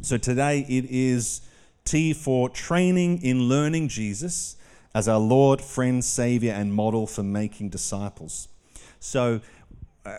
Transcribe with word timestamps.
So 0.00 0.16
today 0.16 0.64
it 0.68 0.84
is 0.88 1.40
T 1.84 2.12
for 2.12 2.48
training 2.48 3.20
in 3.22 3.48
learning 3.48 3.88
Jesus 3.88 4.56
as 4.94 5.08
our 5.08 5.18
Lord, 5.18 5.60
friend, 5.60 6.04
Savior, 6.04 6.52
and 6.52 6.72
model 6.72 7.06
for 7.06 7.24
making 7.24 7.70
disciples. 7.70 8.48
So 9.00 9.40
uh, 10.06 10.18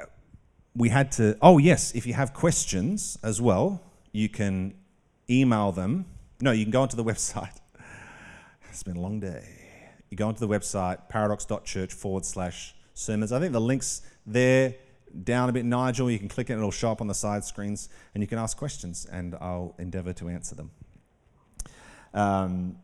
we 0.76 0.90
had 0.90 1.14
to, 1.14 1.38
oh, 1.42 1.60
yes, 1.60 1.96
if 1.96 2.06
you 2.06 2.14
have 2.14 2.34
questions 2.34 3.18
as 3.24 3.42
well, 3.42 3.82
you 4.12 4.28
can 4.28 4.74
email 5.30 5.72
them. 5.72 6.06
No, 6.42 6.52
you 6.52 6.66
can 6.66 6.72
go 6.72 6.82
onto 6.82 6.98
the 6.98 7.04
website. 7.12 7.58
It's 8.70 8.84
been 8.84 8.98
a 8.98 9.02
long 9.02 9.22
day. 9.22 9.48
You 10.10 10.18
go 10.18 10.28
onto 10.28 10.40
the 10.40 10.48
website, 10.48 11.08
paradox.church 11.08 11.94
forward 11.94 12.26
slash 12.26 12.76
sermons. 12.94 13.32
I 13.32 13.40
think 13.40 13.54
the 13.54 13.62
link's 13.62 14.02
there 14.26 14.76
down 15.24 15.50
a 15.50 15.52
bit, 15.52 15.66
Nigel. 15.66 16.10
You 16.10 16.20
can 16.20 16.28
click 16.28 16.50
it, 16.50 16.54
it'll 16.54 16.72
show 16.72 16.92
up 16.92 17.02
on 17.02 17.08
the 17.08 17.14
side 17.14 17.44
screens, 17.44 17.90
and 18.14 18.24
you 18.24 18.28
can 18.28 18.38
ask 18.38 18.58
questions, 18.58 19.08
and 19.12 19.36
I'll 19.36 19.76
endeavor 19.78 20.14
to 20.14 20.30
answer 20.30 20.56
them. 20.56 20.72
Um, 22.14 22.78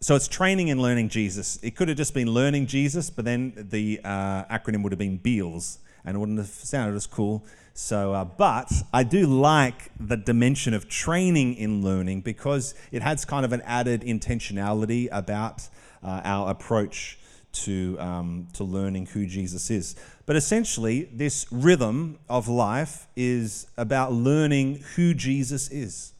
so 0.00 0.14
it's 0.14 0.28
training 0.28 0.70
and 0.70 0.80
learning 0.80 1.08
Jesus. 1.08 1.58
It 1.62 1.76
could 1.76 1.88
have 1.88 1.96
just 1.96 2.12
been 2.12 2.30
learning 2.30 2.66
Jesus, 2.66 3.08
but 3.08 3.24
then 3.24 3.54
the 3.56 4.00
uh, 4.04 4.44
acronym 4.44 4.82
would 4.82 4.92
have 4.92 4.98
been 4.98 5.16
BELLS, 5.18 5.78
and 6.04 6.16
it 6.16 6.18
wouldn't 6.18 6.38
have 6.38 6.48
sounded 6.48 6.94
as 6.94 7.06
cool. 7.06 7.44
So, 7.72 8.12
uh, 8.12 8.24
but 8.24 8.70
I 8.92 9.02
do 9.02 9.26
like 9.26 9.90
the 9.98 10.16
dimension 10.16 10.74
of 10.74 10.88
training 10.88 11.54
in 11.54 11.82
learning 11.82 12.20
because 12.20 12.74
it 12.92 13.02
has 13.02 13.24
kind 13.24 13.44
of 13.44 13.52
an 13.52 13.62
added 13.62 14.02
intentionality 14.02 15.08
about 15.10 15.68
uh, 16.02 16.20
our 16.22 16.50
approach 16.50 17.18
to, 17.54 17.96
um, 17.98 18.48
to 18.54 18.64
learning 18.64 19.06
who 19.06 19.26
Jesus 19.26 19.70
is. 19.70 19.96
But 20.26 20.36
essentially, 20.36 21.08
this 21.12 21.46
rhythm 21.50 22.18
of 22.28 22.48
life 22.48 23.06
is 23.16 23.66
about 23.76 24.12
learning 24.12 24.84
who 24.96 25.14
Jesus 25.14 25.70
is. 25.70 26.12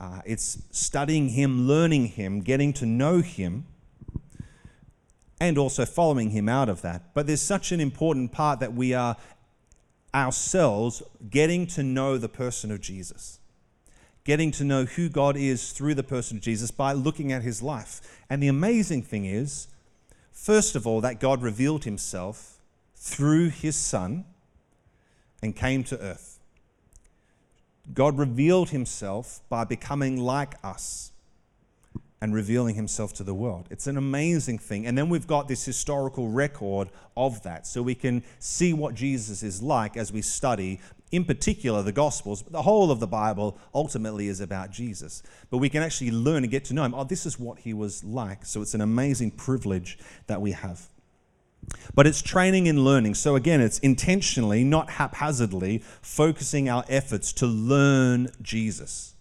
Uh, 0.00 0.20
it's 0.24 0.62
studying 0.70 1.30
Him, 1.30 1.66
learning 1.66 2.06
Him, 2.06 2.40
getting 2.40 2.72
to 2.74 2.86
know 2.86 3.20
Him, 3.20 3.66
and 5.40 5.58
also 5.58 5.84
following 5.84 6.30
Him 6.30 6.48
out 6.48 6.68
of 6.68 6.82
that. 6.82 7.14
But 7.14 7.26
there's 7.26 7.42
such 7.42 7.72
an 7.72 7.80
important 7.80 8.32
part 8.32 8.60
that 8.60 8.74
we 8.74 8.94
are 8.94 9.16
ourselves 10.14 11.02
getting 11.30 11.66
to 11.66 11.82
know 11.82 12.18
the 12.18 12.28
person 12.28 12.70
of 12.70 12.80
Jesus 12.80 13.40
getting 14.24 14.50
to 14.52 14.64
know 14.64 14.84
who 14.84 15.08
God 15.08 15.36
is 15.36 15.72
through 15.72 15.94
the 15.94 16.02
person 16.02 16.36
of 16.36 16.42
Jesus 16.42 16.70
by 16.70 16.92
looking 16.92 17.32
at 17.32 17.42
his 17.42 17.62
life. 17.62 18.00
And 18.28 18.42
the 18.42 18.48
amazing 18.48 19.02
thing 19.02 19.24
is, 19.24 19.68
first 20.40 20.74
of 20.74 20.86
all, 20.86 21.00
that 21.02 21.20
God 21.20 21.42
revealed 21.42 21.84
himself 21.84 22.58
through 22.96 23.50
his 23.50 23.76
Son 23.76 24.24
and 25.42 25.54
came 25.54 25.84
to 25.84 25.98
earth. 26.00 26.38
God 27.92 28.18
revealed 28.18 28.70
himself 28.70 29.40
by 29.48 29.64
becoming 29.64 30.16
like 30.16 30.54
us 30.62 31.12
and 32.20 32.34
revealing 32.34 32.74
himself 32.74 33.12
to 33.14 33.24
the 33.24 33.34
world. 33.34 33.66
It's 33.70 33.86
an 33.86 33.96
amazing 33.96 34.58
thing. 34.58 34.86
And 34.86 34.96
then 34.96 35.08
we've 35.08 35.26
got 35.26 35.48
this 35.48 35.64
historical 35.64 36.28
record 36.28 36.90
of 37.16 37.42
that. 37.42 37.66
So 37.66 37.82
we 37.82 37.94
can 37.94 38.22
see 38.38 38.74
what 38.74 38.94
Jesus 38.94 39.42
is 39.42 39.62
like 39.62 39.96
as 39.96 40.12
we 40.12 40.20
study, 40.20 40.80
in 41.10 41.24
particular, 41.24 41.82
the 41.82 41.92
Gospels. 41.92 42.42
The 42.42 42.62
whole 42.62 42.90
of 42.90 43.00
the 43.00 43.06
Bible 43.06 43.58
ultimately 43.74 44.28
is 44.28 44.40
about 44.40 44.70
Jesus. 44.70 45.22
But 45.50 45.58
we 45.58 45.68
can 45.68 45.82
actually 45.82 46.12
learn 46.12 46.44
and 46.44 46.50
get 46.50 46.64
to 46.66 46.74
know 46.74 46.84
him. 46.84 46.94
Oh, 46.94 47.04
this 47.04 47.26
is 47.26 47.38
what 47.38 47.58
he 47.60 47.74
was 47.74 48.04
like. 48.04 48.46
So 48.46 48.62
it's 48.62 48.74
an 48.74 48.80
amazing 48.80 49.32
privilege 49.32 49.98
that 50.28 50.40
we 50.40 50.52
have. 50.52 50.88
But 51.94 52.06
it's 52.06 52.22
training 52.22 52.68
and 52.68 52.84
learning. 52.84 53.14
So 53.14 53.36
again, 53.36 53.60
it's 53.60 53.78
intentionally, 53.80 54.64
not 54.64 54.90
haphazardly, 54.90 55.82
focusing 56.00 56.68
our 56.68 56.84
efforts 56.88 57.32
to 57.34 57.46
learn 57.46 58.28
Jesus, 58.40 59.14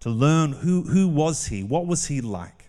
to 0.00 0.10
learn 0.10 0.52
who, 0.52 0.82
who 0.82 1.08
was 1.08 1.46
he, 1.46 1.62
what 1.62 1.86
was 1.86 2.06
he 2.06 2.20
like. 2.20 2.61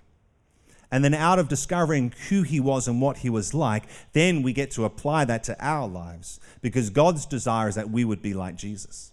And 0.94 1.04
then 1.04 1.16
out 1.16 1.40
of 1.40 1.48
discovering 1.48 2.14
who 2.30 2.44
he 2.44 2.60
was 2.60 2.88
and 2.88 3.02
what 3.02 3.18
he 3.18 3.30
was 3.32 3.56
like, 3.56 3.86
then 4.12 4.44
we 4.44 4.54
get 4.54 4.70
to 4.74 4.86
apply 4.86 5.26
that 5.26 5.44
to 5.46 5.58
our 5.60 5.88
lives 5.88 6.40
because 6.62 6.92
God's 6.92 7.26
desire 7.26 7.68
is 7.68 7.74
that 7.74 7.90
we 7.90 8.06
would 8.06 8.22
be 8.22 8.36
like 8.36 8.58
Jesus. 8.58 9.12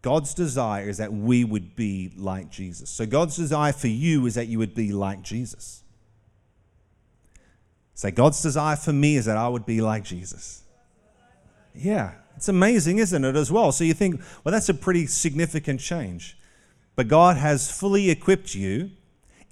God's 0.00 0.32
desire 0.32 0.88
is 0.88 0.98
that 0.98 1.12
we 1.12 1.42
would 1.42 1.74
be 1.74 2.12
like 2.16 2.50
Jesus. 2.50 2.88
So 2.88 3.04
God's 3.04 3.34
desire 3.34 3.72
for 3.72 3.88
you 3.88 4.26
is 4.26 4.36
that 4.36 4.46
you 4.46 4.60
would 4.60 4.76
be 4.76 4.92
like 4.92 5.22
Jesus. 5.22 5.82
Say, 7.94 8.12
God's 8.12 8.40
desire 8.40 8.76
for 8.76 8.92
me 8.92 9.16
is 9.16 9.24
that 9.24 9.36
I 9.36 9.48
would 9.48 9.66
be 9.66 9.80
like 9.80 10.04
Jesus. 10.04 10.62
Yeah, 11.74 12.12
it's 12.36 12.48
amazing, 12.48 12.98
isn't 12.98 13.24
it, 13.24 13.34
as 13.34 13.50
well? 13.50 13.72
So 13.72 13.82
you 13.82 13.94
think, 13.94 14.20
well, 14.44 14.52
that's 14.52 14.68
a 14.68 14.74
pretty 14.74 15.08
significant 15.08 15.80
change. 15.80 16.38
But 16.94 17.08
God 17.08 17.38
has 17.38 17.72
fully 17.72 18.08
equipped 18.08 18.54
you 18.54 18.92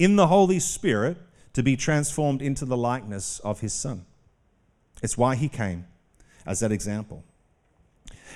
in 0.01 0.17
the 0.17 0.27
Holy 0.27 0.59
Spirit 0.59 1.19
to 1.53 1.63
be 1.63 1.77
transformed 1.77 2.41
into 2.41 2.65
the 2.65 2.77
likeness 2.77 3.39
of 3.41 3.61
His 3.61 3.73
Son. 3.73 4.07
It's 5.03 5.17
why 5.17 5.37
He 5.37 5.49
came 5.49 5.87
as 6.47 6.61
that 6.61 6.73
example. 6.73 7.23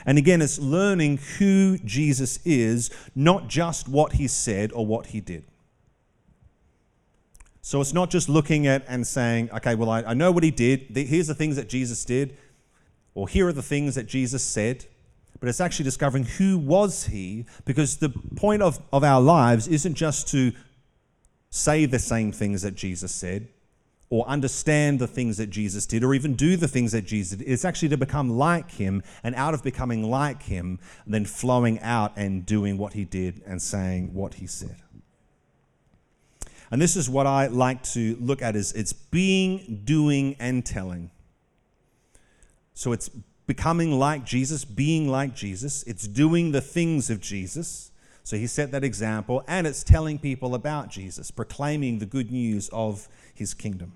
And 0.05 0.19
again, 0.19 0.43
it's 0.43 0.59
learning 0.59 1.19
who 1.39 1.79
Jesus 1.79 2.39
is, 2.45 2.91
not 3.15 3.49
just 3.49 3.89
what 3.89 4.13
He 4.13 4.29
said 4.29 4.73
or 4.73 4.85
what 4.85 5.07
He 5.07 5.21
did. 5.21 5.45
So 7.63 7.81
it's 7.81 7.95
not 7.95 8.11
just 8.11 8.29
looking 8.29 8.67
at 8.67 8.85
and 8.87 9.07
saying, 9.07 9.51
okay, 9.51 9.75
well, 9.75 9.89
I, 9.89 10.03
I 10.03 10.13
know 10.13 10.31
what 10.31 10.45
he 10.45 10.51
did. 10.51 10.95
Here's 10.95 11.29
the 11.29 11.35
things 11.35 11.57
that 11.57 11.67
Jesus 11.67 12.05
did, 12.05 12.37
or 13.15 13.27
here 13.27 13.49
are 13.49 13.55
the 13.55 13.63
things 13.63 13.95
that 13.95 14.05
Jesus 14.05 14.45
said. 14.45 14.85
But 15.41 15.49
it's 15.49 15.63
actually 15.63 15.85
discovering 15.85 16.25
who 16.25 16.59
was 16.59 17.07
he, 17.07 17.47
because 17.65 17.97
the 17.97 18.11
point 18.37 18.61
of, 18.61 18.79
of 18.93 19.03
our 19.03 19.23
lives 19.23 19.67
isn't 19.67 19.95
just 19.95 20.29
to 20.29 20.53
say 21.55 21.87
the 21.87 22.01
same 22.01 22.33
things 22.33 22.63
that 22.63 22.75
Jesus 22.75 23.15
said, 23.15 23.47
or 24.11 24.27
understand 24.27 24.99
the 24.99 25.07
things 25.07 25.37
that 25.37 25.51
Jesus 25.51 25.87
did, 25.87 26.03
or 26.03 26.13
even 26.13 26.35
do 26.35 26.57
the 26.57 26.67
things 26.67 26.91
that 26.91 27.03
Jesus 27.05 27.39
did. 27.39 27.49
It's 27.49 27.65
actually 27.65 27.91
to 27.91 27.97
become 27.97 28.29
like 28.29 28.73
him, 28.73 29.05
and 29.23 29.37
out 29.37 29.55
of 29.55 29.63
becoming 29.63 30.11
like 30.11 30.43
him, 30.43 30.81
then 31.07 31.25
flowing 31.25 31.79
out 31.79 32.13
and 32.17 32.45
doing 32.45 32.77
what 32.77 32.95
he 32.95 33.05
did 33.05 33.41
and 33.47 33.63
saying 33.63 34.13
what 34.15 34.35
he 34.35 34.49
said. 34.49 34.77
And 36.73 36.83
this 36.83 36.97
is 36.97 37.09
what 37.09 37.29
I 37.29 37.47
like 37.47 37.85
to 37.93 38.17
look 38.21 38.43
at 38.43 38.57
is 38.57 38.73
it's 38.73 38.93
being, 38.93 39.83
doing, 39.85 40.35
and 40.41 40.67
telling. 40.67 41.13
So 42.75 42.91
it's 42.91 43.11
becoming 43.47 43.97
like 43.97 44.25
Jesus, 44.25 44.65
being 44.65 45.09
like 45.09 45.37
Jesus. 45.37 45.85
It's 45.85 46.09
doing 46.09 46.51
the 46.51 46.61
things 46.61 47.11
of 47.11 47.21
Jesus. 47.21 47.93
So 48.25 48.39
he 48.39 48.47
set 48.47 48.73
that 48.73 48.83
example, 48.83 49.45
and 49.47 49.67
it's 49.67 49.85
telling 49.85 50.19
people 50.19 50.55
about 50.55 50.89
Jesus, 50.89 51.31
proclaiming 51.31 51.99
the 51.99 52.07
good 52.07 52.33
news 52.33 52.71
of 52.73 53.07
his 53.35 53.53
kingdom. 53.53 53.93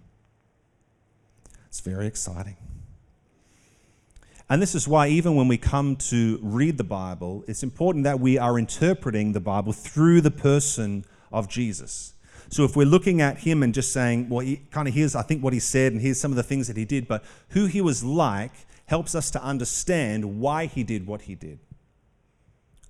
It's 1.66 1.80
very 1.80 2.06
exciting. 2.06 2.56
And 4.50 4.60
this 4.60 4.74
is 4.74 4.86
why, 4.86 5.08
even 5.08 5.34
when 5.34 5.48
we 5.48 5.56
come 5.56 5.96
to 5.96 6.38
read 6.42 6.76
the 6.76 6.84
Bible, 6.84 7.42
it's 7.48 7.62
important 7.62 8.04
that 8.04 8.20
we 8.20 8.36
are 8.36 8.58
interpreting 8.58 9.32
the 9.32 9.40
Bible 9.40 9.72
through 9.72 10.20
the 10.20 10.30
person 10.30 11.06
of 11.32 11.48
Jesus. 11.48 12.12
So 12.50 12.64
if 12.64 12.76
we're 12.76 12.86
looking 12.86 13.22
at 13.22 13.38
him 13.38 13.62
and 13.62 13.72
just 13.72 13.92
saying, 13.92 14.28
well, 14.28 14.40
he 14.40 14.60
kind 14.70 14.88
of 14.88 14.94
here's, 14.94 15.14
I 15.14 15.22
think, 15.22 15.42
what 15.42 15.54
he 15.54 15.60
said, 15.60 15.92
and 15.92 16.00
here's 16.00 16.20
some 16.20 16.32
of 16.32 16.36
the 16.36 16.42
things 16.42 16.66
that 16.68 16.76
he 16.76 16.84
did, 16.84 17.08
but 17.08 17.24
who 17.50 17.66
he 17.66 17.80
was 17.80 18.04
like 18.04 18.52
helps 18.86 19.14
us 19.14 19.30
to 19.30 19.42
understand 19.42 20.40
why 20.40 20.66
he 20.66 20.82
did 20.82 21.06
what 21.06 21.22
he 21.22 21.34
did. 21.34 21.58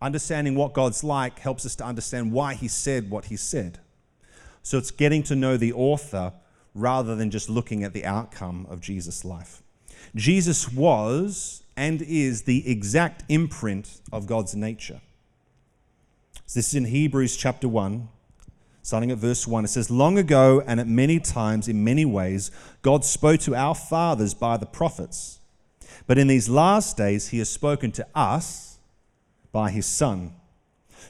Understanding 0.01 0.55
what 0.55 0.75
God's 0.75 1.03
like 1.03 1.41
helps 1.41 1.67
us 1.67 1.75
to 1.77 1.85
understand 1.85 2.33
why 2.33 2.55
he 2.55 2.69
said 2.69 3.11
what 3.11 3.27
he 3.27 3.37
said. 3.37 3.81
So 4.63 4.79
it's 4.79 4.91
getting 4.91 5.23
to 5.25 5.35
know 5.35 5.57
the 5.57 5.73
author 5.73 6.33
rather 6.75 7.17
than 7.17 7.31
just 7.31 7.51
looking 7.51 7.83
at 7.83 7.93
the 7.93 8.05
outcome 8.05 8.67
of 8.71 8.81
Jesus' 8.81 9.25
life. 9.25 9.63
Jesus 10.15 10.73
was 10.73 11.63
and 11.77 12.03
is 12.03 12.43
the 12.43 12.69
exact 12.71 13.25
imprint 13.29 14.01
of 14.13 14.27
God's 14.27 14.55
nature. 14.55 15.01
So 16.47 16.59
this 16.59 16.69
is 16.69 16.75
in 16.75 16.85
Hebrews 16.87 17.37
chapter 17.37 17.69
1, 17.69 18.09
starting 18.83 19.11
at 19.11 19.19
verse 19.19 19.47
1, 19.47 19.65
it 19.65 19.69
says, 19.69 19.91
Long 19.91 20.19
ago 20.19 20.63
and 20.67 20.81
at 20.81 20.87
many 20.87 21.21
times, 21.21 21.69
in 21.69 21.85
many 21.85 22.05
ways, 22.05 22.51
God 22.83 23.05
spoke 23.05 23.41
to 23.41 23.55
our 23.55 23.75
fathers 23.75 24.35
by 24.35 24.57
the 24.57 24.67
prophets. 24.67 25.41
But 26.07 26.19
in 26.19 26.27
these 26.27 26.49
last 26.49 26.97
days, 26.97 27.29
he 27.29 27.39
has 27.39 27.51
spoken 27.51 27.93
to 27.93 28.07
us 28.15 28.68
by 29.59 29.71
his 29.73 29.87
Son, 29.87 30.33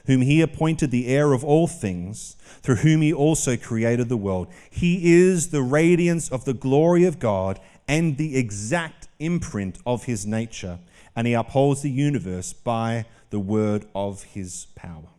whom 0.07 0.21
he 0.21 0.41
appointed 0.41 0.89
the 0.89 1.05
heir 1.05 1.33
of 1.33 1.43
all 1.45 1.67
things, 1.67 2.35
through 2.63 2.77
whom 2.77 3.03
he 3.03 3.13
also 3.13 3.55
created 3.55 4.09
the 4.09 4.17
world. 4.17 4.47
He 4.71 5.13
is 5.13 5.51
the 5.51 5.61
radiance 5.61 6.31
of 6.31 6.45
the 6.45 6.55
glory 6.55 7.05
of 7.05 7.19
God 7.19 7.59
and 7.87 8.17
the 8.17 8.35
exact 8.35 9.07
imprint 9.19 9.77
of 9.85 10.05
his 10.05 10.25
nature, 10.25 10.79
and 11.15 11.27
he 11.27 11.33
upholds 11.33 11.83
the 11.83 11.91
universe 11.91 12.51
by 12.53 13.05
the 13.29 13.39
word 13.39 13.85
of 13.93 14.23
his 14.23 14.65
power. 14.73 15.09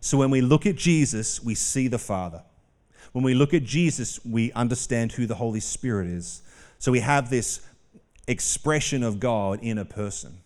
So 0.00 0.18
when 0.18 0.30
we 0.30 0.40
look 0.40 0.66
at 0.66 0.76
Jesus, 0.76 1.42
we 1.42 1.56
see 1.56 1.88
the 1.88 1.98
Father. 1.98 2.44
When 3.10 3.24
we 3.24 3.34
look 3.34 3.52
at 3.54 3.64
Jesus, 3.64 4.24
we 4.24 4.52
understand 4.52 5.10
who 5.10 5.26
the 5.26 5.34
Holy 5.34 5.58
Spirit 5.58 6.06
is. 6.06 6.42
So 6.78 6.92
we 6.92 7.00
have 7.00 7.28
this 7.28 7.60
expression 8.28 9.02
of 9.02 9.18
God 9.18 9.58
in 9.64 9.78
a 9.78 9.84
person. 9.84 10.38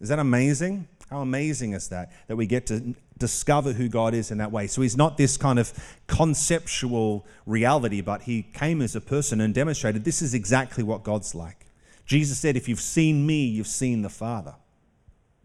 Is 0.00 0.08
that 0.08 0.18
amazing? 0.18 0.88
How 1.10 1.20
amazing 1.20 1.72
is 1.72 1.88
that? 1.88 2.12
That 2.28 2.36
we 2.36 2.46
get 2.46 2.66
to 2.68 2.94
discover 3.18 3.72
who 3.72 3.88
God 3.88 4.14
is 4.14 4.30
in 4.30 4.38
that 4.38 4.52
way. 4.52 4.66
So 4.66 4.80
he's 4.80 4.96
not 4.96 5.16
this 5.16 5.36
kind 5.36 5.58
of 5.58 5.72
conceptual 6.06 7.26
reality, 7.46 8.00
but 8.00 8.22
he 8.22 8.42
came 8.42 8.80
as 8.80 8.96
a 8.96 9.00
person 9.00 9.40
and 9.40 9.52
demonstrated 9.52 10.04
this 10.04 10.22
is 10.22 10.34
exactly 10.34 10.82
what 10.82 11.02
God's 11.02 11.34
like. 11.34 11.66
Jesus 12.06 12.38
said, 12.38 12.56
If 12.56 12.68
you've 12.68 12.80
seen 12.80 13.26
me, 13.26 13.44
you've 13.44 13.66
seen 13.66 14.02
the 14.02 14.08
Father. 14.08 14.54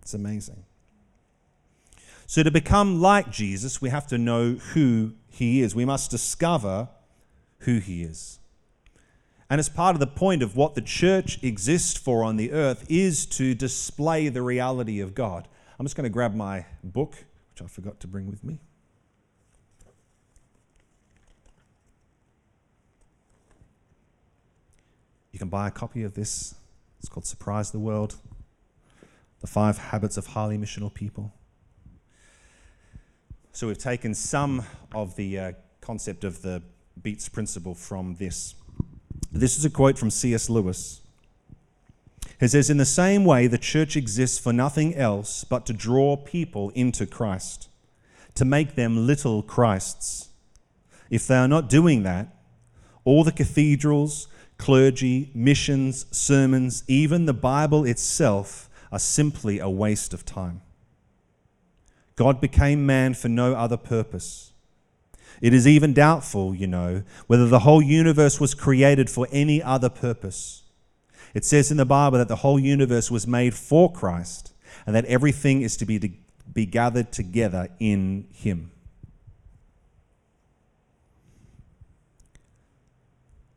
It's 0.02 0.13
amazing. 0.13 0.63
So, 2.28 2.42
to 2.42 2.51
become 2.51 3.01
like 3.01 3.30
Jesus, 3.30 3.81
we 3.81 3.90
have 3.90 4.08
to 4.08 4.18
know 4.18 4.54
who 4.54 5.13
he 5.30 5.62
is. 5.62 5.75
We 5.75 5.86
must 5.86 6.10
discover 6.10 6.90
who 7.60 7.80
he 7.80 8.04
is. 8.04 8.40
And 9.50 9.60
as 9.60 9.70
part 9.70 9.96
of 9.96 10.00
the 10.00 10.08
point 10.08 10.42
of 10.42 10.56
what 10.56 10.74
the 10.76 10.82
church 10.82 11.42
exists 11.44 11.98
for 11.98 12.24
on 12.24 12.38
the 12.38 12.52
earth 12.52 12.86
is 12.90 13.26
to 13.28 13.54
display 13.54 14.28
the 14.30 14.42
reality 14.42 15.00
of 15.00 15.14
God. 15.14 15.48
I'm 15.78 15.86
just 15.86 15.96
going 15.96 16.06
to 16.06 16.10
grab 16.10 16.34
my 16.34 16.66
book, 16.84 17.16
which 17.54 17.62
I 17.62 17.68
forgot 17.68 18.00
to 18.00 18.08
bring 18.08 18.28
with 18.28 18.44
me. 18.44 18.60
You 25.32 25.40
can 25.40 25.50
buy 25.50 25.68
a 25.68 25.72
copy 25.72 26.04
of 26.04 26.14
this. 26.14 26.56
It's 27.00 27.10
called 27.10 27.26
Surprise 27.28 27.72
the 27.72 27.80
World 27.80 28.16
The 29.42 29.48
Five 29.48 29.78
Habits 29.78 30.18
of 30.18 30.28
Highly 30.28 30.58
Missional 30.58 30.92
People. 30.92 31.34
So 33.52 33.68
we've 33.68 33.78
taken 33.78 34.16
some 34.16 34.66
of 34.94 35.18
the 35.18 35.40
uh, 35.40 35.52
concept 35.82 36.24
of 36.24 36.42
the 36.42 36.64
Beats 37.02 37.30
principle 37.30 37.76
from 37.76 38.16
this. 38.16 38.56
This 39.36 39.58
is 39.58 39.66
a 39.66 39.70
quote 39.70 39.98
from 39.98 40.12
C.S. 40.12 40.50
Lewis. 40.50 41.02
He 42.40 42.48
says, 42.48 42.70
In 42.70 42.78
the 42.78 42.86
same 42.86 43.26
way, 43.26 43.48
the 43.48 43.58
church 43.58 43.98
exists 43.98 44.40
for 44.40 44.54
nothing 44.54 44.96
else 44.96 45.44
but 45.44 45.66
to 45.66 45.74
draw 45.74 46.16
people 46.16 46.70
into 46.70 47.06
Christ, 47.06 47.68
to 48.36 48.46
make 48.46 48.76
them 48.76 49.06
little 49.06 49.44
Christs. 49.44 50.30
If 51.10 51.28
they 51.28 51.36
are 51.36 51.50
not 51.50 51.70
doing 51.70 52.04
that, 52.04 52.34
all 53.04 53.26
the 53.26 53.34
cathedrals, 53.34 54.30
clergy, 54.58 55.32
missions, 55.34 56.06
sermons, 56.12 56.86
even 56.88 57.26
the 57.26 57.34
Bible 57.34 57.84
itself 57.84 58.70
are 58.90 59.00
simply 59.00 59.60
a 59.60 59.70
waste 59.70 60.14
of 60.14 60.26
time. 60.26 60.62
God 62.16 62.40
became 62.40 62.86
man 62.86 63.14
for 63.14 63.28
no 63.28 63.54
other 63.54 63.78
purpose. 63.78 64.54
It 65.42 65.54
is 65.54 65.68
even 65.68 65.94
doubtful, 65.94 66.56
you 66.56 66.68
know, 66.68 67.04
whether 67.28 67.48
the 67.48 67.60
whole 67.60 67.82
universe 67.82 68.40
was 68.40 68.54
created 68.54 69.10
for 69.10 69.28
any 69.32 69.62
other 69.62 69.90
purpose. 69.90 70.64
It 71.34 71.44
says 71.44 71.70
in 71.72 71.78
the 71.78 71.86
Bible 71.86 72.18
that 72.18 72.30
the 72.30 72.38
whole 72.38 72.60
universe 72.60 73.12
was 73.12 73.28
made 73.28 73.54
for 73.54 73.92
Christ 73.92 74.54
and 74.86 74.96
that 74.96 75.06
everything 75.06 75.62
is 75.62 75.76
to 75.78 75.86
be, 75.86 76.00
to 76.00 76.10
be 76.52 76.66
gathered 76.66 77.12
together 77.12 77.70
in 77.80 78.28
Him. 78.32 78.72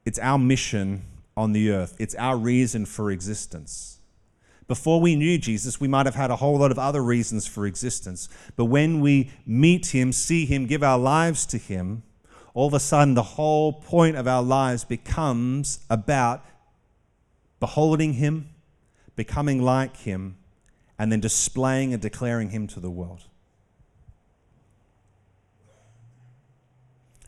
It's 0.04 0.18
our 0.18 0.38
mission 0.38 1.04
on 1.36 1.52
the 1.52 1.70
earth, 1.70 1.94
it's 2.00 2.16
our 2.16 2.36
reason 2.36 2.84
for 2.84 3.12
existence. 3.12 3.97
Before 4.68 5.00
we 5.00 5.16
knew 5.16 5.38
Jesus, 5.38 5.80
we 5.80 5.88
might 5.88 6.04
have 6.04 6.14
had 6.14 6.30
a 6.30 6.36
whole 6.36 6.58
lot 6.58 6.70
of 6.70 6.78
other 6.78 7.02
reasons 7.02 7.46
for 7.46 7.66
existence. 7.66 8.28
But 8.54 8.66
when 8.66 9.00
we 9.00 9.30
meet 9.46 9.86
Him, 9.86 10.12
see 10.12 10.44
Him, 10.44 10.66
give 10.66 10.82
our 10.82 10.98
lives 10.98 11.46
to 11.46 11.58
Him, 11.58 12.02
all 12.52 12.68
of 12.68 12.74
a 12.74 12.80
sudden 12.80 13.14
the 13.14 13.22
whole 13.22 13.72
point 13.72 14.16
of 14.16 14.28
our 14.28 14.42
lives 14.42 14.84
becomes 14.84 15.80
about 15.88 16.44
beholding 17.60 18.14
Him, 18.14 18.50
becoming 19.16 19.62
like 19.62 19.96
Him, 19.96 20.36
and 20.98 21.10
then 21.10 21.20
displaying 21.20 21.94
and 21.94 22.02
declaring 22.02 22.50
Him 22.50 22.66
to 22.66 22.80
the 22.80 22.90
world. 22.90 23.24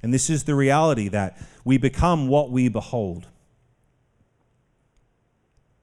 And 0.03 0.13
this 0.13 0.29
is 0.29 0.45
the 0.45 0.55
reality 0.55 1.09
that 1.09 1.39
we 1.65 1.79
become 1.79 2.29
what 2.29 2.51
we 2.51 2.69
behold. 2.69 3.29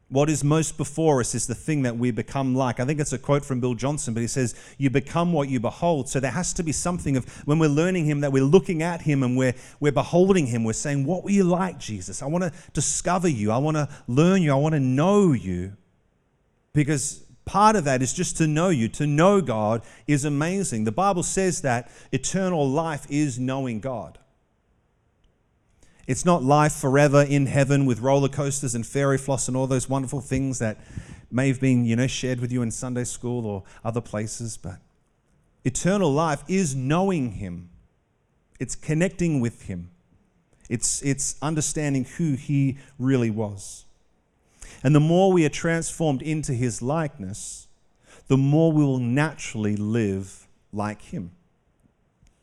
What 0.09 0.30
is 0.30 0.42
most 0.42 0.77
before 0.77 1.19
us 1.19 1.36
is 1.36 1.48
the 1.48 1.56
thing 1.56 1.81
that 1.81 1.98
we 1.98 2.12
become 2.12 2.56
like. 2.56 2.80
I 2.80 2.86
think 2.86 3.01
it's 3.01 3.12
a 3.12 3.18
quote 3.18 3.44
from 3.44 3.59
Bill 3.59 3.74
Johnson, 3.74 4.13
but 4.13 4.21
he 4.21 4.27
says, 4.27 4.56
You 4.77 4.89
become 4.89 5.33
what 5.33 5.50
you 5.50 5.59
behold. 5.59 6.07
So 6.07 6.21
there 6.21 6.31
has 6.31 6.54
to 6.54 6.63
be 6.63 6.71
something 6.71 7.18
of 7.18 7.25
when 7.45 7.59
we're 7.59 7.68
learning 7.68 8.06
Him 8.06 8.21
that 8.21 8.31
we're 8.31 8.45
looking 8.45 8.81
at 8.81 9.01
Him 9.01 9.21
and 9.21 9.38
we're, 9.38 9.54
we're 9.81 9.92
beholding 9.92 10.48
Him. 10.48 10.63
We're 10.63 10.74
saying, 10.74 11.06
What 11.06 11.25
were 11.25 11.31
you 11.31 11.44
like, 11.44 11.77
Jesus? 11.77 12.24
I 12.24 12.27
want 12.27 12.45
to 12.45 12.54
discover 12.71 13.27
you. 13.27 13.51
I 13.51 13.57
want 13.57 13.75
to 13.75 13.89
learn 14.07 14.42
you. 14.42 14.54
I 14.54 14.56
want 14.56 14.75
to 14.75 14.80
know 14.80 15.33
you. 15.33 15.74
Because 16.71 17.24
part 17.44 17.75
of 17.75 17.83
that 17.83 18.01
is 18.01 18.13
just 18.13 18.38
to 18.38 18.48
know 18.48 18.69
you. 18.69 18.88
To 18.88 19.06
know 19.06 19.42
God 19.42 19.81
is 20.06 20.24
amazing. 20.24 20.86
The 20.86 20.92
Bible 20.94 21.24
says 21.24 21.62
that 21.62 21.92
eternal 22.13 22.69
life 22.69 23.06
is 23.09 23.39
knowing 23.39 23.81
God. 23.81 24.19
It's 26.07 26.24
not 26.24 26.42
life 26.42 26.74
forever 26.74 27.21
in 27.21 27.48
heaven 27.48 27.86
with 27.86 28.00
roller 28.00 28.30
coasters 28.30 28.74
and 28.74 28.88
fairy 28.88 29.18
floss 29.18 29.50
and 29.50 29.57
all 29.57 29.68
those 29.68 29.89
wonderful 29.89 30.21
things 30.21 30.59
that 30.59 30.80
may 31.30 31.50
have 31.50 31.59
been, 31.59 31.83
you 31.83 31.98
know, 31.98 32.07
shared 32.07 32.39
with 32.39 32.51
you 32.51 32.62
in 32.62 32.71
Sunday 32.71 33.04
school 33.04 33.45
or 33.45 33.63
other 33.83 34.00
places, 34.00 34.56
but 34.56 34.77
eternal 35.65 36.12
life 36.12 36.44
is 36.48 36.74
knowing 36.74 37.33
him. 37.33 37.69
It's 38.57 38.74
connecting 38.74 39.42
with 39.42 39.63
him. 39.63 39.92
It's, 40.69 41.01
it's 41.01 41.36
understanding 41.42 42.06
who 42.06 42.33
he 42.36 42.77
really 42.98 43.30
was. 43.30 43.83
And 44.83 44.95
the 44.95 45.01
more 45.01 45.33
we 45.33 45.45
are 45.45 45.50
transformed 45.50 46.21
into 46.21 46.54
his 46.54 46.81
likeness, 46.81 47.68
the 48.27 48.38
more 48.38 48.71
we 48.71 48.83
will 48.83 49.00
naturally 49.00 49.75
live 49.75 50.48
like 50.71 51.01
him. 51.01 51.31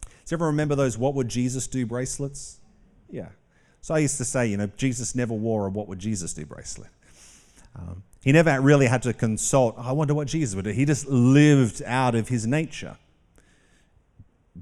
Does 0.02 0.32
everyone 0.32 0.54
remember 0.54 0.74
those 0.74 0.98
What 0.98 1.14
Would 1.14 1.28
Jesus 1.28 1.66
Do 1.66 1.86
bracelets? 1.86 2.60
Yeah. 3.10 3.28
So 3.84 3.92
I 3.92 3.98
used 3.98 4.16
to 4.16 4.24
say, 4.24 4.46
you 4.46 4.56
know, 4.56 4.70
Jesus 4.78 5.14
never 5.14 5.34
wore 5.34 5.66
a 5.66 5.68
What 5.68 5.88
Would 5.88 5.98
Jesus 5.98 6.32
Do 6.32 6.46
bracelet. 6.46 6.88
Um, 7.76 8.02
he 8.22 8.32
never 8.32 8.58
really 8.58 8.86
had 8.86 9.02
to 9.02 9.12
consult, 9.12 9.74
I 9.76 9.92
wonder 9.92 10.14
what 10.14 10.26
Jesus 10.26 10.54
would 10.54 10.64
do. 10.64 10.70
He 10.70 10.86
just 10.86 11.06
lived 11.06 11.82
out 11.84 12.14
of 12.14 12.28
his 12.28 12.46
nature. 12.46 12.96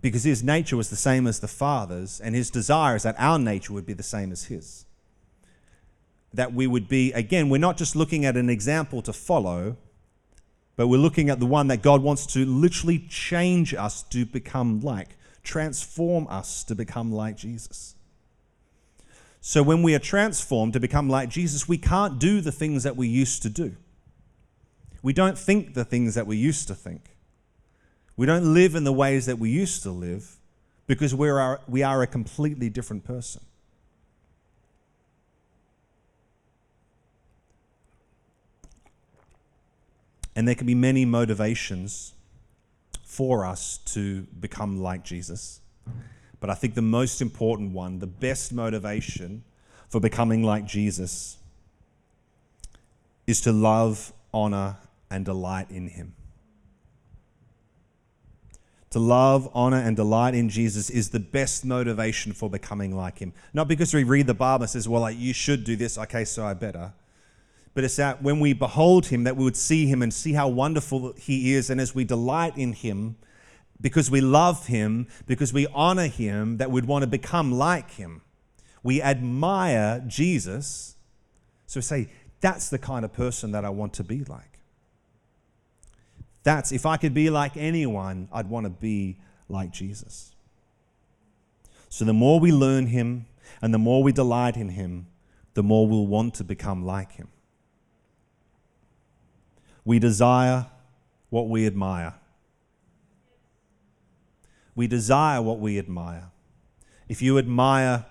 Because 0.00 0.24
his 0.24 0.42
nature 0.42 0.76
was 0.76 0.90
the 0.90 0.96
same 0.96 1.28
as 1.28 1.38
the 1.38 1.46
Father's, 1.46 2.20
and 2.20 2.34
his 2.34 2.50
desire 2.50 2.96
is 2.96 3.04
that 3.04 3.14
our 3.16 3.38
nature 3.38 3.72
would 3.72 3.86
be 3.86 3.92
the 3.92 4.02
same 4.02 4.32
as 4.32 4.46
his. 4.46 4.86
That 6.34 6.52
we 6.52 6.66
would 6.66 6.88
be, 6.88 7.12
again, 7.12 7.48
we're 7.48 7.58
not 7.58 7.76
just 7.76 7.94
looking 7.94 8.24
at 8.24 8.36
an 8.36 8.50
example 8.50 9.02
to 9.02 9.12
follow, 9.12 9.76
but 10.74 10.88
we're 10.88 10.96
looking 10.96 11.30
at 11.30 11.38
the 11.38 11.46
one 11.46 11.68
that 11.68 11.80
God 11.80 12.02
wants 12.02 12.26
to 12.32 12.44
literally 12.44 12.98
change 13.08 13.72
us 13.72 14.02
to 14.02 14.26
become 14.26 14.80
like, 14.80 15.10
transform 15.44 16.26
us 16.26 16.64
to 16.64 16.74
become 16.74 17.12
like 17.12 17.36
Jesus. 17.36 17.94
So 19.44 19.60
when 19.64 19.82
we 19.82 19.92
are 19.92 19.98
transformed 19.98 20.72
to 20.74 20.80
become 20.80 21.10
like 21.10 21.28
Jesus, 21.28 21.66
we 21.66 21.76
can't 21.76 22.20
do 22.20 22.40
the 22.40 22.52
things 22.52 22.84
that 22.84 22.96
we 22.96 23.08
used 23.08 23.42
to 23.42 23.50
do. 23.50 23.74
We 25.02 25.12
don't 25.12 25.36
think 25.36 25.74
the 25.74 25.84
things 25.84 26.14
that 26.14 26.28
we 26.28 26.36
used 26.36 26.68
to 26.68 26.76
think. 26.76 27.16
We 28.16 28.24
don't 28.24 28.54
live 28.54 28.76
in 28.76 28.84
the 28.84 28.92
ways 28.92 29.26
that 29.26 29.40
we 29.40 29.50
used 29.50 29.82
to 29.82 29.90
live 29.90 30.36
because 30.86 31.12
we 31.12 31.28
are, 31.28 31.60
we 31.66 31.82
are 31.82 32.02
a 32.02 32.06
completely 32.06 32.70
different 32.70 33.02
person. 33.02 33.42
And 40.36 40.46
there 40.46 40.54
can 40.54 40.68
be 40.68 40.76
many 40.76 41.04
motivations 41.04 42.14
for 43.02 43.44
us 43.44 43.78
to 43.86 44.22
become 44.38 44.80
like 44.80 45.02
Jesus. 45.02 45.60
But 46.42 46.50
I 46.50 46.54
think 46.54 46.74
the 46.74 46.82
most 46.82 47.22
important 47.22 47.70
one, 47.72 48.00
the 48.00 48.06
best 48.08 48.52
motivation 48.52 49.44
for 49.88 50.00
becoming 50.00 50.42
like 50.42 50.66
Jesus, 50.66 51.38
is 53.28 53.40
to 53.42 53.52
love, 53.52 54.12
honor, 54.34 54.76
and 55.08 55.24
delight 55.24 55.70
in 55.70 55.86
Him. 55.86 56.16
To 58.90 58.98
love, 58.98 59.48
honor, 59.54 59.76
and 59.76 59.94
delight 59.94 60.34
in 60.34 60.48
Jesus 60.48 60.90
is 60.90 61.10
the 61.10 61.20
best 61.20 61.64
motivation 61.64 62.32
for 62.32 62.50
becoming 62.50 62.96
like 62.96 63.20
Him. 63.20 63.32
Not 63.54 63.68
because 63.68 63.94
we 63.94 64.02
read 64.02 64.26
the 64.26 64.34
Bible 64.34 64.64
and 64.64 64.70
says, 64.70 64.88
well, 64.88 65.02
like, 65.02 65.16
you 65.16 65.32
should 65.32 65.62
do 65.62 65.76
this, 65.76 65.96
okay, 65.96 66.24
so 66.24 66.44
I 66.44 66.54
better. 66.54 66.92
But 67.72 67.84
it's 67.84 67.94
that 67.96 68.20
when 68.20 68.40
we 68.40 68.52
behold 68.52 69.06
Him, 69.06 69.22
that 69.22 69.36
we 69.36 69.44
would 69.44 69.56
see 69.56 69.86
Him 69.86 70.02
and 70.02 70.12
see 70.12 70.32
how 70.32 70.48
wonderful 70.48 71.12
He 71.12 71.54
is. 71.54 71.70
And 71.70 71.80
as 71.80 71.94
we 71.94 72.02
delight 72.02 72.58
in 72.58 72.72
Him, 72.72 73.14
because 73.82 74.10
we 74.10 74.20
love 74.20 74.68
him, 74.68 75.08
because 75.26 75.52
we 75.52 75.66
honor 75.74 76.06
him, 76.06 76.56
that 76.56 76.70
we'd 76.70 76.86
want 76.86 77.02
to 77.02 77.08
become 77.08 77.52
like 77.52 77.90
him. 77.90 78.22
We 78.82 79.02
admire 79.02 80.02
Jesus. 80.06 80.96
So 81.66 81.78
we 81.78 81.82
say, 81.82 82.08
that's 82.40 82.70
the 82.70 82.78
kind 82.78 83.04
of 83.04 83.12
person 83.12 83.52
that 83.52 83.64
I 83.64 83.70
want 83.70 83.92
to 83.94 84.04
be 84.04 84.24
like. 84.24 84.60
That's, 86.44 86.72
if 86.72 86.86
I 86.86 86.96
could 86.96 87.12
be 87.12 87.28
like 87.28 87.56
anyone, 87.56 88.28
I'd 88.32 88.48
want 88.48 88.64
to 88.64 88.70
be 88.70 89.18
like 89.48 89.70
Jesus. 89.70 90.34
So 91.88 92.04
the 92.04 92.12
more 92.12 92.40
we 92.40 92.50
learn 92.52 92.86
him 92.86 93.26
and 93.60 93.74
the 93.74 93.78
more 93.78 94.02
we 94.02 94.12
delight 94.12 94.56
in 94.56 94.70
him, 94.70 95.08
the 95.54 95.62
more 95.62 95.86
we'll 95.86 96.06
want 96.06 96.34
to 96.34 96.44
become 96.44 96.84
like 96.84 97.12
him. 97.12 97.28
We 99.84 99.98
desire, 99.98 100.66
what 101.30 101.48
we 101.48 101.66
admire. 101.66 102.14
We 104.74 104.86
desire 104.86 105.42
what 105.42 105.58
we 105.58 105.78
admire. 105.78 106.30
If 107.08 107.20
you 107.20 107.38
admire 107.38 108.06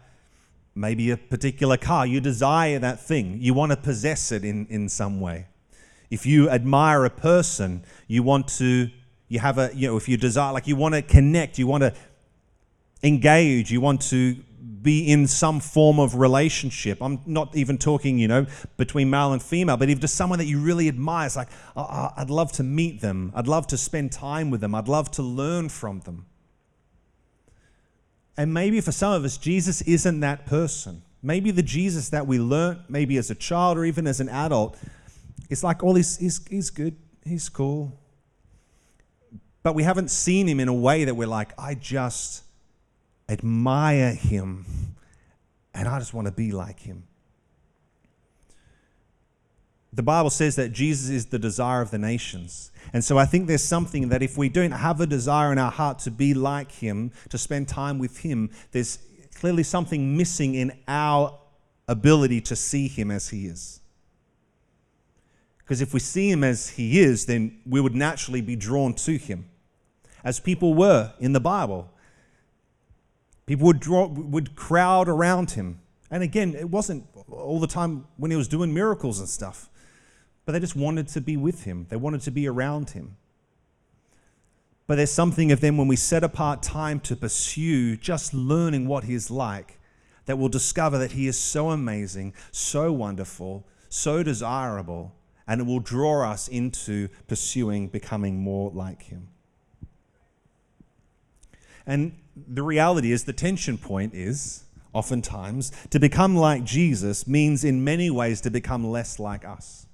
maybe 0.76 1.12
a 1.12 1.18
particular 1.18 1.78
car, 1.78 2.06
you 2.06 2.22
desire 2.22 2.80
that 2.80 3.00
thing, 3.00 3.38
you 3.42 3.54
want 3.54 3.72
to 3.72 3.78
possess 3.78 4.32
it 4.32 4.46
in, 4.46 4.68
in 4.68 4.90
some 4.90 5.20
way. 5.20 5.48
If 6.10 6.26
you 6.26 6.50
admire 6.50 7.06
a 7.06 7.10
person, 7.10 7.84
you 8.08 8.24
want 8.24 8.48
to, 8.60 8.90
you 9.28 9.40
have 9.40 9.58
a, 9.58 9.72
you 9.74 9.88
know, 9.88 9.98
if 9.98 10.08
you 10.08 10.18
desire, 10.18 10.54
like 10.54 10.68
you 10.68 10.76
want 10.76 10.96
to 10.96 11.02
connect, 11.02 11.58
you 11.58 11.68
want 11.68 11.84
to 11.84 11.94
engage, 13.04 13.72
you 13.72 13.82
want 13.82 14.02
to 14.10 14.36
be 14.82 15.08
in 15.12 15.28
some 15.28 15.60
form 15.60 16.00
of 16.00 16.16
relationship. 16.16 17.02
I'm 17.02 17.22
not 17.26 17.56
even 17.56 17.78
talking, 17.78 18.18
you 18.18 18.28
know, 18.28 18.46
between 18.78 19.10
male 19.10 19.34
and 19.34 19.42
female, 19.42 19.78
but 19.78 19.90
if 19.90 20.00
just 20.00 20.16
someone 20.16 20.40
that 20.40 20.46
you 20.46 20.60
really 20.60 20.88
admire, 20.88 21.28
it's 21.28 21.36
like, 21.36 21.50
oh, 21.76 22.10
I'd 22.16 22.30
love 22.30 22.52
to 22.54 22.64
meet 22.64 23.02
them. 23.02 23.32
I'd 23.36 23.48
love 23.48 23.68
to 23.68 23.78
spend 23.78 24.12
time 24.12 24.50
with 24.50 24.62
them. 24.62 24.76
I'd 24.76 24.88
love 24.88 25.12
to 25.12 25.24
learn 25.24 25.70
from 25.70 26.02
them. 26.02 26.26
And 28.42 28.56
maybe 28.56 28.82
for 28.82 28.92
some 28.92 29.14
of 29.14 29.24
us, 29.24 29.38
Jesus 29.38 29.84
isn't 29.84 30.22
that 30.22 30.48
person. 30.48 31.04
Maybe 31.22 31.52
the 31.52 31.62
Jesus 31.62 32.10
that 32.10 32.26
we 32.26 32.40
learnt, 32.40 32.90
maybe 32.90 33.18
as 33.18 33.30
a 33.30 33.36
child 33.36 33.78
or 33.78 33.86
even 33.86 34.08
as 34.08 34.20
an 34.20 34.30
adult, 34.30 34.80
is 35.52 35.64
like, 35.64 35.84
oh, 35.84 35.94
he's, 35.94 36.18
he's, 36.18 36.44
he's 36.48 36.72
good, 36.72 36.96
he's 37.24 37.50
cool. 37.50 37.96
But 39.62 39.76
we 39.76 39.84
haven't 39.84 40.10
seen 40.10 40.50
him 40.50 40.60
in 40.60 40.70
a 40.70 40.74
way 40.74 41.06
that 41.06 41.14
we're 41.14 41.28
like, 41.28 41.54
I 41.56 41.76
just 41.76 42.42
admire 43.30 44.16
him, 44.16 44.66
and 45.76 45.88
I 45.88 46.00
just 46.00 46.16
want 46.16 46.26
to 46.26 46.34
be 46.34 46.52
like 46.52 46.80
him. 46.80 47.04
The 49.94 50.04
Bible 50.04 50.30
says 50.30 50.56
that 50.56 50.72
Jesus 50.72 51.10
is 51.10 51.26
the 51.26 51.40
desire 51.40 51.82
of 51.82 51.92
the 51.92 51.98
nations. 51.98 52.72
And 52.94 53.04
so 53.04 53.18
I 53.18 53.26
think 53.26 53.48
there's 53.48 53.64
something 53.64 54.10
that 54.10 54.24
if 54.24 54.38
we 54.38 54.48
don't 54.48 54.72
have 54.72 55.02
a 55.02 55.06
desire 55.06 55.52
in 55.52 55.58
our 55.58 55.72
heart 55.72 56.00
to 56.00 56.12
be 56.12 56.34
like 56.34 56.72
him, 56.72 57.12
to 57.30 57.38
spend 57.38 57.68
time 57.68 58.00
with 58.00 58.20
him, 58.20 58.52
there's 58.72 59.00
clearly 59.36 59.64
something 59.64 60.16
missing 60.16 60.56
in 60.56 60.72
our 60.88 61.38
ability 61.88 62.40
to 62.42 62.56
see 62.56 62.88
him 62.88 63.12
as 63.12 63.30
he 63.30 63.48
is. 63.48 63.82
Because 65.58 65.82
if 65.82 65.94
we 65.94 66.00
see 66.00 66.30
him 66.30 66.44
as 66.44 66.70
he 66.70 67.00
is, 67.00 67.26
then 67.26 67.60
we 67.66 67.82
would 67.82 67.96
naturally 67.96 68.42
be 68.42 68.56
drawn 68.56 68.94
to 68.94 69.18
him, 69.18 69.50
as 70.24 70.40
people 70.40 70.74
were 70.74 71.14
in 71.20 71.34
the 71.34 71.40
Bible. 71.40 71.90
People 73.46 73.68
would, 73.68 73.80
draw, 73.80 74.08
would 74.08 74.56
crowd 74.56 75.10
around 75.10 75.52
him. 75.52 75.80
And 76.10 76.24
again, 76.24 76.56
it 76.56 76.70
wasn't 76.70 77.06
all 77.32 77.60
the 77.60 77.68
time 77.68 78.06
when 78.18 78.32
he 78.32 78.38
was 78.38 78.48
doing 78.48 78.74
miracles 78.74 79.20
and 79.20 79.28
stuff, 79.28 79.70
but 80.46 80.54
they 80.54 80.60
just 80.60 80.76
wanted 80.76 81.08
to 81.10 81.22
be 81.22 81.38
with 81.38 81.64
him, 81.64 81.88
they 81.90 81.96
wanted 81.96 82.22
to 82.22 82.32
be 82.32 82.48
around 82.48 82.92
him. 82.92 83.18
But 84.88 84.96
there's 84.96 85.12
something 85.12 85.52
of 85.52 85.62
them 85.62 85.78
when 85.78 85.88
we 85.88 85.96
set 85.96 86.24
apart 86.24 86.62
time 86.62 87.00
to 87.02 87.16
pursue 87.16 87.96
just 87.96 88.34
learning 88.34 88.88
what 88.88 89.06
he 89.06 89.14
is 89.14 89.32
like 89.32 89.80
that 90.26 90.38
we'll 90.38 90.50
discover 90.50 90.98
that 90.98 91.14
he 91.14 91.28
is 91.28 91.38
so 91.38 91.70
amazing, 91.70 92.34
so 92.52 92.92
wonderful, 92.92 93.66
so 93.90 94.24
desirable, 94.24 95.16
and 95.48 95.62
it 95.62 95.64
will 95.66 95.80
draw 95.80 96.30
us 96.30 96.48
into 96.48 97.08
pursuing 97.28 97.88
becoming 97.88 98.40
more 98.40 98.72
like 98.72 99.04
him. 99.04 99.30
And 101.86 102.14
the 102.36 102.64
reality 102.64 103.12
is, 103.12 103.24
the 103.24 103.34
tension 103.34 103.78
point 103.78 104.14
is 104.14 104.66
oftentimes 104.94 105.72
to 105.90 106.00
become 106.00 106.36
like 106.36 106.64
Jesus 106.64 107.28
means 107.28 107.64
in 107.64 107.84
many 107.84 108.10
ways 108.10 108.42
to 108.42 108.50
become 108.50 108.86
less 108.86 109.20
like 109.20 109.46
us. 109.46 109.88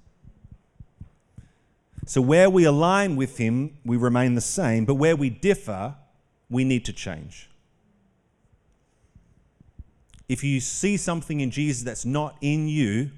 So, 2.08 2.22
where 2.22 2.48
we 2.48 2.64
align 2.64 3.16
with 3.16 3.36
Him, 3.36 3.76
we 3.84 3.98
remain 3.98 4.34
the 4.34 4.40
same, 4.40 4.86
but 4.86 4.94
where 4.94 5.14
we 5.14 5.28
differ, 5.28 5.94
we 6.48 6.64
need 6.64 6.86
to 6.86 6.92
change. 6.94 7.50
If 10.26 10.42
you 10.42 10.58
see 10.60 10.96
something 10.96 11.40
in 11.40 11.50
Jesus 11.50 11.82
that's 11.82 12.06
not 12.06 12.34
in 12.40 12.66
you, 12.66 13.10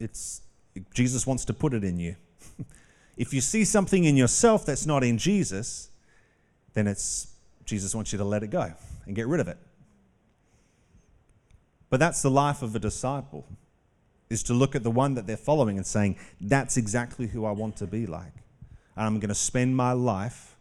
it's 0.00 0.42
Jesus 0.92 1.28
wants 1.28 1.44
to 1.44 1.54
put 1.54 1.74
it 1.74 1.84
in 1.84 2.00
you. 2.00 2.16
if 3.16 3.32
you 3.32 3.40
see 3.40 3.64
something 3.64 4.02
in 4.02 4.16
yourself 4.16 4.66
that's 4.66 4.84
not 4.84 5.04
in 5.04 5.16
Jesus, 5.16 5.90
then 6.74 6.88
it's 6.88 7.28
Jesus 7.64 7.94
wants 7.94 8.10
you 8.10 8.18
to 8.18 8.24
let 8.24 8.42
it 8.42 8.48
go 8.48 8.72
and 9.06 9.14
get 9.14 9.28
rid 9.28 9.38
of 9.38 9.46
it. 9.46 9.58
But 11.88 12.00
that's 12.00 12.20
the 12.20 12.32
life 12.32 12.62
of 12.62 12.74
a 12.74 12.80
disciple, 12.80 13.46
is 14.30 14.42
to 14.44 14.54
look 14.54 14.74
at 14.74 14.82
the 14.82 14.90
one 14.90 15.14
that 15.14 15.26
they're 15.26 15.36
following 15.36 15.76
and 15.76 15.86
saying, 15.86 16.16
that's 16.40 16.76
exactly 16.76 17.26
who 17.26 17.44
I 17.44 17.52
want 17.52 17.76
to 17.76 17.86
be 17.86 18.06
like. 18.06 18.32
And 18.96 19.06
I'm 19.06 19.18
going 19.18 19.28
to 19.28 19.34
spend 19.34 19.76
my 19.76 19.92
life 19.92 20.56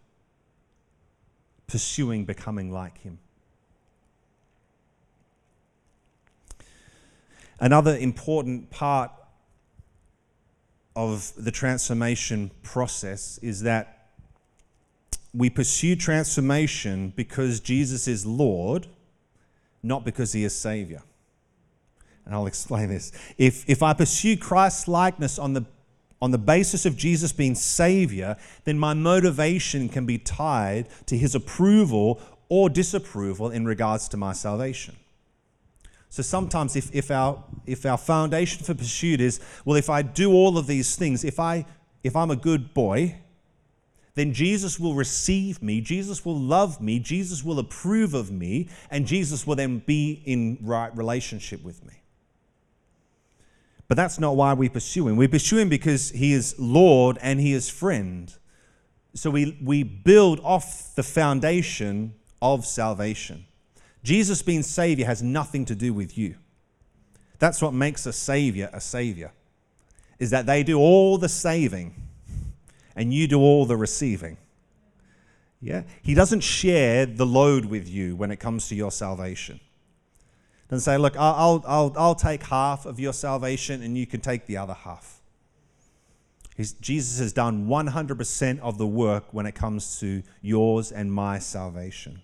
pursuing 1.68 2.24
becoming 2.24 2.72
like 2.72 3.00
him. 3.00 3.20
Another 7.60 7.98
important 7.98 8.70
part 8.70 9.12
of 10.96 11.34
the 11.38 11.52
transformation 11.52 12.52
process 12.64 13.38
is 13.40 13.62
that 13.62 14.08
we 15.34 15.50
pursue 15.50 15.96
transformation 15.96 17.14
because 17.16 17.60
Jesus 17.60 18.08
is 18.08 18.26
Lord, 18.26 18.88
not 19.84 20.06
because 20.06 20.34
he 20.34 20.44
is 20.44 20.56
Savior. 20.56 21.02
And 22.28 22.36
I'll 22.36 22.46
explain 22.46 22.90
this. 22.90 23.14
If, 23.38 23.68
if 23.70 23.82
I 23.82 23.94
pursue 23.94 24.36
Christ's 24.36 24.90
likeness 24.90 25.40
on 25.40 25.54
the, 25.54 25.66
on 26.22 26.32
the 26.32 26.38
basis 26.38 26.86
of 26.86 26.98
Jesus 26.98 27.32
being 27.32 27.56
Savior, 27.56 28.36
then 28.66 28.78
my 28.78 28.94
motivation 28.94 29.88
can 29.88 30.06
be 30.06 30.18
tied 30.18 30.90
to 31.06 31.18
his 31.18 31.36
approval 31.36 32.22
or 32.50 32.70
disapproval 32.70 33.50
in 33.50 33.66
regards 33.66 34.10
to 34.10 34.18
my 34.18 34.34
salvation. 34.34 34.98
So 36.10 36.22
sometimes, 36.22 36.76
if, 36.76 36.94
if, 36.94 37.12
our, 37.12 37.42
if 37.66 37.86
our 37.86 37.98
foundation 37.98 38.66
for 38.66 38.74
pursuit 38.74 39.22
is, 39.22 39.40
well, 39.64 39.78
if 39.78 39.90
I 39.90 40.02
do 40.02 40.34
all 40.34 40.58
of 40.58 40.68
these 40.68 40.98
things, 40.98 41.24
if, 41.24 41.40
I, 41.40 41.66
if 42.04 42.14
I'm 42.14 42.32
a 42.32 42.36
good 42.36 42.74
boy, 42.74 43.20
then 44.16 44.34
Jesus 44.34 44.78
will 44.78 44.96
receive 44.96 45.62
me, 45.62 45.80
Jesus 45.80 46.26
will 46.26 46.38
love 46.38 46.82
me, 46.82 47.00
Jesus 47.00 47.42
will 47.42 47.60
approve 47.60 48.14
of 48.14 48.32
me, 48.32 48.68
and 48.92 49.08
Jesus 49.08 49.48
will 49.48 49.56
then 49.56 49.80
be 49.80 50.22
in 50.26 50.58
right 50.62 50.94
relationship 50.98 51.64
with 51.64 51.86
me. 51.86 51.94
But 53.88 53.96
that's 53.96 54.20
not 54.20 54.36
why 54.36 54.54
we 54.54 54.68
pursue 54.70 55.08
him. 55.08 55.16
We 55.16 55.28
pursue 55.28 55.58
him 55.58 55.70
because 55.70 56.10
he 56.10 56.34
is 56.34 56.56
Lord 56.60 57.18
and 57.22 57.40
he 57.40 57.54
is 57.54 57.70
friend. 57.70 58.34
So 59.14 59.32
we, 59.32 59.58
we 59.64 59.84
build 59.84 60.40
off 60.42 60.94
the 60.96 61.04
foundation 61.04 62.14
of 62.42 62.66
salvation. 62.66 63.46
Jesus 64.04 64.42
being 64.42 64.64
Savior 64.64 65.06
has 65.06 65.24
nothing 65.24 65.66
to 65.66 65.76
do 65.76 65.94
with 65.94 66.18
you. 66.18 66.36
That's 67.40 67.62
what 67.62 67.74
makes 67.74 68.06
a 68.06 68.14
Savior 68.14 68.70
a 68.74 68.82
Savior, 68.82 69.32
is 70.20 70.32
that 70.32 70.46
they 70.46 70.64
do 70.64 70.80
all 70.80 71.18
the 71.18 71.30
saving 71.30 71.96
and 72.96 73.14
you 73.14 73.28
do 73.28 73.40
all 73.40 73.66
the 73.66 73.78
receiving. 73.78 74.38
Yeah? 75.62 75.84
He 76.02 76.14
doesn't 76.14 76.42
share 76.42 77.06
the 77.06 77.26
load 77.26 77.66
with 77.66 77.88
you 77.88 78.16
when 78.16 78.32
it 78.32 78.38
comes 78.38 78.68
to 78.70 78.76
your 78.76 78.92
salvation. 78.92 79.60
Doesn't 80.70 80.82
say, 80.82 80.98
look, 80.98 81.16
I'll, 81.18 81.64
I'll, 81.66 81.94
I'll 81.98 82.16
take 82.16 82.44
half 82.44 82.86
of 82.86 83.00
your 83.00 83.14
salvation 83.14 83.82
and 83.82 83.98
you 83.98 84.06
can 84.06 84.20
take 84.20 84.48
the 84.48 84.58
other 84.58 84.74
half. 84.74 85.22
He's, 86.58 86.74
Jesus 86.74 87.20
has 87.20 87.32
done 87.32 87.68
100% 87.68 88.60
of 88.60 88.78
the 88.78 88.88
work 88.88 89.26
when 89.32 89.46
it 89.46 89.56
comes 89.56 90.00
to 90.00 90.24
yours 90.42 90.92
and 90.92 91.12
my 91.12 91.40
salvation. 91.40 92.22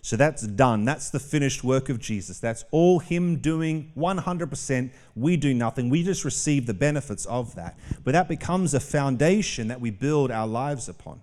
So 0.00 0.16
that's 0.16 0.42
done. 0.42 0.84
That's 0.84 1.10
the 1.10 1.18
finished 1.18 1.64
work 1.64 1.88
of 1.88 1.98
Jesus. 1.98 2.38
That's 2.38 2.64
all 2.70 3.00
Him 3.00 3.36
doing 3.36 3.92
100%. 3.96 4.90
We 5.16 5.36
do 5.36 5.52
nothing. 5.52 5.90
We 5.90 6.02
just 6.04 6.24
receive 6.24 6.66
the 6.66 6.72
benefits 6.72 7.26
of 7.26 7.54
that. 7.56 7.78
But 8.04 8.12
that 8.12 8.28
becomes 8.28 8.72
a 8.72 8.80
foundation 8.80 9.68
that 9.68 9.80
we 9.80 9.90
build 9.90 10.30
our 10.30 10.46
lives 10.46 10.88
upon. 10.88 11.20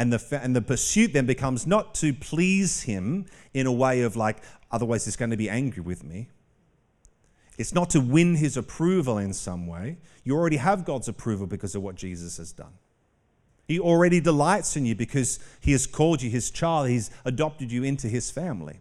And 0.00 0.10
the, 0.14 0.40
and 0.42 0.56
the 0.56 0.62
pursuit 0.62 1.12
then 1.12 1.26
becomes 1.26 1.66
not 1.66 1.94
to 1.96 2.14
please 2.14 2.84
Him 2.84 3.26
in 3.52 3.66
a 3.66 3.72
way 3.72 4.00
of 4.00 4.16
like, 4.16 4.38
otherwise 4.70 5.04
He's 5.04 5.14
going 5.14 5.30
to 5.30 5.36
be 5.36 5.50
angry 5.50 5.82
with 5.82 6.02
me. 6.02 6.30
It's 7.58 7.74
not 7.74 7.90
to 7.90 8.00
win 8.00 8.36
His 8.36 8.56
approval 8.56 9.18
in 9.18 9.34
some 9.34 9.66
way. 9.66 9.98
You 10.24 10.34
already 10.34 10.56
have 10.56 10.86
God's 10.86 11.06
approval 11.06 11.46
because 11.46 11.74
of 11.74 11.82
what 11.82 11.96
Jesus 11.96 12.38
has 12.38 12.50
done. 12.50 12.72
He 13.68 13.78
already 13.78 14.20
delights 14.20 14.74
in 14.74 14.86
you 14.86 14.94
because 14.94 15.38
He 15.60 15.72
has 15.72 15.86
called 15.86 16.22
you 16.22 16.30
His 16.30 16.50
child, 16.50 16.88
He's 16.88 17.10
adopted 17.26 17.70
you 17.70 17.82
into 17.82 18.08
His 18.08 18.30
family. 18.30 18.80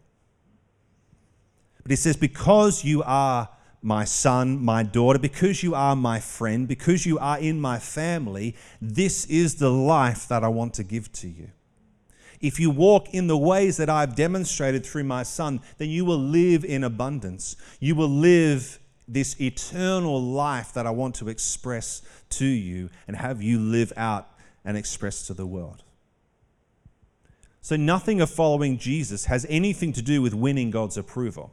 But 1.83 1.91
He 1.91 1.97
says, 1.97 2.15
Because 2.15 2.85
you 2.85 3.03
are 3.03 3.49
my 3.81 4.03
son, 4.03 4.63
my 4.63 4.83
daughter, 4.83 5.19
because 5.19 5.63
you 5.63 5.73
are 5.73 5.95
my 5.95 6.19
friend, 6.19 6.67
because 6.67 7.05
you 7.05 7.17
are 7.19 7.39
in 7.39 7.61
my 7.61 7.79
family, 7.79 8.55
this 8.81 9.25
is 9.25 9.55
the 9.55 9.71
life 9.71 10.27
that 10.27 10.43
I 10.43 10.49
want 10.49 10.73
to 10.75 10.83
give 10.83 11.11
to 11.13 11.27
you. 11.27 11.51
If 12.41 12.59
you 12.59 12.69
walk 12.69 13.13
in 13.13 13.27
the 13.27 13.37
ways 13.37 13.77
that 13.77 13.89
I've 13.89 14.15
demonstrated 14.15 14.85
through 14.85 15.03
my 15.03 15.23
son, 15.23 15.61
then 15.77 15.89
you 15.89 16.05
will 16.05 16.19
live 16.19 16.63
in 16.63 16.83
abundance. 16.83 17.55
You 17.79 17.95
will 17.95 18.09
live 18.09 18.79
this 19.07 19.39
eternal 19.41 20.21
life 20.21 20.71
that 20.73 20.85
I 20.85 20.91
want 20.91 21.15
to 21.15 21.29
express 21.29 22.01
to 22.29 22.45
you 22.45 22.89
and 23.07 23.17
have 23.17 23.41
you 23.41 23.59
live 23.59 23.91
out 23.97 24.29
and 24.63 24.77
express 24.77 25.27
to 25.27 25.33
the 25.33 25.45
world. 25.45 25.83
So, 27.61 27.75
nothing 27.75 28.21
of 28.21 28.29
following 28.29 28.77
Jesus 28.77 29.25
has 29.25 29.45
anything 29.49 29.91
to 29.93 30.01
do 30.01 30.21
with 30.21 30.33
winning 30.33 30.71
God's 30.71 30.97
approval. 30.97 31.51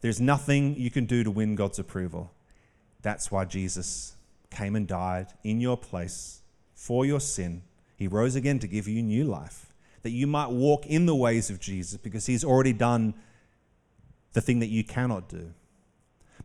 There's 0.00 0.20
nothing 0.20 0.76
you 0.76 0.90
can 0.90 1.04
do 1.04 1.22
to 1.24 1.30
win 1.30 1.54
God's 1.54 1.78
approval. 1.78 2.32
That's 3.02 3.30
why 3.30 3.44
Jesus 3.44 4.14
came 4.50 4.74
and 4.74 4.86
died 4.86 5.28
in 5.44 5.60
your 5.60 5.76
place 5.76 6.40
for 6.74 7.04
your 7.04 7.20
sin. 7.20 7.62
He 7.96 8.06
rose 8.08 8.34
again 8.34 8.58
to 8.60 8.66
give 8.66 8.88
you 8.88 9.02
new 9.02 9.24
life, 9.24 9.72
that 10.02 10.10
you 10.10 10.26
might 10.26 10.50
walk 10.50 10.86
in 10.86 11.06
the 11.06 11.14
ways 11.14 11.50
of 11.50 11.60
Jesus 11.60 11.98
because 11.98 12.26
He's 12.26 12.44
already 12.44 12.72
done 12.72 13.14
the 14.32 14.40
thing 14.40 14.60
that 14.60 14.68
you 14.68 14.84
cannot 14.84 15.28
do. 15.28 15.52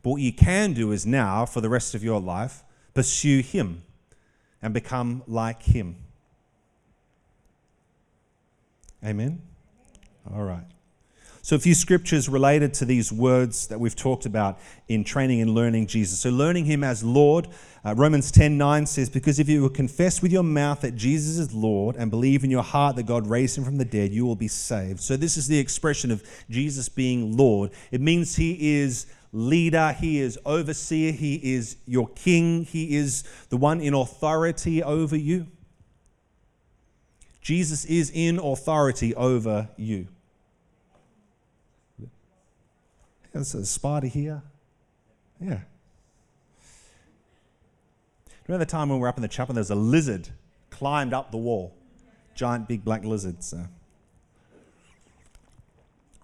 But 0.03 0.11
what 0.11 0.21
you 0.21 0.33
can 0.33 0.73
do 0.73 0.91
is 0.91 1.05
now, 1.05 1.45
for 1.45 1.61
the 1.61 1.69
rest 1.69 1.95
of 1.95 2.03
your 2.03 2.19
life, 2.19 2.63
pursue 2.93 3.41
Him 3.41 3.83
and 4.61 4.73
become 4.73 5.23
like 5.27 5.63
Him. 5.63 5.95
Amen? 9.03 9.41
All 10.33 10.43
right. 10.43 10.65
So, 11.45 11.55
a 11.55 11.59
few 11.59 11.75
scriptures 11.75 12.27
related 12.27 12.73
to 12.73 12.85
these 12.85 13.11
words 13.11 13.67
that 13.67 13.79
we've 13.79 13.95
talked 13.95 14.25
about 14.25 14.57
in 14.87 15.03
training 15.03 15.41
and 15.41 15.51
learning 15.51 15.85
Jesus. 15.85 16.21
So, 16.21 16.31
learning 16.31 16.65
Him 16.65 16.83
as 16.83 17.03
Lord. 17.03 17.49
Uh, 17.85 17.93
Romans 17.93 18.31
10 18.31 18.57
9 18.57 18.87
says, 18.87 19.11
Because 19.11 19.37
if 19.37 19.47
you 19.47 19.61
will 19.61 19.69
confess 19.69 20.23
with 20.23 20.31
your 20.31 20.41
mouth 20.41 20.81
that 20.81 20.95
Jesus 20.95 21.37
is 21.37 21.53
Lord 21.53 21.97
and 21.97 22.09
believe 22.09 22.43
in 22.43 22.49
your 22.49 22.63
heart 22.63 22.95
that 22.95 23.03
God 23.03 23.27
raised 23.27 23.59
Him 23.59 23.63
from 23.63 23.77
the 23.77 23.85
dead, 23.85 24.11
you 24.11 24.25
will 24.25 24.35
be 24.35 24.47
saved. 24.47 25.01
So, 25.01 25.15
this 25.17 25.37
is 25.37 25.47
the 25.47 25.59
expression 25.59 26.09
of 26.09 26.23
Jesus 26.49 26.89
being 26.89 27.37
Lord. 27.37 27.69
It 27.91 28.01
means 28.01 28.37
He 28.37 28.79
is 28.79 29.05
leader, 29.31 29.91
He 29.91 30.21
is 30.21 30.39
overseer, 30.47 31.11
He 31.11 31.35
is 31.35 31.77
your 31.85 32.07
king, 32.07 32.63
He 32.63 32.95
is 32.95 33.23
the 33.49 33.57
one 33.57 33.81
in 33.81 33.93
authority 33.93 34.81
over 34.81 35.15
you. 35.15 35.45
Jesus 37.39 37.85
is 37.85 38.09
in 38.09 38.39
authority 38.39 39.13
over 39.13 39.69
you. 39.77 40.07
There's 43.35 43.53
a 43.53 43.65
spider 43.65 44.07
here. 44.07 44.41
Yeah. 45.41 45.59
Remember 48.47 48.63
the 48.63 48.71
time 48.71 48.87
when 48.87 48.99
we 48.99 49.01
were 49.01 49.09
up 49.09 49.17
in 49.17 49.23
the 49.23 49.27
chapel, 49.27 49.51
and 49.51 49.57
there 49.57 49.61
was 49.61 49.71
a 49.71 49.75
lizard 49.75 50.29
climbed 50.69 51.13
up 51.13 51.31
the 51.31 51.37
wall. 51.37 51.75
Giant, 52.33 52.69
big 52.69 52.85
black 52.85 53.03
lizard. 53.03 53.43
So. 53.43 53.65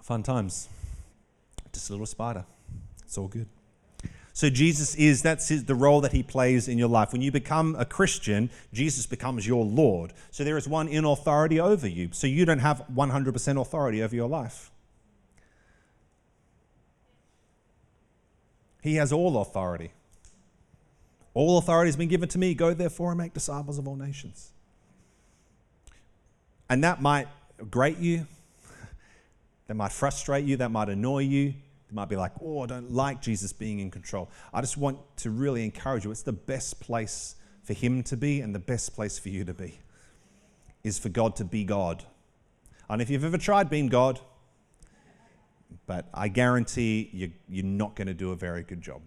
Fun 0.02 0.24
times. 0.24 0.70
Just 1.74 1.90
a 1.90 1.92
little 1.92 2.06
spider. 2.06 2.46
It's 3.04 3.18
all 3.18 3.28
good. 3.28 3.48
So 4.32 4.50
Jesus 4.50 4.96
is 4.96 5.22
that's 5.22 5.50
his, 5.50 5.66
the 5.66 5.76
role 5.76 6.00
that 6.00 6.14
he 6.14 6.24
plays 6.24 6.70
in 6.70 6.78
your 6.78 6.88
life. 6.88 7.12
When 7.12 7.22
you 7.22 7.30
become 7.30 7.76
a 7.78 7.84
Christian, 7.84 8.50
Jesus 8.72 9.06
becomes 9.06 9.46
your 9.46 9.66
Lord. 9.66 10.14
So 10.32 10.46
there 10.46 10.58
is 10.58 10.66
one 10.66 10.88
in 10.88 11.04
authority 11.04 11.60
over 11.60 11.90
you. 11.90 12.08
So 12.14 12.26
you 12.26 12.46
don't 12.46 12.60
have 12.60 12.86
100% 12.96 13.60
authority 13.60 14.02
over 14.02 14.16
your 14.16 14.30
life. 14.30 14.71
He 18.82 18.96
has 18.96 19.14
all 19.14 19.40
authority. 19.42 19.92
All 21.34 21.58
authority 21.58 21.88
has 21.88 21.96
been 21.96 22.10
given 22.10 22.28
to 22.30 22.38
me. 22.38 22.54
Go 22.54 22.74
therefore 22.74 23.12
and 23.12 23.18
make 23.18 23.34
disciples 23.34 23.78
of 23.78 23.88
all 23.88 23.96
nations. 23.96 24.52
And 26.70 26.84
that 26.84 27.02
might 27.02 27.28
grate 27.70 27.98
you. 27.98 28.28
That 29.68 29.76
might 29.76 29.94
frustrate 29.94 30.44
you. 30.44 30.58
That 30.58 30.70
might 30.70 30.90
annoy 30.90 31.20
you. 31.20 31.50
It 31.50 31.94
might 31.94 32.10
be 32.10 32.18
like, 32.18 32.34
oh, 32.44 32.64
I 32.64 32.66
don't 32.66 32.92
like 32.92 33.22
Jesus 33.22 33.54
being 33.54 33.80
in 33.80 33.90
control. 33.90 34.30
I 34.54 34.60
just 34.60 34.76
want 34.76 34.98
to 35.18 35.30
really 35.30 35.64
encourage 35.64 36.04
you. 36.04 36.12
It's 36.12 36.24
the 36.24 36.34
best 36.34 36.82
place 36.82 37.36
for 37.64 37.74
Him 37.74 38.04
to 38.04 38.18
be 38.18 38.42
and 38.42 38.54
the 38.54 38.60
best 38.60 38.94
place 38.96 39.18
for 39.18 39.30
you 39.30 39.46
to 39.46 39.54
be 39.54 39.80
is 40.84 41.00
for 41.00 41.10
God 41.10 41.38
to 41.38 41.46
be 41.46 41.64
God. 41.64 42.04
And 42.90 43.02
if 43.02 43.10
you've 43.10 43.24
ever 43.24 43.38
tried 43.38 43.70
being 43.70 43.88
God, 43.88 44.20
but 45.86 46.08
I 46.14 46.28
guarantee 46.28 47.10
you, 47.12 47.32
you're 47.50 47.66
not 47.66 47.96
going 47.96 48.08
to 48.08 48.14
do 48.14 48.32
a 48.32 48.36
very 48.36 48.64
good 48.64 48.82
job. 48.82 49.02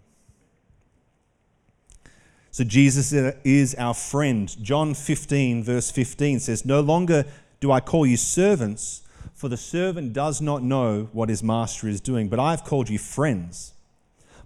So 2.51 2.63
Jesus 2.63 3.13
is 3.13 3.75
our 3.75 3.95
friend. 3.95 4.55
John 4.63 4.95
15, 4.95 5.65
verse 5.65 5.91
15 5.91 6.41
says, 6.41 6.65
No 6.65 6.81
longer 6.81 7.25
do 7.59 7.73
I 7.73 7.81
call 7.81 8.07
you 8.07 8.17
servants, 8.17 9.03
for 9.35 9.49
the 9.49 9.57
servant 9.57 10.13
does 10.13 10.41
not 10.41 10.63
know 10.63 11.09
what 11.13 11.29
his 11.29 11.43
master 11.43 11.89
is 11.89 12.01
doing, 12.01 12.29
but 12.29 12.39
I 12.39 12.53
have 12.53 12.63
called 12.63 12.89
you 12.89 12.99
friends. 12.99 13.75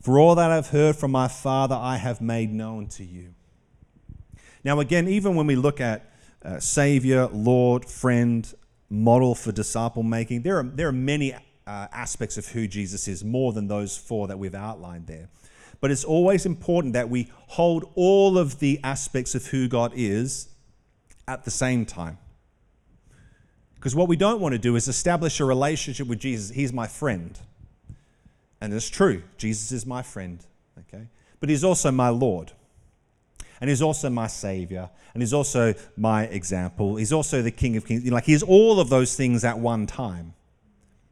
For 0.01 0.19
all 0.19 0.35
that 0.37 0.51
I've 0.51 0.69
heard 0.69 0.97
from 0.97 1.11
my 1.11 1.29
Father, 1.29 1.75
I 1.75 1.97
have 1.97 2.21
made 2.21 2.53
known 2.53 2.87
to 2.89 3.05
you. 3.05 3.35
Now, 4.65 4.81
again, 4.81 5.09
even 5.09 5.35
when 5.35 5.47
we 5.47 5.57
look 5.57 5.81
at 5.81 6.11
uh, 6.43 6.61
Savior, 6.61 7.27
Lord, 7.27 7.85
friend, 7.85 8.51
model 8.89 9.35
for 9.35 9.53
disciple 9.53 10.03
making, 10.03 10.43
there 10.43 10.59
are, 10.59 10.63
there 10.63 10.89
are 10.89 10.93
many 10.93 11.35
uh, 11.69 11.87
aspects 11.93 12.39
of 12.39 12.49
who 12.49 12.67
Jesus 12.67 13.07
is, 13.09 13.23
more 13.23 13.53
than 13.53 13.69
those 13.69 13.97
four 13.97 14.27
that 14.29 14.39
we've 14.39 14.55
outlined 14.55 15.07
there. 15.07 15.29
But 15.81 15.91
it's 15.91 16.03
always 16.03 16.47
important 16.47 16.95
that 16.95 17.11
we 17.11 17.31
hold 17.49 17.93
all 17.95 18.39
of 18.39 18.59
the 18.59 18.81
aspects 18.83 19.35
of 19.35 19.47
who 19.47 19.69
God 19.69 19.93
is 19.95 20.49
at 21.29 21.45
the 21.45 21.51
same 21.51 21.85
time. 21.85 22.17
Because 23.75 23.95
what 23.95 24.09
we 24.09 24.17
don't 24.17 24.41
want 24.41 24.55
to 24.55 24.59
do 24.59 24.77
is 24.77 24.89
establish 24.89 25.41
a 25.41 25.45
relationship 25.45 26.09
with 26.09 26.19
Jesus. 26.19 26.57
He's 26.57 26.73
my 26.73 26.87
friend. 26.87 27.39
And 28.61 28.73
it's 28.73 28.89
true, 28.89 29.23
Jesus 29.37 29.71
is 29.71 29.87
my 29.87 30.03
friend, 30.03 30.45
okay? 30.79 31.07
But 31.39 31.51
he's 31.51 31.63
also 31.63 31.93
my 31.93 32.09
Lord. 32.09 32.51
And 33.61 33.69
he's 33.69 33.83
also 33.83 34.09
my 34.09 34.27
Savior. 34.27 34.89
And 35.13 35.23
he's 35.23 35.35
also 35.35 35.75
my 35.97 36.25
example. 36.25 36.97
He's 36.97 37.13
also 37.13 37.43
the 37.43 37.51
King 37.51 37.77
of 37.77 37.87
Kings. 37.87 38.11
Like, 38.11 38.25
he's 38.25 38.43
all 38.43 38.81
of 38.81 38.89
those 38.89 39.15
things 39.15 39.45
at 39.45 39.59
one 39.59 39.87
time. 39.87 40.35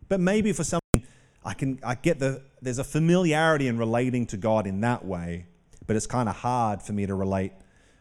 But 0.08 0.20
maybe 0.20 0.52
for 0.52 0.64
some 0.64 0.80
I 1.46 1.54
can 1.54 1.78
I 1.84 1.94
get 1.94 2.18
the 2.18 2.42
there's 2.60 2.78
a 2.78 2.84
familiarity 2.84 3.68
in 3.68 3.78
relating 3.78 4.26
to 4.26 4.36
God 4.36 4.66
in 4.66 4.80
that 4.80 5.04
way, 5.04 5.46
but 5.86 5.94
it's 5.94 6.06
kind 6.06 6.28
of 6.28 6.36
hard 6.36 6.82
for 6.82 6.92
me 6.92 7.06
to 7.06 7.14
relate. 7.14 7.52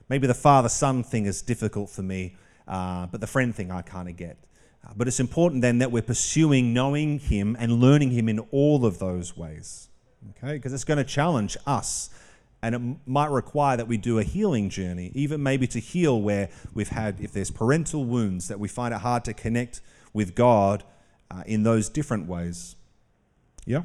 Maybe 0.09 0.25
the 0.25 0.33
father 0.33 0.69
son 0.69 1.03
thing 1.03 1.27
is 1.27 1.43
difficult 1.43 1.91
for 1.91 2.01
me, 2.01 2.35
uh, 2.67 3.05
but 3.05 3.21
the 3.21 3.27
friend 3.27 3.53
thing 3.55 3.71
I 3.71 3.83
kind 3.83 4.09
of 4.09 4.17
get. 4.17 4.37
Uh, 4.83 4.91
but 4.95 5.07
it's 5.07 5.19
important 5.19 5.61
then 5.61 5.77
that 5.79 5.91
we're 5.91 6.01
pursuing 6.01 6.73
knowing 6.73 7.19
Him 7.19 7.55
and 7.59 7.73
learning 7.73 8.11
Him 8.11 8.29
in 8.29 8.39
all 8.51 8.85
of 8.85 8.97
those 8.97 9.37
ways, 9.37 9.89
okay? 10.31 10.53
Because 10.53 10.73
it's 10.73 10.83
going 10.83 10.97
to 10.97 11.03
challenge 11.03 11.57
us, 11.67 12.09
and 12.61 12.75
it 12.75 12.81
might 13.07 13.31
require 13.31 13.77
that 13.77 13.87
we 13.87 13.97
do 13.97 14.19
a 14.19 14.23
healing 14.23 14.69
journey, 14.69 15.11
even 15.13 15.41
maybe 15.41 15.67
to 15.67 15.79
heal 15.79 16.19
where 16.21 16.49
we've 16.73 16.89
had, 16.89 17.19
if 17.19 17.31
there's 17.31 17.51
parental 17.51 18.05
wounds, 18.05 18.47
that 18.47 18.59
we 18.59 18.67
find 18.67 18.93
it 18.93 19.01
hard 19.01 19.25
to 19.25 19.33
connect 19.33 19.81
with 20.13 20.35
God 20.35 20.83
uh, 21.31 21.43
in 21.45 21.63
those 21.63 21.89
different 21.89 22.27
ways. 22.27 22.75
Yeah? 23.65 23.83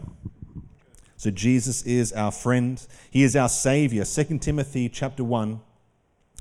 So 1.17 1.31
Jesus 1.31 1.83
is 1.83 2.13
our 2.13 2.33
friend. 2.33 2.85
He 3.11 3.23
is 3.23 3.37
our 3.37 3.49
savior. 3.49 4.05
2 4.05 4.39
Timothy 4.39 4.89
chapter 4.89 5.25
1 5.25 5.61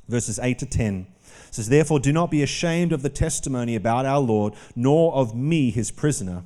verses 0.08 0.40
8 0.40 0.58
to 0.58 0.66
10 0.66 1.06
says 1.52 1.70
therefore 1.70 2.00
do 2.00 2.12
not 2.12 2.32
be 2.32 2.42
ashamed 2.42 2.92
of 2.92 3.04
the 3.04 3.10
testimony 3.10 3.76
about 3.76 4.08
our 4.08 4.20
Lord 4.20 4.56
nor 4.76 5.14
of 5.14 5.36
me 5.36 5.70
his 5.70 5.92
prisoner 5.92 6.44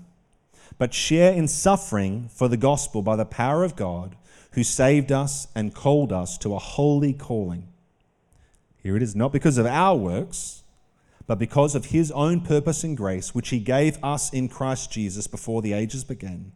but 0.78 0.94
share 0.94 1.32
in 1.32 1.48
suffering 1.48 2.30
for 2.34 2.48
the 2.48 2.58
gospel 2.58 3.02
by 3.02 3.16
the 3.16 3.26
power 3.26 3.64
of 3.64 3.76
God 3.76 4.16
who 4.52 4.64
saved 4.64 5.12
us 5.12 5.48
and 5.56 5.74
called 5.74 6.12
us 6.12 6.38
to 6.40 6.54
a 6.54 6.60
holy 6.60 7.14
calling. 7.14 7.68
Here 8.82 8.96
it 8.96 9.02
is 9.04 9.16
not 9.16 9.32
because 9.32 9.58
of 9.58 9.66
our 9.66 9.96
works 9.96 10.63
but 11.26 11.40
because 11.40 11.76
of 11.76 11.86
his 11.86 12.12
own 12.12 12.42
purpose 12.42 12.84
and 12.84 12.98
grace 12.98 13.34
which 13.34 13.50
he 13.50 13.60
gave 13.60 13.98
us 14.04 14.32
in 14.34 14.50
Christ 14.50 14.92
Jesus 14.92 15.28
before 15.28 15.62
the 15.62 15.74
ages 15.74 16.04
began 16.04 16.52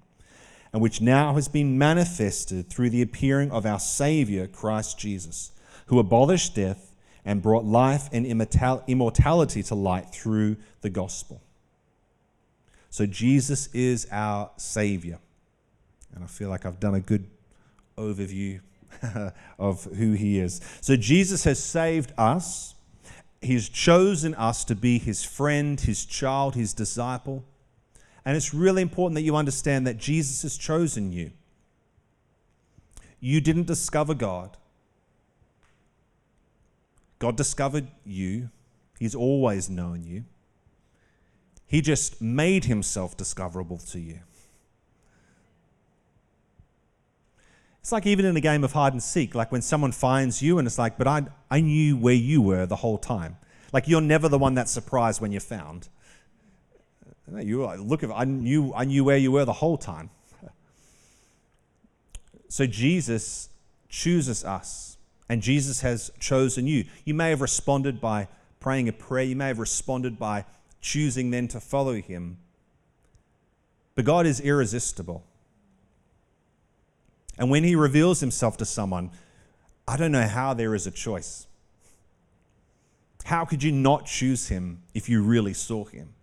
and 0.73 0.81
which 0.81 1.01
now 1.01 1.33
has 1.33 1.47
been 1.47 1.77
manifested 1.77 2.69
through 2.69 2.89
the 2.89 3.01
appearing 3.01 3.51
of 3.51 3.65
our 3.65 3.79
Saviour, 3.79 4.47
Christ 4.47 4.99
Jesus, 4.99 5.51
who 5.87 5.99
abolished 5.99 6.55
death 6.55 6.95
and 7.25 7.41
brought 7.41 7.65
life 7.65 8.09
and 8.11 8.25
immortality 8.25 9.63
to 9.63 9.75
light 9.75 10.13
through 10.13 10.57
the 10.81 10.89
gospel. 10.89 11.41
So 12.89 13.05
Jesus 13.05 13.67
is 13.73 14.07
our 14.11 14.51
Saviour. 14.57 15.19
And 16.13 16.23
I 16.23 16.27
feel 16.27 16.49
like 16.49 16.65
I've 16.65 16.79
done 16.79 16.95
a 16.95 16.99
good 16.99 17.25
overview 17.97 18.61
of 19.59 19.83
who 19.83 20.13
he 20.13 20.39
is. 20.39 20.61
So 20.81 20.95
Jesus 20.95 21.43
has 21.43 21.63
saved 21.63 22.13
us. 22.17 22.75
He's 23.41 23.69
chosen 23.69 24.33
us 24.35 24.63
to 24.65 24.75
be 24.75 24.97
his 24.97 25.23
friend, 25.23 25.79
his 25.79 26.05
child, 26.05 26.55
his 26.55 26.73
disciple. 26.73 27.45
And 28.25 28.35
it's 28.35 28.53
really 28.53 28.81
important 28.81 29.15
that 29.15 29.21
you 29.21 29.35
understand 29.35 29.85
that 29.87 29.97
Jesus 29.97 30.41
has 30.41 30.57
chosen 30.57 31.11
you. 31.11 31.31
You 33.19 33.41
didn't 33.41 33.67
discover 33.67 34.13
God, 34.13 34.57
God 37.19 37.35
discovered 37.35 37.87
you. 38.05 38.49
He's 38.99 39.15
always 39.15 39.69
known 39.69 40.03
you. 40.03 40.25
He 41.67 41.81
just 41.81 42.21
made 42.21 42.65
himself 42.65 43.17
discoverable 43.17 43.77
to 43.79 43.99
you. 43.99 44.19
It's 47.87 47.91
like 47.93 48.05
even 48.05 48.25
in 48.25 48.35
a 48.35 48.41
game 48.41 48.65
of 48.65 48.73
hide 48.73 48.91
and 48.91 49.01
seek, 49.01 49.33
like 49.33 49.49
when 49.49 49.61
someone 49.61 49.93
finds 49.93 50.41
you 50.41 50.59
and 50.59 50.67
it's 50.67 50.77
like, 50.77 50.97
but 50.97 51.07
I, 51.07 51.25
I 51.49 51.61
knew 51.61 51.95
where 51.95 52.13
you 52.13 52.41
were 52.41 52.65
the 52.65 52.75
whole 52.75 52.97
time. 52.97 53.37
Like 53.71 53.87
you're 53.87 54.01
never 54.01 54.27
the 54.27 54.37
one 54.37 54.55
that's 54.55 54.71
surprised 54.71 55.21
when 55.21 55.31
you're 55.31 55.39
found. 55.39 55.87
You 57.33 57.65
look 57.77 58.03
I 58.03 58.25
knew 58.25 58.73
I 58.73 58.83
knew 58.83 59.05
where 59.05 59.15
you 59.15 59.31
were 59.31 59.45
the 59.45 59.53
whole 59.53 59.77
time. 59.77 60.09
So 62.49 62.65
Jesus 62.65 63.47
chooses 63.87 64.43
us, 64.43 64.97
and 65.29 65.41
Jesus 65.41 65.79
has 65.79 66.11
chosen 66.19 66.67
you. 66.67 66.83
You 67.05 67.13
may 67.13 67.29
have 67.29 67.39
responded 67.39 68.01
by 68.01 68.27
praying 68.59 68.89
a 68.89 68.91
prayer, 68.91 69.23
you 69.23 69.37
may 69.37 69.47
have 69.47 69.59
responded 69.59 70.19
by 70.19 70.43
choosing 70.81 71.29
then 71.29 71.47
to 71.47 71.61
follow 71.61 71.93
him. 71.93 72.39
But 73.95 74.03
God 74.03 74.25
is 74.25 74.41
irresistible. 74.41 75.23
And 77.37 77.49
when 77.49 77.63
he 77.63 77.75
reveals 77.75 78.19
himself 78.19 78.57
to 78.57 78.65
someone, 78.65 79.11
I 79.87 79.97
don't 79.97 80.11
know 80.11 80.27
how 80.27 80.53
there 80.53 80.75
is 80.75 80.87
a 80.87 80.91
choice. 80.91 81.47
How 83.25 83.45
could 83.45 83.61
you 83.61 83.71
not 83.71 84.05
choose 84.05 84.47
him 84.47 84.83
if 84.93 85.09
you 85.09 85.21
really 85.21 85.53
saw 85.53 85.85
him? 85.85 86.13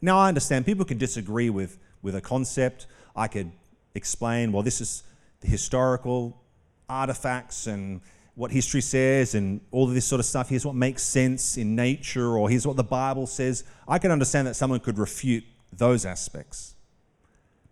Now, 0.00 0.18
I 0.18 0.28
understand 0.28 0.66
people 0.66 0.84
can 0.84 0.98
disagree 0.98 1.50
with, 1.50 1.78
with 2.02 2.14
a 2.14 2.20
concept. 2.20 2.86
I 3.16 3.28
could 3.28 3.50
explain, 3.94 4.52
well, 4.52 4.62
this 4.62 4.80
is 4.80 5.02
the 5.40 5.48
historical 5.48 6.40
artifacts 6.88 7.66
and 7.66 8.00
what 8.34 8.52
history 8.52 8.80
says 8.80 9.34
and 9.34 9.60
all 9.72 9.88
of 9.88 9.94
this 9.94 10.04
sort 10.04 10.20
of 10.20 10.26
stuff. 10.26 10.48
Here's 10.48 10.64
what 10.64 10.76
makes 10.76 11.02
sense 11.02 11.56
in 11.56 11.74
nature, 11.74 12.38
or 12.38 12.48
here's 12.48 12.66
what 12.66 12.76
the 12.76 12.84
Bible 12.84 13.26
says. 13.26 13.64
I 13.86 13.98
can 13.98 14.12
understand 14.12 14.46
that 14.46 14.54
someone 14.54 14.78
could 14.80 14.98
refute 14.98 15.44
those 15.72 16.06
aspects. 16.06 16.74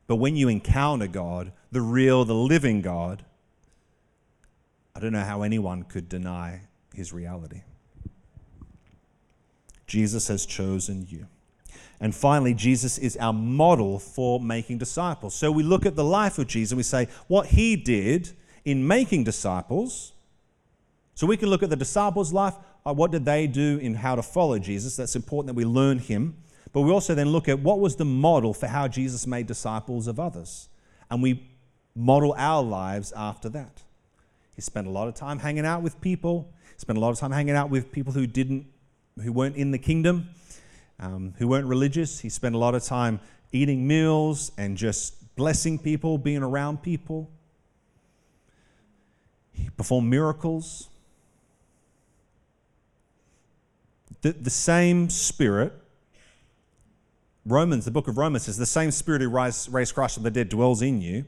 But 0.07 0.16
when 0.16 0.37
you 0.37 0.49
encounter 0.49 1.07
God, 1.07 1.53
the 1.73 1.81
real, 1.81 2.25
the 2.25 2.35
living 2.35 2.81
God, 2.81 3.25
I 4.95 5.01
don't 5.01 5.12
know 5.12 5.25
how 5.25 5.42
anyone 5.42 5.83
could 5.83 6.09
deny 6.09 6.62
his 6.95 7.12
reality. 7.12 7.62
Jesus 9.87 10.29
has 10.29 10.47
chosen 10.47 11.07
you. 11.09 11.27
And 12.01 12.14
finally, 12.14 12.55
Jesus 12.55 12.99
is 12.99 13.16
our 13.16 13.33
model 13.33 13.99
for 13.99 14.40
making 14.40 14.79
disciples. 14.79 15.35
So 15.35 15.51
we 15.51 15.62
look 15.62 15.87
at 15.87 15.97
the 15.97 16.05
life 16.05 16.38
of 16.38 16.47
Jesus 16.47 16.73
and 16.73 16.77
we 16.77 16.83
say, 16.83 17.09
what 17.27 17.47
he 17.47 17.77
did 17.77 18.33
in 18.64 18.87
making 18.87 19.25
disciples. 19.25 20.12
So 21.14 21.27
we 21.27 21.37
can 21.37 21.49
look 21.49 21.62
at 21.62 21.71
the 21.71 21.77
disciples' 21.77 22.33
life. 22.33 22.55
Uh, 22.85 22.92
what 22.92 23.11
did 23.11 23.25
they 23.25 23.47
do 23.47 23.79
in 23.79 23.95
how 23.95 24.14
to 24.14 24.23
follow 24.23 24.59
Jesus? 24.59 24.97
That's 24.97 25.16
important 25.16 25.49
that 25.49 25.55
we 25.55 25.64
learn 25.64 25.99
him. 25.99 26.37
But 26.77 26.83
we 26.83 26.93
also 26.93 27.15
then 27.15 27.31
look 27.31 27.49
at 27.49 27.61
what 27.61 27.81
was 27.81 27.97
the 27.97 28.05
model 28.05 28.53
for 28.53 28.67
how 28.67 28.87
Jesus 28.87 29.27
made 29.27 29.47
disciples 29.47 30.07
of 30.09 30.21
others. 30.21 30.69
And 31.11 31.23
we 31.23 31.49
model 31.95 32.35
our 32.37 32.62
lives 32.62 33.15
after 33.17 33.49
that. 33.49 33.83
He 34.55 34.61
spent 34.61 34.87
a 34.87 34.91
lot 34.91 35.09
of 35.09 35.15
time 35.15 35.39
hanging 35.39 35.65
out 35.65 35.81
with 35.81 35.99
people, 36.03 36.53
spent 36.77 36.99
a 36.99 37.01
lot 37.01 37.09
of 37.09 37.19
time 37.19 37.31
hanging 37.33 37.55
out 37.55 37.71
with 37.71 37.91
people 37.93 38.12
who 38.12 38.27
didn't 38.27 38.67
who 39.23 39.33
weren't 39.33 39.57
in 39.57 39.71
the 39.71 39.79
kingdom, 39.79 40.29
um, 41.01 41.33
who 41.39 41.49
weren't 41.49 41.67
religious. 41.67 42.21
He 42.21 42.29
spent 42.29 42.55
a 42.55 42.59
lot 42.59 42.75
of 42.75 42.85
time 42.85 43.21
eating 43.53 43.87
meals 43.87 44.53
and 44.59 44.77
just 44.77 45.35
blessing 45.35 45.79
people, 45.79 46.19
being 46.19 46.43
around 46.43 46.83
people. 46.83 47.31
He 49.51 49.71
performed 49.71 50.11
miracles. 50.11 50.91
The, 54.21 54.33
the 54.33 54.51
same 54.51 55.09
spirit 55.09 55.73
Romans, 57.46 57.85
the 57.85 57.92
book 57.92 58.09
of 58.09 58.18
Romans 58.18 58.44
says, 58.44 58.56
the 58.56 58.66
same 58.66 58.90
spirit 58.90 59.22
who 59.22 59.28
raised, 59.28 59.72
raised 59.72 59.94
Christ 59.94 60.14
from 60.14 60.24
the 60.24 60.30
dead 60.30 60.48
dwells 60.48 60.82
in 60.82 61.00
you, 61.00 61.24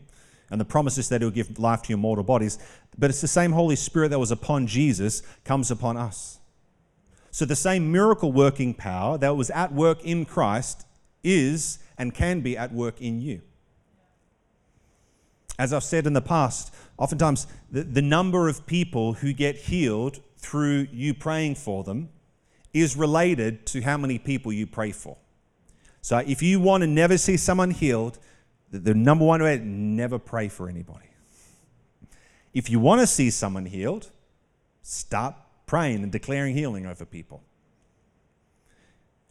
and 0.50 0.61
the 0.61 0.64
promise 0.64 0.98
is 0.98 1.09
that 1.11 1.20
he'll 1.20 1.31
give 1.31 1.59
life 1.59 1.83
to 1.83 1.88
your 1.90 1.98
mortal 1.98 2.24
bodies. 2.24 2.59
But 2.98 3.11
it's 3.11 3.20
the 3.20 3.28
same 3.28 3.52
Holy 3.52 3.76
Spirit 3.76 4.09
that 4.09 4.18
was 4.18 4.33
upon 4.33 4.66
Jesus 4.66 5.22
comes 5.44 5.70
upon 5.70 5.96
us. 5.96 6.40
So 7.31 7.44
the 7.44 7.54
same 7.54 7.92
miracle 7.92 8.33
working 8.33 8.74
power 8.74 9.16
that 9.18 9.37
was 9.37 9.50
at 9.50 9.72
work 9.72 10.04
in 10.04 10.24
Christ 10.24 10.87
is 11.22 11.78
and 11.96 12.12
can 12.14 12.40
be 12.40 12.57
at 12.57 12.72
work 12.72 13.00
in 13.00 13.20
you. 13.20 13.42
As 15.59 15.72
I've 15.72 15.85
said 15.85 16.07
in 16.07 16.14
the 16.14 16.22
past, 16.22 16.74
oftentimes 16.96 17.46
the, 17.70 17.83
the 17.83 18.02
number 18.02 18.48
of 18.48 18.66
people 18.66 19.12
who 19.12 19.33
get 19.33 19.57
healed 19.57 20.20
through 20.38 20.88
you 20.92 21.14
praying 21.14 21.57
for 21.57 21.85
them 21.85 22.09
is 22.72 22.96
related 22.96 23.66
to 23.66 23.83
how 23.83 23.96
many 23.96 24.18
people 24.18 24.52
you 24.52 24.66
pray 24.66 24.92
for. 24.92 25.16
So 26.01 26.19
if 26.19 26.43
you 26.43 26.61
want 26.61 26.83
to 26.83 26.87
never 26.87 27.19
see 27.19 27.37
someone 27.37 27.71
healed, 27.71 28.19
the 28.71 28.95
number 28.95 29.25
one 29.25 29.43
way, 29.43 29.59
never 29.59 30.19
pray 30.19 30.49
for 30.49 30.69
anybody. 30.69 31.07
If 32.53 32.71
you 32.71 32.81
want 32.81 33.01
to 33.01 33.07
see 33.07 33.31
someone 33.31 33.67
healed, 33.67 34.11
start 34.83 35.35
praying 35.67 36.03
and 36.03 36.11
declaring 36.11 36.55
healing 36.55 36.87
over 36.87 37.05
people. 37.05 37.43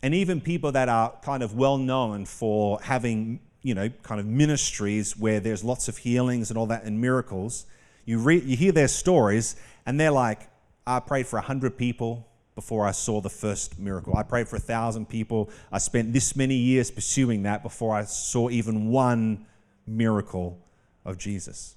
And 0.02 0.14
even 0.14 0.40
people 0.40 0.72
that 0.74 0.90
are 0.90 1.14
kind 1.24 1.42
of 1.42 1.56
well 1.56 1.78
known 1.78 2.26
for 2.26 2.80
having, 2.82 3.40
you 3.64 3.74
know, 3.74 3.90
kind 4.04 4.20
of 4.20 4.28
ministries 4.28 5.18
where 5.18 5.40
there's 5.40 5.64
lots 5.64 5.88
of 5.88 5.98
healings 5.98 6.50
and 6.50 6.58
all 6.58 6.68
that 6.68 6.84
and 6.84 7.02
miracles, 7.02 7.66
you, 8.06 8.20
re- 8.20 8.40
you 8.40 8.56
hear 8.56 8.72
their 8.72 8.88
stories 8.88 9.56
and 9.86 10.00
they're 10.00 10.12
like, 10.12 10.48
I 10.86 11.00
prayed 11.00 11.28
for 11.28 11.38
100 11.38 11.78
people 11.78 12.28
before 12.58 12.88
I 12.88 12.92
saw 12.92 13.22
the 13.22 13.30
first 13.30 13.78
miracle. 13.78 14.18
I 14.18 14.24
prayed 14.24 14.48
for 14.48 14.56
a 14.56 14.60
thousand 14.60 15.10
people. 15.10 15.52
I 15.72 15.78
spent 15.78 16.12
this 16.12 16.36
many 16.36 16.56
years 16.56 16.90
pursuing 16.90 17.44
that 17.44 17.62
before 17.62 17.96
I 17.96 18.04
saw 18.06 18.50
even 18.50 18.88
one 18.88 19.46
miracle 19.86 20.58
of 21.06 21.20
Jesus. 21.20 21.76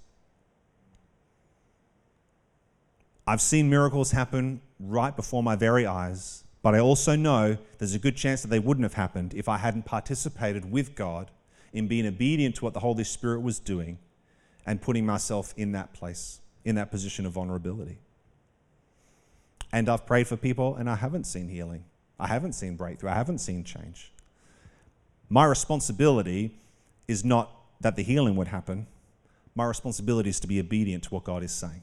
I've 3.26 3.42
seen 3.42 3.68
miracles 3.68 4.12
happen 4.12 4.62
right 4.80 5.14
before 5.14 5.42
my 5.42 5.54
very 5.54 5.84
eyes, 5.84 6.44
but 6.62 6.74
I 6.74 6.78
also 6.78 7.14
know 7.14 7.58
there's 7.76 7.94
a 7.94 7.98
good 7.98 8.16
chance 8.16 8.40
that 8.40 8.48
they 8.48 8.58
wouldn't 8.58 8.84
have 8.84 8.94
happened 8.94 9.34
if 9.34 9.50
I 9.50 9.58
hadn't 9.58 9.84
participated 9.84 10.72
with 10.72 10.94
God 10.94 11.30
in 11.74 11.88
being 11.88 12.06
obedient 12.06 12.54
to 12.56 12.64
what 12.64 12.72
the 12.72 12.80
Holy 12.80 13.04
Spirit 13.04 13.42
was 13.42 13.58
doing 13.58 13.98
and 14.64 14.80
putting 14.80 15.04
myself 15.04 15.52
in 15.58 15.72
that 15.72 15.92
place, 15.92 16.40
in 16.64 16.76
that 16.76 16.90
position 16.90 17.26
of 17.26 17.32
vulnerability. 17.32 17.98
And 19.72 19.88
I've 19.88 20.06
prayed 20.06 20.26
for 20.26 20.36
people 20.36 20.76
and 20.76 20.90
I 20.90 20.96
haven't 20.96 21.24
seen 21.24 21.48
healing. 21.48 21.84
I 22.18 22.26
haven't 22.26 22.52
seen 22.52 22.76
breakthrough. 22.76 23.10
I 23.10 23.14
haven't 23.14 23.38
seen 23.38 23.64
change. 23.64 24.12
My 25.28 25.44
responsibility 25.44 26.54
is 27.08 27.24
not 27.24 27.50
that 27.80 27.96
the 27.96 28.02
healing 28.02 28.36
would 28.36 28.48
happen. 28.48 28.86
My 29.54 29.64
responsibility 29.64 30.28
is 30.30 30.40
to 30.40 30.46
be 30.46 30.60
obedient 30.60 31.04
to 31.04 31.10
what 31.10 31.24
God 31.24 31.42
is 31.42 31.52
saying. 31.52 31.82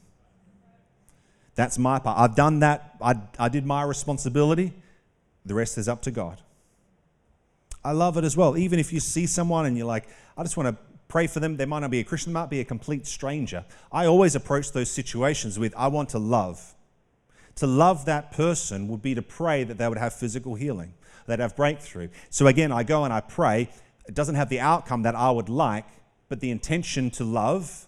That's 1.56 1.80
my 1.80 1.98
part. 1.98 2.20
I've 2.20 2.36
done 2.36 2.60
that. 2.60 2.96
I, 3.02 3.16
I 3.40 3.50
did 3.50 3.66
my 3.66 3.84
responsibility. 3.84 4.74
The 5.46 5.56
rest 5.56 5.78
is 5.78 5.88
up 5.88 6.02
to 6.04 6.12
God. 6.12 6.42
I 7.84 7.92
love 7.94 8.18
it 8.18 8.24
as 8.24 8.38
well. 8.38 8.58
Even 8.58 8.80
if 8.80 8.94
you 8.94 9.00
see 9.00 9.26
someone 9.26 9.66
and 9.66 9.78
you're 9.78 9.88
like, 9.88 10.08
I 10.38 10.44
just 10.44 10.58
want 10.58 10.70
to 10.70 10.78
pray 11.08 11.26
for 11.26 11.40
them. 11.40 11.58
They 11.58 11.66
might 11.66 11.80
not 11.80 11.90
be 11.90 12.00
a 12.00 12.04
Christian, 12.04 12.34
they 12.34 12.40
might 12.40 12.50
be 12.50 12.60
a 12.60 12.66
complete 12.66 13.08
stranger. 13.08 13.66
I 13.92 14.06
always 14.06 14.36
approach 14.36 14.72
those 14.72 14.92
situations 14.92 15.58
with, 15.58 15.74
I 15.76 15.88
want 15.88 16.10
to 16.10 16.20
love 16.20 16.76
to 17.58 17.68
love 17.68 18.06
that 18.06 18.32
person 18.32 18.88
would 18.88 19.02
be 19.02 19.16
to 19.16 19.22
pray 19.22 19.64
that 19.64 19.78
they 19.78 19.88
would 19.88 19.98
have 19.98 20.14
physical 20.14 20.56
healing, 20.56 20.94
they'd 21.26 21.40
have 21.40 21.56
breakthrough. 21.56 22.10
So 22.30 22.48
again, 22.48 22.72
I 22.72 22.84
go 22.84 23.04
and 23.04 23.14
I 23.14 23.20
pray. 23.20 23.70
It 24.08 24.14
doesn't 24.14 24.36
have 24.36 24.50
the 24.50 24.60
outcome 24.60 25.02
that 25.04 25.16
I 25.16 25.30
would 25.32 25.50
like, 25.50 25.86
but 26.30 26.40
the 26.40 26.52
intention 26.52 27.10
to 27.12 27.24
love, 27.24 27.88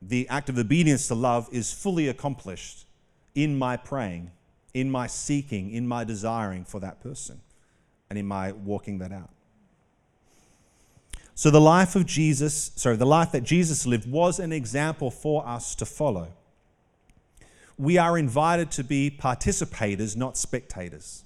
the 0.00 0.28
act 0.28 0.48
of 0.48 0.58
obedience 0.58 1.06
to 1.08 1.14
love, 1.14 1.48
is 1.52 1.72
fully 1.72 2.08
accomplished 2.08 2.86
in 3.34 3.58
my 3.58 3.76
praying, 3.76 4.30
in 4.74 4.90
my 4.90 5.06
seeking, 5.06 5.70
in 5.70 5.86
my 5.86 6.02
desiring 6.02 6.64
for 6.64 6.80
that 6.80 7.00
person, 7.00 7.40
and 8.10 8.18
in 8.18 8.26
my 8.26 8.52
walking 8.52 8.98
that 8.98 9.12
out. 9.12 9.30
So, 11.34 11.50
the 11.50 11.60
life 11.60 11.96
of 11.96 12.04
Jesus, 12.06 12.72
sorry, 12.76 12.96
the 12.96 13.06
life 13.06 13.32
that 13.32 13.42
Jesus 13.42 13.86
lived 13.86 14.10
was 14.10 14.38
an 14.38 14.52
example 14.52 15.10
for 15.10 15.46
us 15.46 15.74
to 15.76 15.86
follow 15.86 16.28
we 17.78 17.98
are 17.98 18.18
invited 18.18 18.70
to 18.72 18.84
be 18.84 19.10
participators, 19.10 20.16
not 20.16 20.36
spectators. 20.36 21.24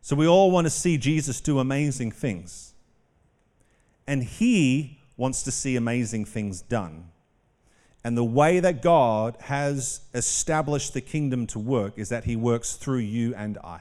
So 0.00 0.16
we 0.16 0.26
all 0.26 0.50
want 0.50 0.66
to 0.66 0.70
see 0.70 0.96
Jesus 0.96 1.40
do 1.40 1.58
amazing 1.58 2.12
things. 2.12 2.72
And 4.06 4.22
he 4.22 5.00
wants 5.16 5.42
to 5.42 5.50
see 5.50 5.76
amazing 5.76 6.24
things 6.24 6.62
done. 6.62 7.08
And 8.04 8.16
the 8.16 8.24
way 8.24 8.60
that 8.60 8.80
God 8.80 9.36
has 9.40 10.00
established 10.14 10.94
the 10.94 11.00
kingdom 11.00 11.46
to 11.48 11.58
work 11.58 11.98
is 11.98 12.08
that 12.08 12.24
he 12.24 12.36
works 12.36 12.74
through 12.74 12.98
you 12.98 13.34
and 13.34 13.58
I. 13.58 13.80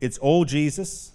It's 0.00 0.18
all 0.18 0.44
Jesus. 0.44 1.12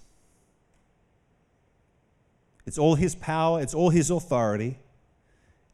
It's 2.66 2.78
all 2.78 2.96
his 2.96 3.16
power, 3.16 3.62
it's 3.62 3.74
all 3.74 3.90
his 3.90 4.10
authority. 4.10 4.78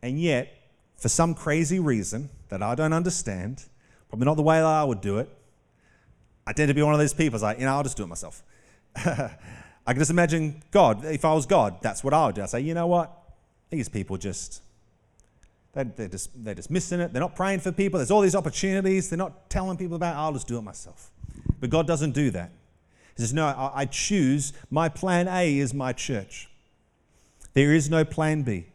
And 0.02 0.20
yet, 0.20 0.52
for 1.00 1.10
some 1.10 1.34
crazy 1.34 1.80
reason 1.80 2.30
that 2.50 2.62
I 2.62 2.76
don't 2.76 2.94
understand, 2.94 3.64
probably 4.10 4.26
not 4.26 4.36
the 4.36 4.44
way 4.44 4.58
that 4.58 4.66
I 4.66 4.84
would 4.84 5.02
do 5.02 5.18
it. 5.20 5.30
I 6.46 6.54
tend 6.54 6.68
to 6.68 6.74
be 6.74 6.82
one 6.82 6.94
of 6.94 7.00
those 7.00 7.14
people, 7.14 7.36
it's 7.36 7.44
like, 7.44 7.60
you 7.60 7.66
know, 7.66 7.72
I'll 7.72 7.84
just 7.84 7.96
do 7.98 8.04
it 8.04 8.08
myself. 8.08 8.44
I 8.96 9.94
can 9.94 9.98
just 9.98 10.12
imagine 10.12 10.62
God. 10.72 11.06
If 11.06 11.24
I 11.26 11.34
was 11.34 11.46
God, 11.46 11.82
that's 11.82 12.04
what 12.04 12.14
I 12.14 12.26
would 12.26 12.36
do. 12.36 12.42
I'd 12.42 12.50
say, 12.50 12.62
you 12.62 12.74
know 12.74 12.88
what? 12.88 13.12
These 13.70 13.88
people 13.88 14.18
just, 14.18 14.62
they, 15.74 15.84
they're, 15.84 16.08
just, 16.08 16.32
they're 16.44 16.56
just 16.56 16.70
missing 16.70 17.00
it. 17.00 17.14
They're 17.14 17.22
not 17.22 17.36
praying 17.36 17.60
for 17.60 17.72
people. 17.72 18.00
There's 18.00 18.12
all 18.12 18.22
these 18.22 18.36
opportunities. 18.36 19.10
They're 19.10 19.18
not 19.18 19.50
telling 19.50 19.78
people 19.78 19.96
about 19.96 20.16
it. 20.16 20.18
I'll 20.18 20.34
just 20.34 20.48
do 20.48 20.58
it 20.58 20.64
myself. 20.64 21.12
But 21.60 21.70
God 21.70 21.88
doesn't 21.88 22.12
do 22.12 22.30
that. 22.32 22.52
He 23.16 23.22
says, 23.22 23.34
no, 23.34 23.46
I, 23.46 23.82
I 23.82 23.86
choose, 23.86 24.54
my 24.70 24.90
plan 24.90 25.28
A 25.28 25.58
is 25.58 25.74
my 25.74 25.94
church. 25.94 26.50
There 27.54 27.74
is 27.74 27.90
no 27.90 28.04
plan 28.04 28.44
B. 28.44 28.68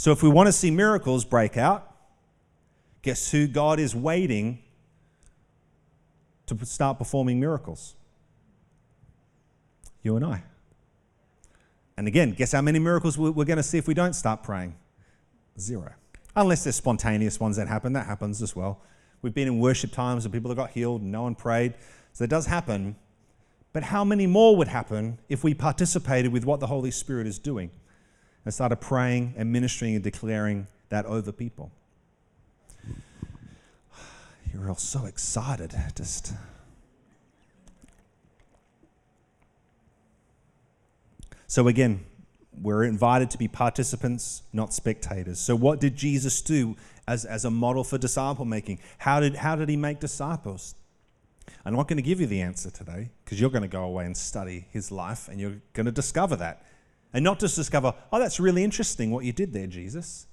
So 0.00 0.12
if 0.12 0.22
we 0.22 0.30
want 0.30 0.46
to 0.46 0.52
see 0.54 0.70
miracles 0.70 1.26
break 1.26 1.58
out, 1.58 1.94
guess 3.02 3.30
who 3.30 3.46
God 3.46 3.78
is 3.78 3.94
waiting 3.94 4.60
to 6.46 6.56
start 6.64 6.96
performing 6.96 7.38
miracles? 7.38 7.96
You 10.02 10.16
and 10.16 10.24
I. 10.24 10.42
And 11.98 12.08
again, 12.08 12.30
guess 12.30 12.52
how 12.52 12.62
many 12.62 12.78
miracles 12.78 13.18
we're 13.18 13.44
going 13.44 13.58
to 13.58 13.62
see 13.62 13.76
if 13.76 13.86
we 13.86 13.92
don't 13.92 14.14
start 14.14 14.42
praying? 14.42 14.74
Zero. 15.58 15.92
Unless 16.34 16.64
there's 16.64 16.76
spontaneous 16.76 17.38
ones 17.38 17.58
that 17.58 17.68
happen. 17.68 17.92
That 17.92 18.06
happens 18.06 18.40
as 18.40 18.56
well. 18.56 18.80
We've 19.20 19.34
been 19.34 19.48
in 19.48 19.58
worship 19.58 19.92
times 19.92 20.24
where 20.24 20.32
people 20.32 20.48
have 20.48 20.56
got 20.56 20.70
healed 20.70 21.02
and 21.02 21.12
no 21.12 21.24
one 21.24 21.34
prayed. 21.34 21.74
So 22.14 22.24
it 22.24 22.30
does 22.30 22.46
happen. 22.46 22.96
But 23.74 23.82
how 23.82 24.06
many 24.06 24.26
more 24.26 24.56
would 24.56 24.68
happen 24.68 25.18
if 25.28 25.44
we 25.44 25.52
participated 25.52 26.32
with 26.32 26.46
what 26.46 26.58
the 26.58 26.68
Holy 26.68 26.90
Spirit 26.90 27.26
is 27.26 27.38
doing 27.38 27.70
and 28.44 28.54
started 28.54 28.76
praying 28.76 29.34
and 29.36 29.52
ministering 29.52 29.94
and 29.94 30.04
declaring 30.04 30.66
that 30.88 31.06
over 31.06 31.32
people? 31.32 31.70
You're 34.52 34.68
all 34.68 34.74
so 34.76 35.06
excited. 35.06 35.74
Just. 35.94 36.32
So, 41.46 41.66
again, 41.66 42.04
we're 42.60 42.84
invited 42.84 43.30
to 43.30 43.38
be 43.38 43.48
participants, 43.48 44.42
not 44.52 44.72
spectators. 44.72 45.40
So, 45.40 45.56
what 45.56 45.80
did 45.80 45.96
Jesus 45.96 46.40
do 46.42 46.76
as, 47.06 47.24
as 47.24 47.44
a 47.44 47.50
model 47.50 47.84
for 47.84 47.98
disciple 47.98 48.44
making? 48.44 48.78
How 48.98 49.20
did, 49.20 49.36
how 49.36 49.56
did 49.56 49.68
he 49.68 49.76
make 49.76 50.00
disciples? 50.00 50.74
I'm 51.64 51.74
not 51.74 51.88
going 51.88 51.96
to 51.96 52.02
give 52.02 52.20
you 52.20 52.26
the 52.26 52.40
answer 52.40 52.70
today 52.70 53.10
because 53.24 53.40
you're 53.40 53.50
going 53.50 53.62
to 53.62 53.68
go 53.68 53.84
away 53.84 54.06
and 54.06 54.16
study 54.16 54.66
his 54.70 54.90
life 54.90 55.28
and 55.28 55.40
you're 55.40 55.60
going 55.72 55.86
to 55.86 55.92
discover 55.92 56.36
that. 56.36 56.62
And 57.12 57.24
not 57.24 57.40
just 57.40 57.56
discover, 57.56 57.94
oh, 58.12 58.18
that's 58.18 58.38
really 58.38 58.62
interesting 58.62 59.10
what 59.10 59.24
you 59.24 59.32
did 59.32 59.52
there, 59.52 59.66
Jesus. 59.66 60.26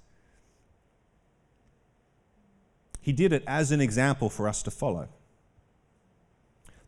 He 3.01 3.11
did 3.13 3.33
it 3.33 3.43
as 3.47 3.71
an 3.71 3.81
example 3.81 4.29
for 4.29 4.47
us 4.47 4.61
to 4.63 4.71
follow. 4.71 5.07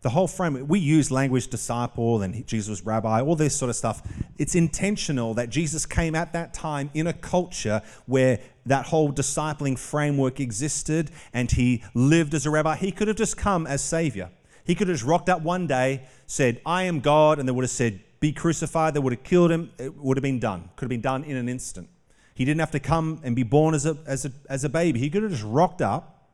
The 0.02 0.10
whole 0.10 0.28
frame, 0.28 0.67
we 0.67 0.80
use 0.80 1.12
language 1.12 1.47
disciple 1.47 2.21
and 2.21 2.45
Jesus 2.47 2.86
rabbi, 2.86 3.21
all 3.21 3.36
this 3.36 3.56
sort 3.56 3.69
of 3.69 3.75
stuff. 3.75 4.02
It's 4.38 4.56
intentional 4.56 5.34
that 5.34 5.49
Jesus 5.49 5.86
came 5.86 6.15
at 6.15 6.32
that 6.32 6.54
time 6.54 6.89
in 6.93 7.08
a 7.08 7.13
culture 7.13 7.82
where 8.06 8.39
that 8.65 8.86
whole 8.86 9.12
discipling 9.12 9.78
framework 9.78 10.39
existed 10.39 11.12
and 11.34 11.52
he 11.52 11.84
lived 11.93 12.34
as 12.34 12.45
a 12.45 12.49
rabbi. 12.49 12.78
He 12.78 12.91
could 12.91 13.10
have 13.10 13.17
just 13.17 13.36
come 13.36 13.67
as 13.67 13.82
savior. 13.82 14.30
He 14.63 14.75
could 14.75 14.88
have 14.88 14.97
just 14.97 15.08
rocked 15.08 15.28
up 15.28 15.41
one 15.41 15.67
day, 15.67 16.08
said, 16.28 16.62
I 16.65 16.84
am 16.84 16.99
God, 17.02 17.39
and 17.39 17.47
they 17.47 17.52
would 17.52 17.63
have 17.63 17.71
said, 17.71 18.02
Be 18.19 18.32
crucified. 18.32 18.93
They 18.93 18.99
would 18.99 19.13
have 19.13 19.23
killed 19.23 19.51
him. 19.51 19.71
It 19.77 19.95
would 19.95 20.17
have 20.17 20.23
been 20.23 20.39
done. 20.39 20.69
Could 20.75 20.86
have 20.86 20.89
been 20.89 21.01
done 21.01 21.23
in 21.23 21.38
an 21.38 21.47
instant. 21.47 21.89
He 22.34 22.45
didn't 22.45 22.60
have 22.62 22.71
to 22.71 22.79
come 22.79 23.19
and 23.23 23.36
be 23.36 23.43
born 23.43 23.75
as 23.75 23.86
a, 23.86 23.97
as 24.05 24.25
a, 24.25 24.32
as 24.49 24.63
a 24.63 24.69
baby. 24.69 24.99
He 24.99 25.10
could 25.10 25.23
have 25.23 25.32
just 25.32 25.43
rocked 25.43 25.82
up 25.82 26.29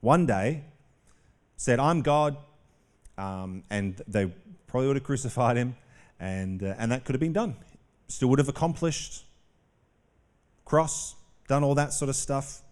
one 0.00 0.26
day, 0.26 0.64
said, 1.56 1.80
I'm 1.80 2.02
God, 2.02 2.36
um, 3.18 3.62
and 3.70 4.00
they 4.06 4.32
probably 4.66 4.88
would 4.88 4.96
have 4.96 5.04
crucified 5.04 5.56
him, 5.56 5.76
and, 6.18 6.62
uh, 6.62 6.74
and 6.78 6.92
that 6.92 7.04
could 7.04 7.14
have 7.14 7.20
been 7.20 7.32
done. 7.32 7.56
Still 8.08 8.28
would 8.28 8.38
have 8.38 8.48
accomplished 8.48 9.24
cross, 10.64 11.14
done 11.48 11.62
all 11.62 11.74
that 11.74 11.92
sort 11.92 12.08
of 12.08 12.16
stuff. 12.16 12.62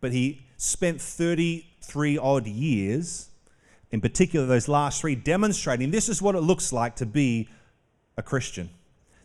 But 0.00 0.12
he 0.12 0.46
spent 0.56 1.00
33 1.00 2.18
odd 2.18 2.46
years, 2.46 3.28
in 3.90 4.00
particular 4.00 4.46
those 4.46 4.68
last 4.68 5.00
three, 5.00 5.14
demonstrating 5.14 5.90
this 5.90 6.08
is 6.08 6.20
what 6.20 6.34
it 6.34 6.40
looks 6.40 6.72
like 6.72 6.96
to 6.96 7.06
be 7.06 7.48
a 8.16 8.22
Christian. 8.22 8.70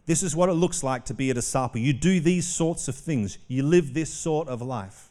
This 0.06 0.24
is 0.24 0.36
what 0.36 0.50
it 0.50 0.54
looks 0.54 0.84
like 0.84 1.06
to 1.06 1.14
be 1.14 1.30
a 1.30 1.34
disciple. 1.34 1.80
You 1.80 1.94
do 1.94 2.20
these 2.20 2.48
sorts 2.48 2.88
of 2.88 2.96
things, 2.96 3.38
you 3.48 3.64
live 3.64 3.94
this 3.94 4.12
sort 4.12 4.48
of 4.48 4.62
life. 4.62 5.10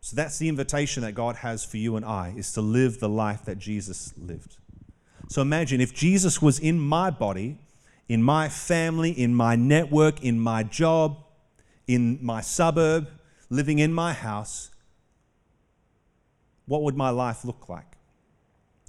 So 0.00 0.16
that's 0.16 0.38
the 0.38 0.48
invitation 0.48 1.02
that 1.04 1.12
God 1.12 1.36
has 1.36 1.64
for 1.64 1.76
you 1.76 1.96
and 1.96 2.04
I 2.04 2.34
is 2.36 2.52
to 2.54 2.60
live 2.60 2.98
the 2.98 3.08
life 3.08 3.44
that 3.44 3.58
Jesus 3.58 4.12
lived. 4.18 4.56
So 5.28 5.40
imagine 5.40 5.80
if 5.80 5.94
Jesus 5.94 6.42
was 6.42 6.58
in 6.58 6.78
my 6.80 7.10
body, 7.10 7.58
in 8.08 8.22
my 8.22 8.48
family, 8.48 9.12
in 9.12 9.34
my 9.34 9.54
network, 9.54 10.22
in 10.22 10.40
my 10.40 10.64
job, 10.64 11.18
in 11.86 12.18
my 12.20 12.40
suburb, 12.40 13.08
living 13.48 13.78
in 13.78 13.92
my 13.92 14.12
house, 14.12 14.70
what 16.66 16.82
would 16.82 16.96
my 16.96 17.10
life 17.10 17.44
look 17.44 17.68
like? 17.68 17.96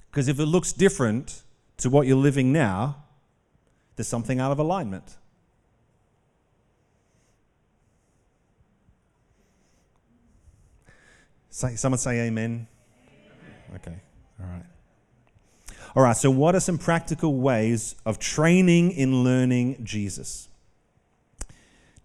Because 0.10 0.28
if 0.28 0.40
it 0.40 0.46
looks 0.46 0.74
different 0.74 1.43
to 1.84 1.90
what 1.90 2.08
you're 2.08 2.16
living 2.16 2.54
now, 2.54 2.96
there's 3.98 4.08
something 4.08 4.40
out 4.40 4.54
of 4.54 4.60
alignment. 4.60 5.18
Say, 11.50 11.76
someone 11.76 12.00
say 12.00 12.22
amen. 12.22 12.68
Okay, 13.76 13.96
all 14.40 14.46
right. 14.48 14.64
All 15.94 16.04
right, 16.04 16.16
so 16.16 16.32
what 16.32 16.56
are 16.56 16.62
some 16.62 16.78
practical 16.78 17.36
ways 17.36 17.96
of 18.06 18.18
training 18.18 18.92
in 18.92 19.22
learning 19.26 19.84
Jesus? 19.84 20.48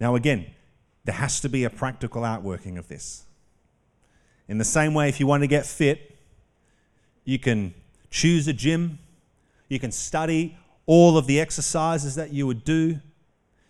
Now, 0.00 0.16
again, 0.16 0.46
there 1.04 1.14
has 1.14 1.40
to 1.40 1.48
be 1.48 1.62
a 1.62 1.70
practical 1.70 2.24
outworking 2.24 2.78
of 2.78 2.88
this. 2.88 3.26
In 4.48 4.58
the 4.58 4.64
same 4.64 4.92
way, 4.92 5.08
if 5.08 5.20
you 5.20 5.28
want 5.28 5.44
to 5.44 5.46
get 5.46 5.66
fit, 5.66 6.18
you 7.24 7.38
can 7.38 7.74
choose 8.10 8.48
a 8.48 8.52
gym, 8.52 8.98
you 9.68 9.78
can 9.78 9.92
study 9.92 10.57
all 10.87 11.18
of 11.18 11.26
the 11.26 11.40
exercises 11.40 12.14
that 12.14 12.33
you 12.33 12.46
would 12.46 12.64
do. 12.64 13.00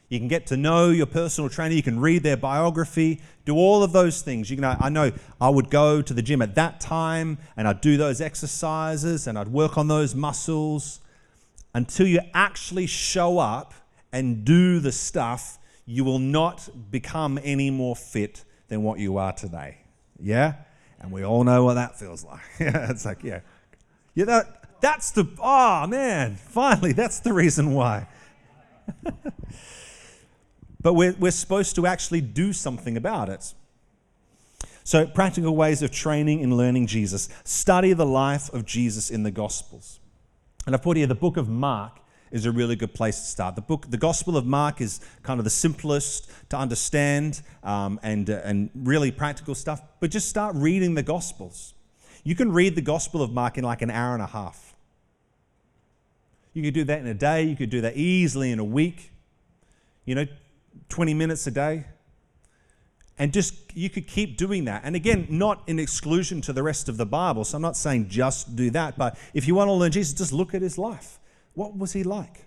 You 0.08 0.18
can 0.18 0.28
get 0.28 0.46
to 0.46 0.56
know 0.56 0.88
your 0.88 1.06
personal 1.06 1.50
trainer. 1.50 1.74
You 1.74 1.82
can 1.82 2.00
read 2.00 2.22
their 2.22 2.36
biography, 2.36 3.20
do 3.44 3.56
all 3.56 3.82
of 3.82 3.92
those 3.92 4.22
things. 4.22 4.48
You 4.50 4.56
can, 4.56 4.64
I 4.64 4.88
know 4.88 5.12
I 5.40 5.50
would 5.50 5.68
go 5.68 6.00
to 6.00 6.14
the 6.14 6.22
gym 6.22 6.40
at 6.40 6.54
that 6.54 6.80
time 6.80 7.38
and 7.56 7.68
I'd 7.68 7.80
do 7.80 7.96
those 7.96 8.20
exercises 8.20 9.26
and 9.26 9.38
I'd 9.38 9.48
work 9.48 9.76
on 9.76 9.88
those 9.88 10.14
muscles 10.14 11.00
until 11.74 12.06
you 12.06 12.20
actually 12.32 12.86
show 12.86 13.38
up 13.38 13.74
and 14.12 14.44
do 14.44 14.80
the 14.80 14.92
stuff. 14.92 15.58
You 15.84 16.04
will 16.04 16.18
not 16.18 16.68
become 16.90 17.38
any 17.42 17.70
more 17.70 17.96
fit 17.96 18.44
than 18.68 18.82
what 18.82 18.98
you 18.98 19.18
are 19.18 19.32
today. 19.32 19.78
Yeah? 20.18 20.54
And 21.00 21.12
we 21.12 21.24
all 21.24 21.44
know 21.44 21.64
what 21.64 21.74
that 21.74 21.98
feels 21.98 22.24
like. 22.24 22.40
Yeah, 22.58 22.86
it's 22.90 23.04
like, 23.04 23.22
yeah. 23.22 23.40
Yeah, 24.14 24.24
that, 24.24 24.67
that's 24.80 25.10
the, 25.10 25.28
oh 25.38 25.86
man, 25.86 26.36
finally, 26.36 26.92
that's 26.92 27.20
the 27.20 27.32
reason 27.32 27.72
why. 27.72 28.06
but 30.80 30.94
we're, 30.94 31.14
we're 31.18 31.30
supposed 31.30 31.74
to 31.76 31.86
actually 31.86 32.20
do 32.20 32.52
something 32.52 32.96
about 32.96 33.28
it. 33.28 33.54
So, 34.84 35.06
practical 35.06 35.54
ways 35.54 35.82
of 35.82 35.90
training 35.90 36.42
and 36.42 36.56
learning 36.56 36.86
Jesus. 36.86 37.28
Study 37.44 37.92
the 37.92 38.06
life 38.06 38.50
of 38.54 38.64
Jesus 38.64 39.10
in 39.10 39.22
the 39.22 39.30
Gospels. 39.30 40.00
And 40.64 40.74
I've 40.74 40.82
put 40.82 40.96
here 40.96 41.06
the 41.06 41.14
book 41.14 41.36
of 41.36 41.48
Mark 41.48 42.00
is 42.30 42.46
a 42.46 42.50
really 42.50 42.76
good 42.76 42.94
place 42.94 43.16
to 43.16 43.26
start. 43.26 43.54
The 43.54 43.62
book, 43.62 43.90
the 43.90 43.98
Gospel 43.98 44.36
of 44.36 44.46
Mark, 44.46 44.80
is 44.80 45.00
kind 45.22 45.40
of 45.40 45.44
the 45.44 45.50
simplest 45.50 46.30
to 46.50 46.56
understand 46.56 47.42
um, 47.62 48.00
and, 48.02 48.30
uh, 48.30 48.40
and 48.44 48.70
really 48.74 49.10
practical 49.10 49.54
stuff. 49.54 49.82
But 50.00 50.10
just 50.10 50.28
start 50.28 50.54
reading 50.56 50.94
the 50.94 51.02
Gospels. 51.02 51.74
You 52.24 52.34
can 52.34 52.52
read 52.52 52.74
the 52.74 52.82
Gospel 52.82 53.22
of 53.22 53.32
Mark 53.32 53.58
in 53.58 53.64
like 53.64 53.82
an 53.82 53.90
hour 53.90 54.14
and 54.14 54.22
a 54.22 54.26
half. 54.26 54.67
You 56.58 56.64
could 56.64 56.74
do 56.74 56.84
that 56.84 56.98
in 56.98 57.06
a 57.06 57.14
day, 57.14 57.44
you 57.44 57.54
could 57.54 57.70
do 57.70 57.80
that 57.82 57.96
easily 57.96 58.50
in 58.50 58.58
a 58.58 58.64
week, 58.64 59.12
you 60.04 60.16
know, 60.16 60.26
20 60.88 61.14
minutes 61.14 61.46
a 61.46 61.52
day. 61.52 61.84
And 63.16 63.32
just, 63.32 63.54
you 63.74 63.88
could 63.88 64.08
keep 64.08 64.36
doing 64.36 64.64
that. 64.64 64.82
And 64.82 64.96
again, 64.96 65.28
not 65.30 65.62
in 65.68 65.78
exclusion 65.78 66.40
to 66.42 66.52
the 66.52 66.64
rest 66.64 66.88
of 66.88 66.96
the 66.96 67.06
Bible. 67.06 67.44
So 67.44 67.54
I'm 67.54 67.62
not 67.62 67.76
saying 67.76 68.08
just 68.08 68.56
do 68.56 68.70
that. 68.70 68.98
But 68.98 69.16
if 69.34 69.46
you 69.46 69.54
want 69.54 69.68
to 69.68 69.72
learn 69.72 69.92
Jesus, 69.92 70.14
just 70.14 70.32
look 70.32 70.52
at 70.52 70.60
his 70.60 70.78
life. 70.78 71.20
What 71.54 71.78
was 71.78 71.92
he 71.92 72.02
like? 72.02 72.46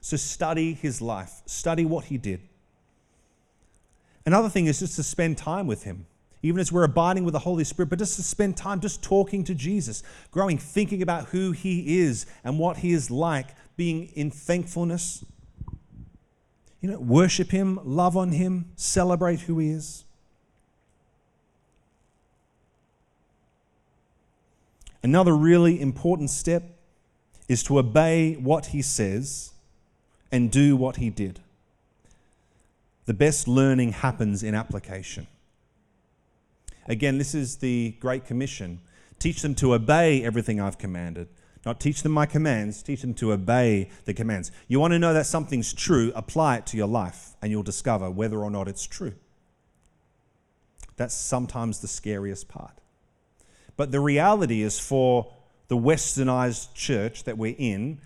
So 0.00 0.16
study 0.16 0.72
his 0.72 1.02
life, 1.02 1.42
study 1.44 1.84
what 1.84 2.06
he 2.06 2.16
did. 2.16 2.40
Another 4.24 4.48
thing 4.48 4.66
is 4.66 4.78
just 4.78 4.96
to 4.96 5.02
spend 5.02 5.36
time 5.36 5.66
with 5.66 5.82
him 5.82 6.06
even 6.42 6.60
as 6.60 6.70
we're 6.70 6.84
abiding 6.84 7.24
with 7.24 7.32
the 7.32 7.40
Holy 7.40 7.64
Spirit, 7.64 7.88
but 7.88 7.98
just 7.98 8.16
to 8.16 8.22
spend 8.22 8.56
time 8.56 8.80
just 8.80 9.02
talking 9.02 9.44
to 9.44 9.54
Jesus, 9.54 10.02
growing, 10.30 10.58
thinking 10.58 11.02
about 11.02 11.26
who 11.26 11.52
He 11.52 12.00
is 12.00 12.26
and 12.44 12.58
what 12.58 12.78
He 12.78 12.92
is 12.92 13.10
like, 13.10 13.48
being 13.76 14.06
in 14.14 14.30
thankfulness. 14.30 15.24
You 16.80 16.90
know, 16.90 16.98
worship 16.98 17.50
Him, 17.50 17.80
love 17.84 18.16
on 18.16 18.32
Him, 18.32 18.66
celebrate 18.76 19.40
who 19.40 19.58
He 19.58 19.70
is. 19.70 20.04
Another 25.06 25.36
really 25.36 25.80
important 25.80 26.30
step 26.30 26.64
is 27.48 27.62
to 27.62 27.78
obey 27.78 28.34
what 28.34 28.66
he 28.66 28.82
says 28.82 29.52
and 30.32 30.50
do 30.50 30.76
what 30.76 30.96
he 30.96 31.10
did. 31.10 31.38
The 33.04 33.14
best 33.14 33.46
learning 33.46 33.92
happens 33.92 34.42
in 34.42 34.56
application. 34.56 35.28
Again, 36.88 37.18
this 37.18 37.34
is 37.34 37.56
the 37.56 37.96
Great 38.00 38.24
Commission. 38.24 38.80
Teach 39.18 39.42
them 39.42 39.54
to 39.56 39.74
obey 39.74 40.22
everything 40.22 40.60
I've 40.60 40.78
commanded. 40.78 41.28
Not 41.64 41.80
teach 41.80 42.02
them 42.02 42.12
my 42.12 42.26
commands, 42.26 42.80
teach 42.80 43.00
them 43.00 43.12
to 43.14 43.32
obey 43.32 43.90
the 44.04 44.14
commands. 44.14 44.52
You 44.68 44.78
want 44.78 44.92
to 44.92 45.00
know 45.00 45.12
that 45.12 45.26
something's 45.26 45.72
true, 45.74 46.12
apply 46.14 46.58
it 46.58 46.66
to 46.66 46.76
your 46.76 46.86
life, 46.86 47.34
and 47.42 47.50
you'll 47.50 47.64
discover 47.64 48.08
whether 48.08 48.38
or 48.38 48.50
not 48.50 48.68
it's 48.68 48.86
true. 48.86 49.14
That's 50.96 51.14
sometimes 51.14 51.80
the 51.80 51.88
scariest 51.88 52.46
part. 52.46 52.80
But 53.76 53.90
the 53.90 54.00
reality 54.00 54.62
is 54.62 54.78
for 54.78 55.32
the 55.66 55.76
westernized 55.76 56.72
church 56.74 57.24
that 57.24 57.36
we're 57.36 57.56
in, 57.58 57.98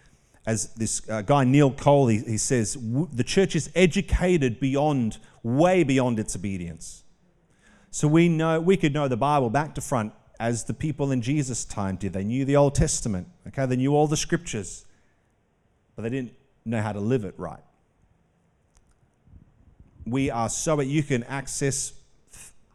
as 0.47 0.73
this 0.75 1.09
uh, 1.11 1.21
guy 1.21 1.45
Neil 1.45 1.71
Cole, 1.71 2.07
he, 2.07 2.19
he 2.21 2.39
says, 2.39 2.79
the 3.13 3.23
church 3.23 3.55
is 3.55 3.71
educated 3.75 4.59
beyond, 4.59 5.19
way 5.43 5.85
beyond 5.85 6.19
its 6.19 6.35
obedience. 6.35 7.05
So 7.91 8.07
we 8.07 8.29
know 8.29 8.61
we 8.61 8.77
could 8.77 8.95
know 8.95 9.09
the 9.09 9.17
Bible 9.17 9.51
back 9.51 9.75
to 9.75 9.81
front 9.81 10.13
as 10.39 10.65
the 10.65 10.75
people 10.75 11.13
in 11.13 11.21
Jesus' 11.21 11.65
time 11.65 11.97
did. 11.97 12.13
They 12.13 12.25
knew 12.25 12.45
the 12.45 12.57
Old 12.57 12.75
Testament, 12.75 13.29
okay? 13.49 13.67
They 13.67 13.77
knew 13.77 13.95
all 13.95 14.07
the 14.07 14.17
scriptures, 14.17 14.87
but 15.97 16.03
they 16.03 16.11
didn't 16.11 16.33
know 16.65 16.81
how 16.81 16.93
to 16.93 17.01
live 17.01 17.25
it 17.25 17.35
right. 17.37 17.63
We 20.07 20.31
are 20.31 20.49
so 20.49 20.81
you 20.81 21.03
can 21.03 21.25
access 21.25 21.93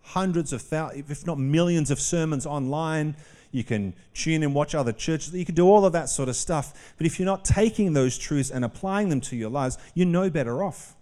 hundreds 0.02 0.54
of 0.54 0.62
thousands, 0.62 1.10
if 1.10 1.26
not 1.26 1.40
millions 1.40 1.90
of 1.90 2.00
sermons 2.00 2.46
online. 2.46 3.16
You 3.52 3.64
can 3.64 3.94
tune 4.14 4.44
and 4.44 4.54
watch 4.54 4.76
other 4.76 4.92
churches. 4.92 5.34
You 5.34 5.46
can 5.46 5.56
do 5.56 5.66
all 5.66 5.86
of 5.86 5.94
that 5.94 6.10
sort 6.10 6.30
of 6.30 6.36
stuff. 6.36 6.94
But 6.98 7.08
if 7.08 7.20
you're 7.20 7.26
not 7.26 7.46
taking 7.46 7.94
those 7.94 8.18
truths 8.18 8.52
and 8.52 8.64
applying 8.64 9.10
them 9.10 9.22
to 9.22 9.36
your 9.36 9.50
lives, 9.50 9.78
you're 9.94 10.06
no 10.06 10.30
better 10.30 10.62
off. 10.62 10.96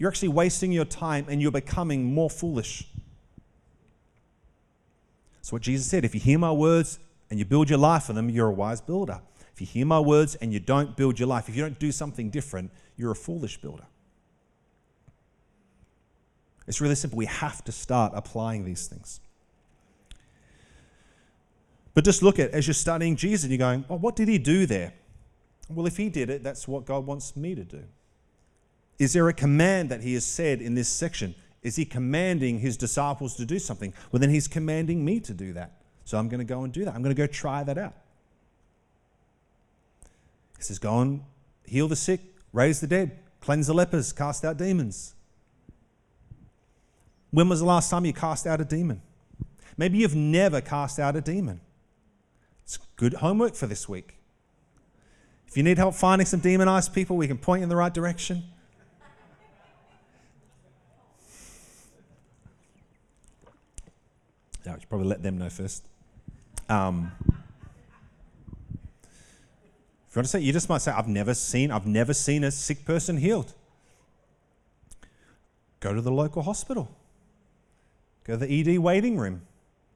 You're 0.00 0.08
actually 0.08 0.28
wasting 0.28 0.72
your 0.72 0.86
time 0.86 1.26
and 1.28 1.42
you're 1.42 1.52
becoming 1.52 2.14
more 2.14 2.30
foolish. 2.30 2.88
That's 5.36 5.52
what 5.52 5.60
Jesus 5.60 5.86
said. 5.88 6.06
If 6.06 6.14
you 6.14 6.20
hear 6.22 6.38
my 6.38 6.52
words 6.52 6.98
and 7.28 7.38
you 7.38 7.44
build 7.44 7.68
your 7.68 7.78
life 7.78 8.08
on 8.08 8.16
them, 8.16 8.30
you're 8.30 8.48
a 8.48 8.52
wise 8.52 8.80
builder. 8.80 9.20
If 9.52 9.60
you 9.60 9.66
hear 9.66 9.84
my 9.84 10.00
words 10.00 10.36
and 10.36 10.54
you 10.54 10.58
don't 10.58 10.96
build 10.96 11.18
your 11.18 11.28
life, 11.28 11.50
if 11.50 11.54
you 11.54 11.60
don't 11.60 11.78
do 11.78 11.92
something 11.92 12.30
different, 12.30 12.70
you're 12.96 13.10
a 13.10 13.14
foolish 13.14 13.60
builder. 13.60 13.84
It's 16.66 16.80
really 16.80 16.94
simple. 16.94 17.18
We 17.18 17.26
have 17.26 17.62
to 17.64 17.72
start 17.72 18.12
applying 18.14 18.64
these 18.64 18.86
things. 18.86 19.20
But 21.92 22.06
just 22.06 22.22
look 22.22 22.38
at 22.38 22.52
as 22.52 22.66
you're 22.66 22.72
studying 22.72 23.16
Jesus 23.16 23.42
and 23.42 23.52
you're 23.52 23.58
going, 23.58 23.84
oh, 23.90 23.96
what 23.96 24.16
did 24.16 24.28
he 24.28 24.38
do 24.38 24.64
there? 24.64 24.94
Well, 25.68 25.86
if 25.86 25.98
he 25.98 26.08
did 26.08 26.30
it, 26.30 26.42
that's 26.42 26.66
what 26.66 26.86
God 26.86 27.04
wants 27.04 27.36
me 27.36 27.54
to 27.54 27.64
do. 27.64 27.82
Is 29.00 29.14
there 29.14 29.26
a 29.30 29.32
command 29.32 29.88
that 29.88 30.02
he 30.02 30.12
has 30.12 30.26
said 30.26 30.60
in 30.60 30.74
this 30.74 30.88
section? 30.88 31.34
Is 31.62 31.76
he 31.76 31.86
commanding 31.86 32.58
his 32.58 32.76
disciples 32.76 33.34
to 33.36 33.46
do 33.46 33.58
something? 33.58 33.94
Well, 34.12 34.20
then 34.20 34.28
he's 34.28 34.46
commanding 34.46 35.02
me 35.06 35.20
to 35.20 35.32
do 35.32 35.54
that. 35.54 35.80
So 36.04 36.18
I'm 36.18 36.28
going 36.28 36.38
to 36.38 36.44
go 36.44 36.64
and 36.64 36.72
do 36.72 36.84
that. 36.84 36.94
I'm 36.94 37.02
going 37.02 37.14
to 37.14 37.20
go 37.20 37.26
try 37.26 37.64
that 37.64 37.78
out. 37.78 37.94
He 40.58 40.64
says, 40.64 40.78
Go 40.78 41.00
and 41.00 41.22
heal 41.64 41.88
the 41.88 41.96
sick, 41.96 42.20
raise 42.52 42.82
the 42.82 42.86
dead, 42.86 43.18
cleanse 43.40 43.68
the 43.68 43.72
lepers, 43.72 44.12
cast 44.12 44.44
out 44.44 44.58
demons. 44.58 45.14
When 47.30 47.48
was 47.48 47.60
the 47.60 47.66
last 47.66 47.88
time 47.88 48.04
you 48.04 48.12
cast 48.12 48.46
out 48.46 48.60
a 48.60 48.66
demon? 48.66 49.00
Maybe 49.78 49.96
you've 49.96 50.16
never 50.16 50.60
cast 50.60 50.98
out 50.98 51.16
a 51.16 51.22
demon. 51.22 51.62
It's 52.64 52.78
good 52.96 53.14
homework 53.14 53.54
for 53.54 53.66
this 53.66 53.88
week. 53.88 54.16
If 55.46 55.56
you 55.56 55.62
need 55.62 55.78
help 55.78 55.94
finding 55.94 56.26
some 56.26 56.40
demonized 56.40 56.92
people, 56.92 57.16
we 57.16 57.26
can 57.26 57.38
point 57.38 57.60
you 57.60 57.62
in 57.62 57.70
the 57.70 57.76
right 57.76 57.94
direction. 57.94 58.44
Yeah, 64.64 64.74
I 64.74 64.78
should 64.78 64.88
probably 64.88 65.08
let 65.08 65.22
them 65.22 65.38
know 65.38 65.48
first. 65.48 65.86
Um, 66.68 67.12
if 70.10 70.16
you 70.16 70.20
want 70.20 70.26
to 70.26 70.30
say, 70.30 70.40
you 70.40 70.52
just 70.52 70.68
might 70.68 70.82
say, 70.82 70.92
I've 70.92 71.08
never 71.08 71.34
seen, 71.34 71.70
I've 71.70 71.86
never 71.86 72.12
seen 72.12 72.44
a 72.44 72.50
sick 72.50 72.84
person 72.84 73.16
healed. 73.16 73.54
Go 75.78 75.94
to 75.94 76.00
the 76.00 76.12
local 76.12 76.42
hospital. 76.42 76.94
Go 78.24 78.34
to 78.34 78.46
the 78.46 78.60
ED 78.60 78.78
waiting 78.78 79.16
room. 79.16 79.42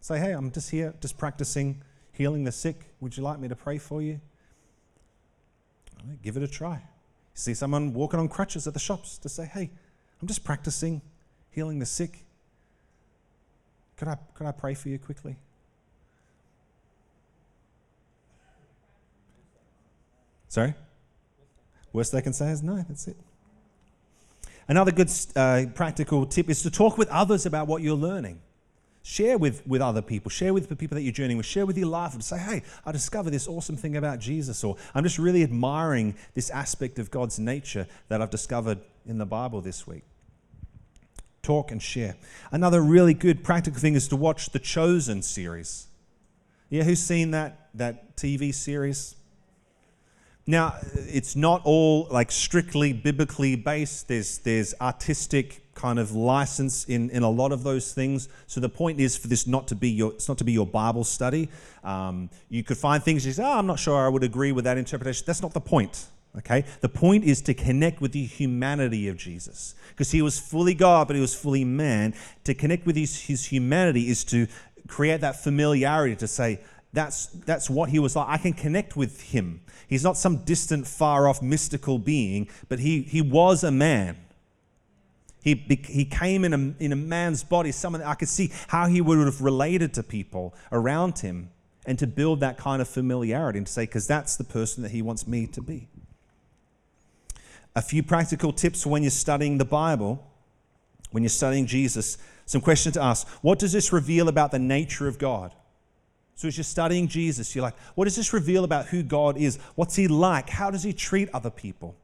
Say, 0.01 0.19
hey, 0.19 0.33
I'm 0.33 0.51
just 0.51 0.71
here, 0.71 0.95
just 1.01 1.19
practicing 1.19 1.83
healing 2.13 2.45
the 2.45 2.53
sick. 2.53 2.93
Would 3.01 3.17
you 3.17 3.23
like 3.23 3.39
me 3.39 3.49
to 3.49 3.57
pray 3.57 3.79
for 3.79 4.01
you? 4.01 4.21
Right, 6.07 6.21
give 6.23 6.37
it 6.37 6.43
a 6.43 6.49
try. 6.49 6.83
see 7.35 7.55
someone 7.55 7.93
walking 7.93 8.21
on 8.21 8.29
crutches 8.29 8.67
at 8.67 8.75
the 8.75 8.81
shops 8.81 9.19
to 9.19 9.29
say, 9.29 9.47
hey, 9.47 9.71
I'm 10.23 10.29
just 10.29 10.45
practicing 10.45 11.03
healing 11.51 11.79
the 11.81 11.87
sick. 11.87 12.25
Could 14.05 14.11
I, 14.11 14.19
could 14.35 14.47
I 14.47 14.53
pray 14.53 14.75
for 14.75 14.91
you 14.91 14.99
quickly? 14.99 15.35
Sorry? 20.49 20.75
Worst 21.95 22.13
they 22.13 22.21
can 22.21 22.35
say 22.35 22.51
is 22.51 22.63
no, 22.63 22.85
that's 22.87 23.09
it. 23.09 23.17
Another 24.69 24.93
good 24.93 25.11
uh, 25.35 25.65
practical 25.75 26.27
tip 26.27 26.51
is 26.51 26.63
to 26.65 26.71
talk 26.71 26.99
with 26.99 27.09
others 27.09 27.47
about 27.47 27.67
what 27.67 27.81
you're 27.81 27.97
learning. 27.97 28.43
Share 29.03 29.39
with, 29.39 29.67
with 29.67 29.81
other 29.81 30.03
people. 30.03 30.29
Share 30.29 30.53
with 30.53 30.69
the 30.69 30.77
people 30.77 30.97
that 30.97 31.03
you're 31.03 31.11
journeying 31.11 31.39
with. 31.39 31.47
Share 31.47 31.65
with 31.65 31.79
your 31.79 31.89
life 31.89 32.13
and 32.13 32.23
say, 32.23 32.37
hey, 32.37 32.63
I 32.85 32.93
discovered 32.93 33.31
this 33.31 33.49
awesome 33.49 33.79
thing 33.79 33.97
about 33.97 34.19
Jesus, 34.19 34.63
or 34.65 34.77
I'm 34.95 35.03
just 35.03 35.19
really 35.19 35.43
admiring 35.43 36.15
this 36.35 36.51
aspect 36.51 36.99
of 36.99 37.11
God's 37.11 37.39
nature 37.39 37.87
that 38.09 38.21
I've 38.21 38.29
discovered 38.29 38.81
in 39.07 39.17
the 39.17 39.25
Bible 39.25 39.63
this 39.63 39.87
week. 39.87 40.03
Talk 41.45 41.71
and 41.71 41.81
share. 41.81 42.17
Another 42.51 42.83
really 42.83 43.15
good 43.15 43.45
practical 43.45 43.79
thing 43.79 43.95
is 43.95 44.09
to 44.09 44.17
watch 44.17 44.51
the 44.51 44.59
Chosen 44.59 45.23
series. 45.23 45.87
Yeah, 46.71 46.83
who's 46.83 47.01
seen 47.01 47.31
that, 47.33 47.69
that 47.75 48.17
TV 48.17 48.53
series? 48.53 49.15
Now, 50.47 50.75
it's 50.95 51.37
not 51.37 51.63
all 51.65 52.09
like 52.11 52.33
strictly 52.33 52.93
biblically 52.93 53.57
based. 53.57 54.09
There's, 54.09 54.39
there's 54.39 54.75
artistic 54.81 55.63
kind 55.75 55.99
of 55.99 56.13
license 56.13 56.85
in, 56.85 57.11
in 57.11 57.23
a 57.23 57.31
lot 57.31 57.53
of 57.53 57.63
those 57.63 57.93
things. 57.93 58.29
So 58.47 58.61
the 58.61 58.69
point 58.69 58.99
is 58.99 59.17
for 59.17 59.29
this 59.29 59.47
not 59.47 59.69
to 59.69 59.75
be 59.75 59.91
your 59.91 60.13
it's 60.13 60.29
not 60.29 60.39
to 60.39 60.45
be 60.45 60.53
your 60.53 60.67
Bible 60.67 61.05
study. 61.05 61.49
Um, 61.83 62.31
you 62.49 62.65
could 62.65 62.79
find 62.79 63.03
things 63.03 63.27
you 63.27 63.33
say, 63.33 63.43
oh, 63.43 63.59
I'm 63.59 63.67
not 63.67 63.79
sure 63.79 64.05
I 64.05 64.09
would 64.09 64.25
agree 64.25 64.53
with 64.53 64.65
that 64.65 64.79
interpretation. 64.79 65.25
That's 65.27 65.43
not 65.43 65.53
the 65.53 65.61
point. 65.61 66.07
Okay? 66.39 66.65
The 66.81 66.89
point 66.89 67.25
is 67.25 67.41
to 67.43 67.55
connect 67.55 68.01
with 68.01 68.13
the 68.13 68.25
humanity 68.25 69.09
of 69.09 69.17
Jesus. 69.17 69.75
Because 69.91 70.11
he 70.11 70.23
was 70.23 70.39
fully 70.39 70.75
God, 70.75 71.07
but 71.07 71.17
he 71.17 71.23
was 71.23 71.35
fully 71.35 71.65
man. 71.65 72.15
To 72.45 72.55
connect 72.55 72.87
with 72.87 72.97
his, 72.97 73.23
his 73.23 73.47
humanity 73.47 74.09
is 74.09 74.25
to 74.25 74.47
create 74.89 75.21
that 75.21 75.43
familiarity 75.43 76.17
to 76.17 76.27
say, 76.27 76.61
that's, 76.93 77.27
that's 77.27 77.69
what 77.69 77.91
he 77.91 77.99
was 77.99 78.17
like. 78.17 78.29
I 78.29 78.39
can 78.39 78.53
connect 78.53 78.97
with 78.97 79.21
him. 79.21 79.61
He's 79.89 80.05
not 80.05 80.17
some 80.17 80.45
distant, 80.45 80.87
far 80.87 81.29
off, 81.29 81.43
mystical 81.43 81.99
being, 81.99 82.49
but 82.69 82.79
he, 82.79 83.03
he 83.03 83.21
was 83.21 83.65
a 83.65 83.71
man. 83.71 84.17
He, 85.43 85.55
he 85.87 86.05
came 86.07 86.45
in 86.45 86.55
a, 86.55 86.83
in 86.83 86.93
a 86.93 86.97
man's 86.97 87.45
body, 87.45 87.71
someone 87.71 88.03
I 88.03 88.15
could 88.15 88.29
see 88.31 88.51
how 88.69 88.87
he 88.87 89.01
would 89.01 89.19
have 89.19 89.43
related 89.43 89.93
to 89.95 90.03
people 90.03 90.55
around 90.73 91.19
him 91.19 91.51
and 91.85 91.99
to 91.99 92.07
build 92.07 92.41
that 92.41 92.57
kind 92.57 92.81
of 92.81 92.89
familiarity 92.89 93.59
and 93.59 93.67
to 93.67 93.73
say, 93.73 93.83
because 93.83 94.07
that's 94.07 94.37
the 94.37 94.45
person 94.45 94.83
that 94.85 94.93
he 94.93 95.03
wants 95.03 95.27
me 95.27 95.47
to 95.49 95.61
be. 95.61 95.89
A 97.77 97.83
few 97.83 98.03
practical 98.03 98.53
tips 98.53 98.87
when 98.87 99.03
you're 99.03 99.11
studying 99.11 99.59
the 99.59 99.65
Bible, 99.65 100.25
when 101.11 101.23
you're 101.23 101.31
studying 101.31 101.67
Jesus, 101.67 102.19
some 102.47 102.61
questions 102.61 102.95
to 102.95 103.03
ask. 103.03 103.27
What 103.43 103.59
does 103.59 103.73
this 103.73 103.93
reveal 103.93 104.29
about 104.29 104.51
the 104.51 104.59
nature 104.59 105.09
of 105.09 105.19
God? 105.19 105.55
So, 106.37 106.49
as 106.49 106.57
you're 106.57 106.65
studying 106.65 107.07
Jesus, 107.07 107.55
you're 107.55 107.63
like, 107.63 107.79
what 107.95 108.05
does 108.05 108.17
this 108.17 108.33
reveal 108.33 108.65
about 108.65 108.87
who 108.87 109.03
God 109.03 109.37
is? 109.37 109.59
What's 109.77 109.95
he 109.95 110.09
like? 110.09 110.51
How 110.51 110.71
does 110.71 110.83
he 110.83 110.93
treat 110.93 111.29
other 111.33 111.51
people? 111.51 111.95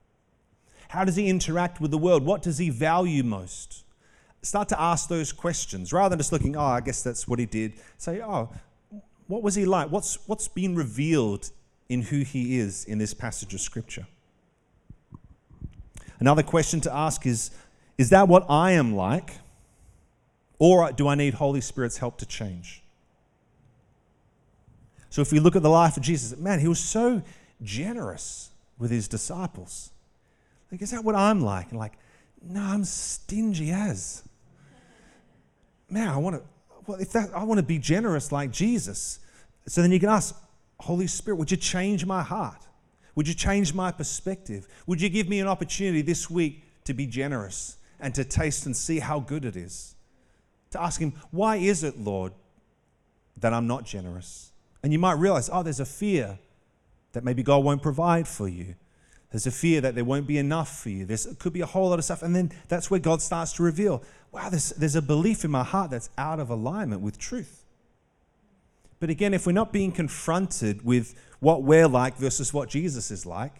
How 0.89 1.05
does 1.05 1.17
he 1.17 1.29
interact 1.29 1.81
with 1.81 1.91
the 1.91 1.99
world? 1.99 2.25
What 2.25 2.43
does 2.43 2.59
he 2.59 2.71
value 2.71 3.23
most? 3.23 3.85
Start 4.43 4.69
to 4.71 4.81
ask 4.81 5.09
those 5.09 5.33
questions 5.33 5.93
rather 5.93 6.11
than 6.11 6.19
just 6.19 6.33
looking, 6.33 6.57
oh, 6.57 6.65
I 6.65 6.81
guess 6.81 7.03
that's 7.03 7.29
what 7.29 7.39
he 7.39 7.47
did. 7.47 7.75
Say, 7.99 8.21
oh, 8.23 8.49
what 9.27 9.43
was 9.43 9.55
he 9.55 9.65
like? 9.65 9.91
What's, 9.91 10.19
what's 10.27 10.49
been 10.49 10.75
revealed 10.75 11.51
in 11.89 12.03
who 12.03 12.21
he 12.21 12.59
is 12.59 12.85
in 12.85 12.99
this 12.99 13.15
passage 13.15 13.53
of 13.55 13.61
Scripture? 13.61 14.07
Another 16.21 16.43
question 16.43 16.81
to 16.83 16.95
ask 16.95 17.27
is, 17.27 17.51
is 17.99 18.11
that 18.11 18.29
what 18.29 18.45
I 18.49 18.73
am 18.73 18.95
like? 18.95 19.39
Or 20.59 20.93
do 20.93 21.09
I 21.09 21.15
need 21.15 21.35
Holy 21.35 21.63
Spirit's 21.63 21.97
help 21.97 22.19
to 22.19 22.27
change? 22.27 22.83
So 25.09 25.23
if 25.23 25.33
we 25.33 25.41
look 25.41 25.57
at 25.57 25.63
the 25.63 25.71
life 25.71 25.97
of 25.97 26.03
Jesus, 26.03 26.39
man, 26.39 26.61
he 26.61 26.69
was 26.69 26.79
so 26.79 27.23
generous 27.63 28.51
with 28.79 28.91
his 28.91 29.09
disciples. 29.09 29.91
Like, 30.71 30.83
is 30.83 30.91
that 30.93 31.03
what 31.03 31.17
I'm 31.17 31.41
like? 31.41 31.71
And 31.71 31.79
like, 31.79 31.95
no, 32.43 32.61
I'm 32.61 32.85
stingy 32.85 33.71
as. 33.71 34.23
Man, 35.89 36.09
I 36.09 36.17
want 36.19 36.37
to. 36.37 36.43
Well, 36.87 37.01
if 37.01 37.13
that, 37.13 37.31
I 37.35 37.43
want 37.45 37.59
to 37.59 37.67
be 37.67 37.79
generous 37.79 38.31
like 38.31 38.51
Jesus. 38.51 39.19
So 39.67 39.83
then 39.83 39.91
you 39.93 40.01
can 40.01 40.09
ask, 40.09 40.35
Holy 40.79 41.07
Spirit, 41.07 41.37
would 41.37 41.51
you 41.51 41.57
change 41.57 42.07
my 42.07 42.23
heart? 42.23 42.67
Would 43.15 43.29
you 43.29 43.35
change 43.35 43.75
my 43.75 43.93
perspective? 43.93 44.69
Would 44.87 45.01
you 45.01 45.09
give 45.09 45.29
me 45.29 45.41
an 45.41 45.49
opportunity 45.49 46.03
this 46.03 46.31
week 46.31 46.65
to 46.85 46.95
be 46.95 47.07
generous 47.07 47.77
and 47.99 48.15
to 48.15 48.25
taste 48.25 48.67
and 48.67 48.77
see 48.77 48.99
how 48.99 49.21
good 49.21 49.45
it 49.45 49.57
is? 49.57 49.95
To 50.71 50.83
ask 50.83 51.01
Him, 51.01 51.15
why 51.31 51.57
is 51.57 51.83
it, 51.83 51.99
Lord, 51.99 52.33
that 53.37 53.53
I'm 53.53 53.67
not 53.67 53.85
generous? 53.85 54.53
And 54.83 54.93
you 54.93 54.99
might 54.99 55.19
realize, 55.19 55.51
oh, 55.53 55.63
there's 55.63 55.81
a 55.81 55.87
fear 55.87 56.39
that 57.13 57.25
maybe 57.25 57.43
God 57.43 57.65
won't 57.65 57.83
provide 57.83 58.29
for 58.29 58.49
you. 58.49 58.77
There's 59.31 59.47
a 59.47 59.53
fear 59.53 59.81
that 59.81 59.95
there 59.95 60.05
won't 60.05 60.27
be 60.27 60.39
enough 60.39 60.81
for 60.81 60.91
you. 60.91 61.05
There 61.05 61.19
could 61.39 61.53
be 61.53 61.61
a 61.61 61.67
whole 61.67 61.91
lot 61.91 61.99
of 61.99 62.05
stuff. 62.05 62.23
And 62.23 62.35
then 62.35 62.51
that's 62.69 62.91
where 62.91 63.01
God 63.01 63.23
starts 63.23 63.53
to 63.55 63.63
reveal 63.63 64.03
wow, 64.33 64.49
there's, 64.49 64.71
there's 64.71 64.95
a 64.95 65.03
belief 65.03 65.45
in 65.45 65.51
my 65.51 65.65
heart 65.65 65.91
that's 65.91 66.09
out 66.17 66.39
of 66.39 66.51
alignment 66.51 67.03
with 67.03 67.19
truth. 67.19 67.60
But 69.01 69.09
again, 69.09 69.33
if 69.33 69.47
we're 69.47 69.53
not 69.53 69.73
being 69.73 69.93
confronted 69.93 70.85
with 70.85 71.15
what 71.41 71.63
we're 71.63 71.89
like 71.89 72.17
versus 72.17 72.53
what 72.53 72.69
Jesus 72.69 73.11
is 73.11 73.25
like, 73.25 73.55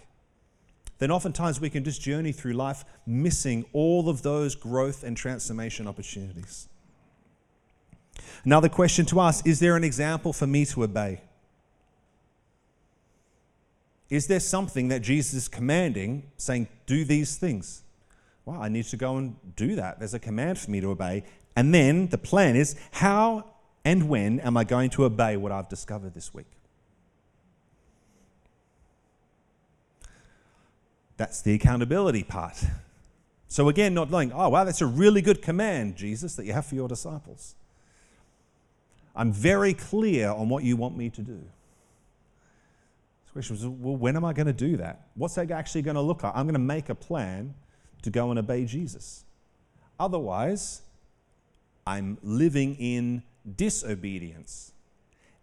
then 0.99 1.11
oftentimes 1.11 1.61
we 1.61 1.71
can 1.71 1.83
just 1.83 2.03
journey 2.03 2.31
through 2.31 2.53
life 2.53 2.85
missing 3.07 3.65
all 3.73 4.11
of 4.11 4.21
those 4.21 4.55
growth 4.55 5.03
and 5.03 5.17
transformation 5.17 5.89
opportunities. 5.89 6.69
Another 8.45 8.69
question 8.69 9.07
to 9.07 9.21
ask 9.21 9.47
is 9.47 9.61
there 9.61 9.77
an 9.77 9.85
example 9.85 10.35
for 10.35 10.47
me 10.47 10.67
to 10.67 10.85
obey? 10.85 11.23
Is 14.11 14.27
there 14.27 14.41
something 14.41 14.89
that 14.89 15.01
Jesus 15.01 15.35
is 15.35 15.49
commanding, 15.49 16.31
saying, 16.37 16.69
do 16.85 17.05
these 17.05 17.37
things? 17.37 17.83
Well, 18.45 18.61
I 18.61 18.69
need 18.69 18.85
to 18.87 18.97
go 18.97 19.17
and 19.17 19.37
do 19.57 19.77
that. 19.77 20.01
There's 20.01 20.15
a 20.15 20.19
command 20.19 20.59
for 20.59 20.71
me 20.71 20.81
to 20.81 20.91
obey. 20.91 21.25
And 21.55 21.73
then 21.73 22.09
the 22.09 22.19
plan 22.19 22.57
is, 22.57 22.75
how 22.91 23.45
and 23.85 24.09
when 24.09 24.41
am 24.41 24.57
I 24.57 24.65
going 24.65 24.91
to 24.91 25.05
obey 25.05 25.37
what 25.37 25.53
I've 25.53 25.69
discovered 25.69 26.15
this 26.15 26.35
week? 26.35 26.51
That's 31.17 31.43
the 31.43 31.55
accountability 31.55 32.23
part. 32.23 32.65
So, 33.49 33.69
again, 33.69 33.95
not 33.95 34.11
knowing, 34.11 34.33
oh, 34.33 34.49
wow, 34.49 34.65
that's 34.65 34.81
a 34.81 34.87
really 34.87 35.21
good 35.21 35.43
command, 35.43 35.97
Jesus, 35.97 36.37
that 36.37 36.47
you 36.47 36.53
have 36.53 36.67
for 36.67 36.77
your 36.77 36.89
disciples. 36.89 37.57
I'm 39.15 39.33
very 39.33 39.75
clear 39.75 40.31
on 40.31 40.49
what 40.49 40.63
you 40.63 40.77
want 40.77 40.97
me 40.97 41.11
to 41.11 41.21
do. 41.21 41.41
The 43.27 43.33
question 43.33 43.57
was, 43.57 43.67
well, 43.67 43.97
when 43.97 44.17
am 44.17 44.25
I 44.25 44.33
going 44.33 44.47
to 44.47 44.53
do 44.53 44.77
that? 44.79 45.09
What's 45.15 45.35
that 45.35 45.51
actually 45.51 45.83
going 45.83 45.97
to 45.97 46.01
look 46.01 46.23
like? 46.23 46.33
I'm 46.35 46.47
going 46.47 46.55
to 46.55 46.59
make 46.59 46.89
a 46.89 46.95
plan 46.95 47.55
to 48.03 48.11
go 48.11 48.31
and 48.31 48.39
obey 48.39 48.65
Jesus. 48.65 49.25
Otherwise, 49.99 50.83
I'm 51.87 52.19
living 52.23 52.77
in 52.77 53.23
disobedience. 53.57 54.73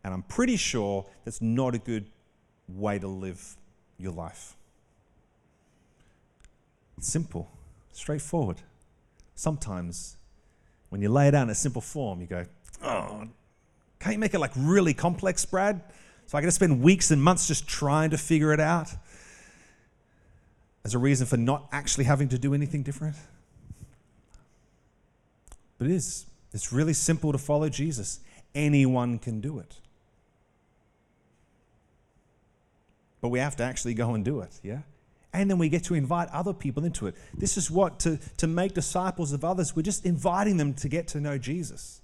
And 0.03 0.13
I'm 0.13 0.23
pretty 0.23 0.57
sure 0.57 1.05
that's 1.25 1.41
not 1.41 1.75
a 1.75 1.79
good 1.79 2.05
way 2.67 2.99
to 2.99 3.07
live 3.07 3.55
your 3.97 4.11
life. 4.11 4.55
It's 6.97 7.07
simple, 7.07 7.49
straightforward. 7.91 8.57
Sometimes 9.35 10.17
when 10.89 11.01
you 11.01 11.09
lay 11.09 11.27
it 11.27 11.35
out 11.35 11.43
in 11.43 11.49
a 11.49 11.55
simple 11.55 11.81
form, 11.81 12.21
you 12.21 12.27
go, 12.27 12.45
oh, 12.83 13.27
can't 13.99 14.13
you 14.13 14.19
make 14.19 14.33
it 14.33 14.39
like 14.39 14.51
really 14.55 14.93
complex, 14.93 15.45
Brad? 15.45 15.81
So 16.25 16.37
I 16.37 16.41
got 16.41 16.47
to 16.47 16.51
spend 16.51 16.81
weeks 16.81 17.11
and 17.11 17.21
months 17.21 17.47
just 17.47 17.67
trying 17.67 18.09
to 18.11 18.17
figure 18.17 18.53
it 18.53 18.59
out 18.59 18.89
as 20.83 20.93
a 20.93 20.97
reason 20.97 21.27
for 21.27 21.37
not 21.37 21.67
actually 21.71 22.05
having 22.05 22.29
to 22.29 22.37
do 22.37 22.53
anything 22.53 22.83
different. 22.83 23.15
But 25.77 25.87
it 25.87 25.93
is. 25.93 26.25
It's 26.57 26.73
really 26.73 26.93
simple 26.93 27.31
to 27.31 27.37
follow 27.37 27.69
Jesus. 27.69 28.19
Anyone 28.55 29.19
can 29.19 29.41
do 29.41 29.59
it. 29.59 29.75
But 33.21 33.29
we 33.29 33.37
have 33.37 33.55
to 33.57 33.63
actually 33.63 33.93
go 33.93 34.15
and 34.15 34.25
do 34.25 34.39
it, 34.39 34.59
yeah? 34.63 34.79
And 35.31 35.51
then 35.51 35.59
we 35.59 35.69
get 35.69 35.83
to 35.83 35.93
invite 35.93 36.29
other 36.29 36.53
people 36.53 36.83
into 36.83 37.05
it. 37.05 37.13
This 37.31 37.57
is 37.57 37.69
what, 37.69 37.99
to, 37.99 38.17
to 38.37 38.47
make 38.47 38.73
disciples 38.73 39.33
of 39.33 39.45
others, 39.45 39.75
we're 39.75 39.83
just 39.83 40.03
inviting 40.03 40.57
them 40.57 40.73
to 40.73 40.89
get 40.89 41.07
to 41.09 41.21
know 41.21 41.37
Jesus, 41.37 42.01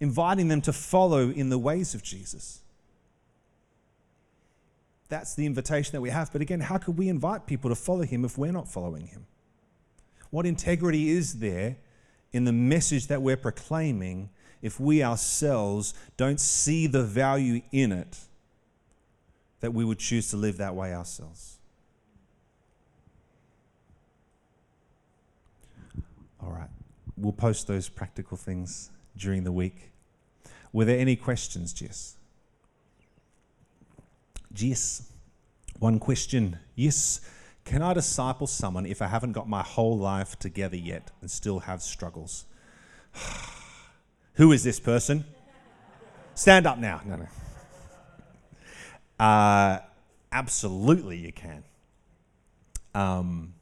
inviting 0.00 0.48
them 0.48 0.60
to 0.62 0.72
follow 0.72 1.30
in 1.30 1.48
the 1.48 1.58
ways 1.58 1.94
of 1.94 2.02
Jesus. 2.02 2.62
That's 5.08 5.36
the 5.36 5.46
invitation 5.46 5.92
that 5.92 6.00
we 6.00 6.10
have. 6.10 6.32
But 6.32 6.40
again, 6.40 6.58
how 6.58 6.78
could 6.78 6.98
we 6.98 7.08
invite 7.08 7.46
people 7.46 7.70
to 7.70 7.76
follow 7.76 8.02
him 8.02 8.24
if 8.24 8.36
we're 8.36 8.50
not 8.50 8.66
following 8.66 9.06
him? 9.06 9.26
What 10.30 10.46
integrity 10.46 11.10
is 11.10 11.38
there 11.38 11.76
in 12.32 12.44
the 12.44 12.52
message 12.52 13.06
that 13.06 13.22
we're 13.22 13.36
proclaiming 13.36 14.30
if 14.60 14.78
we 14.80 15.02
ourselves 15.02 15.94
don't 16.16 16.40
see 16.40 16.86
the 16.86 17.02
value 17.02 17.62
in 17.72 17.92
it 17.92 18.18
that 19.60 19.72
we 19.72 19.84
would 19.84 19.98
choose 19.98 20.30
to 20.30 20.36
live 20.36 20.56
that 20.58 20.74
way 20.74 20.94
ourselves? 20.94 21.58
All 26.42 26.50
right, 26.50 26.68
we'll 27.16 27.32
post 27.32 27.66
those 27.66 27.88
practical 27.88 28.36
things 28.36 28.90
during 29.16 29.44
the 29.44 29.52
week. 29.52 29.90
Were 30.72 30.84
there 30.84 30.98
any 30.98 31.16
questions, 31.16 31.72
Jess? 31.72 32.16
Jess, 34.52 35.10
One 35.78 35.98
question. 35.98 36.58
Yes. 36.74 37.20
Can 37.68 37.82
I 37.82 37.92
disciple 37.92 38.46
someone 38.46 38.86
if 38.86 39.02
I 39.02 39.08
haven't 39.08 39.32
got 39.32 39.46
my 39.46 39.62
whole 39.62 39.98
life 39.98 40.38
together 40.38 40.74
yet 40.74 41.10
and 41.20 41.30
still 41.30 41.58
have 41.58 41.82
struggles? 41.82 42.46
Who 44.36 44.52
is 44.52 44.64
this 44.64 44.80
person? 44.80 45.26
Stand 46.34 46.66
up 46.66 46.78
now. 46.78 47.02
No, 47.04 47.16
no. 47.16 47.26
Uh, 49.22 49.80
absolutely, 50.32 51.18
you 51.18 51.30
can. 51.30 51.62
Um, 52.94 53.52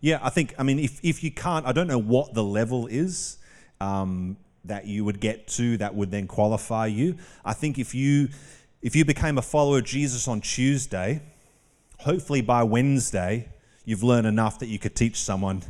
yeah, 0.00 0.20
I 0.22 0.30
think, 0.30 0.54
I 0.58 0.62
mean, 0.62 0.78
if, 0.78 0.98
if 1.04 1.22
you 1.22 1.30
can't, 1.30 1.66
I 1.66 1.72
don't 1.72 1.86
know 1.86 2.00
what 2.00 2.32
the 2.32 2.42
level 2.42 2.86
is 2.86 3.36
um, 3.78 4.38
that 4.64 4.86
you 4.86 5.04
would 5.04 5.20
get 5.20 5.48
to 5.48 5.76
that 5.76 5.94
would 5.94 6.10
then 6.10 6.26
qualify 6.26 6.86
you. 6.86 7.18
I 7.44 7.52
think 7.52 7.78
if 7.78 7.94
you 7.94 8.30
if 8.80 8.96
you 8.96 9.04
became 9.04 9.36
a 9.36 9.42
follower 9.42 9.78
of 9.78 9.84
Jesus 9.84 10.28
on 10.28 10.40
Tuesday, 10.40 11.22
hopefully 12.04 12.42
by 12.42 12.62
Wednesday, 12.62 13.48
you've 13.84 14.02
learned 14.02 14.26
enough 14.26 14.58
that 14.58 14.66
you 14.66 14.78
could 14.78 14.94
teach 14.94 15.16
someone, 15.16 15.62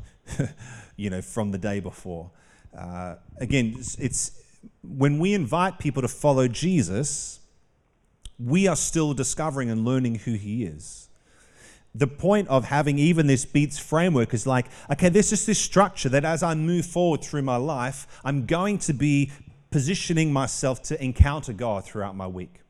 you 0.97 1.09
know, 1.09 1.23
from 1.23 1.53
the 1.53 1.59
day 1.59 1.79
before. 1.81 2.31
Uh, 2.77 3.15
again, 3.39 3.75
it's, 3.79 3.95
it's 3.97 4.33
when 4.83 5.21
we 5.21 5.33
invite 5.33 5.79
people 5.79 6.03
to 6.03 6.09
follow 6.09 6.49
Jesus, 6.49 7.39
we 8.39 8.67
are 8.67 8.75
still 8.75 9.15
discovering 9.15 9.71
and 9.71 9.85
learning 9.85 10.17
who 10.17 10.33
he 10.33 10.65
is. 10.65 11.09
The 11.95 12.09
point 12.09 12.49
of 12.49 12.65
having 12.65 12.99
even 12.99 13.29
this 13.29 13.45
BELLS 13.45 13.79
framework 13.79 14.35
is 14.35 14.45
like, 14.45 14.67
okay, 14.91 15.11
this 15.11 15.33
is 15.33 15.47
this 15.47 15.61
structure 15.61 16.09
that 16.09 16.25
as 16.25 16.43
I 16.43 16.55
move 16.57 16.85
forward 16.85 17.23
through 17.23 17.43
my 17.43 17.57
life, 17.57 18.09
I'm 18.25 18.47
going 18.47 18.79
to 18.79 18.93
be 18.93 19.31
positioning 19.71 20.33
myself 20.33 20.83
to 20.85 21.03
encounter 21.03 21.53
God 21.53 21.85
throughout 21.85 22.17
my 22.17 22.27
week 22.27 22.64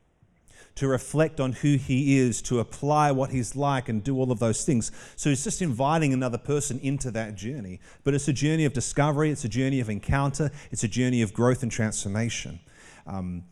to 0.77 0.89
reflect 0.89 1.39
on 1.41 1.53
who 1.53 1.77
he 1.77 2.19
is, 2.19 2.43
to 2.43 2.59
apply 2.59 3.13
what 3.13 3.31
he's 3.31 3.55
like, 3.55 3.89
and 3.89 4.03
do 4.03 4.19
all 4.19 4.33
of 4.33 4.41
those 4.41 4.65
things. 4.65 4.91
So 5.17 5.31
he's 5.31 5.45
just 5.45 5.63
inviting 5.63 6.13
another 6.13 6.39
person 6.39 6.81
into 6.81 7.11
that 7.13 7.37
journey. 7.37 7.81
But 8.03 8.15
it's 8.15 8.27
a 8.27 8.33
journey 8.33 8.65
of 8.65 8.73
discovery, 8.73 9.31
it's 9.31 9.45
a 9.45 9.49
journey 9.49 9.81
of 9.81 9.89
encounter, 9.89 10.51
it's 10.73 10.83
a 10.83 10.89
journey 10.89 11.23
of 11.23 11.33
growth 11.33 11.63
and 11.63 11.71
transformation. 11.71 12.61
Um, 13.07 13.45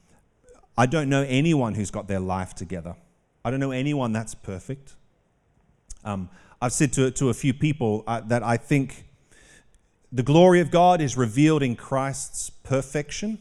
I 0.77 0.87
don't 0.87 1.09
know 1.09 1.23
anyone 1.23 1.75
who's 1.75 1.91
got 1.91 2.09
their 2.09 2.21
life 2.21 2.55
together. 2.55 2.97
I 3.45 3.51
don't 3.51 3.61
know 3.61 3.73
anyone 3.73 4.13
that's 4.13 4.35
perfect. 4.35 4.95
Um, 6.05 6.29
I've 6.61 6.73
said 6.73 6.93
to, 6.95 7.11
to 7.11 7.29
a 7.29 7.35
few 7.35 7.53
people 7.55 8.05
uh, 8.07 8.21
that 8.21 8.43
I 8.43 8.57
think 8.57 9.05
the 10.11 10.23
glory 10.23 10.61
of 10.61 10.71
God 10.71 11.01
is 11.01 11.17
revealed 11.17 11.63
in 11.63 11.77
Christ's 11.77 12.51
perfection. 12.51 13.39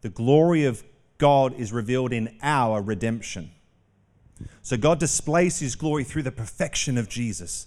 The 0.00 0.08
glory 0.08 0.64
of 0.64 0.84
God 1.18 1.54
is 1.54 1.72
revealed 1.72 2.12
in 2.12 2.36
our 2.42 2.82
redemption. 2.82 3.50
So 4.62 4.76
God 4.76 4.98
displays 4.98 5.58
his 5.60 5.76
glory 5.76 6.04
through 6.04 6.24
the 6.24 6.32
perfection 6.32 6.98
of 6.98 7.08
Jesus. 7.08 7.66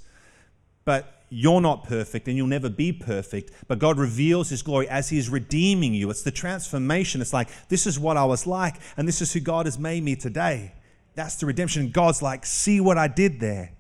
But 0.86 1.24
you're 1.30 1.62
not 1.62 1.84
perfect 1.84 2.28
and 2.28 2.36
you'll 2.36 2.48
never 2.48 2.70
be 2.70 2.92
perfect. 2.92 3.52
But 3.68 3.80
God 3.80 3.98
reveals 3.98 4.50
his 4.50 4.62
glory 4.62 4.88
as 4.90 5.10
he 5.10 5.18
is 5.18 5.30
redeeming 5.30 5.94
you. 5.94 6.10
It's 6.10 6.24
the 6.24 6.32
transformation. 6.32 7.22
It's 7.22 7.34
like, 7.34 7.50
this 7.70 7.86
is 7.88 8.00
what 8.00 8.18
I 8.18 8.26
was 8.26 8.48
like, 8.48 8.76
and 8.98 9.08
this 9.08 9.22
is 9.22 9.34
who 9.34 9.40
God 9.40 9.66
has 9.66 9.80
made 9.80 10.04
me 10.04 10.16
today. 10.16 10.74
That's 11.16 11.36
the 11.36 11.46
redemption. 11.46 11.92
God's 11.92 12.22
like, 12.22 12.46
see 12.46 12.80
what 12.80 12.98
I 12.98 13.08
did 13.08 13.40
there. 13.40 13.72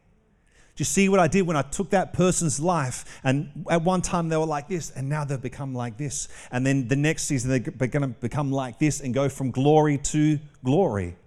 Do 0.79 0.83
you 0.83 0.85
see 0.85 1.09
what 1.09 1.19
I 1.19 1.27
did 1.27 1.41
when 1.41 1.57
I 1.57 1.61
took 1.61 1.89
that 1.89 2.13
person's 2.13 2.57
life? 2.57 3.19
And 3.25 3.65
at 3.69 3.81
one 3.81 4.01
time 4.01 4.29
they 4.29 4.37
were 4.37 4.45
like 4.45 4.69
this, 4.69 4.91
and 4.91 5.09
now 5.09 5.25
they've 5.25 5.41
become 5.41 5.75
like 5.75 5.97
this. 5.97 6.29
And 6.53 6.65
then 6.65 6.87
the 6.87 6.95
next 6.95 7.23
season 7.23 7.49
they're 7.49 7.89
going 7.89 8.01
to 8.01 8.07
become 8.07 8.49
like 8.49 8.79
this 8.79 9.01
and 9.01 9.13
go 9.13 9.27
from 9.27 9.51
glory 9.51 9.97
to 9.97 10.39
glory. 10.63 11.17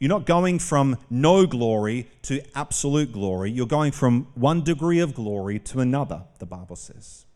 You're 0.00 0.08
not 0.08 0.26
going 0.26 0.58
from 0.58 0.98
no 1.08 1.46
glory 1.46 2.10
to 2.22 2.42
absolute 2.56 3.12
glory. 3.12 3.52
You're 3.52 3.64
going 3.64 3.92
from 3.92 4.26
one 4.34 4.64
degree 4.64 4.98
of 4.98 5.14
glory 5.14 5.60
to 5.60 5.78
another, 5.78 6.24
the 6.40 6.46
Bible 6.46 6.74
says. 6.74 7.26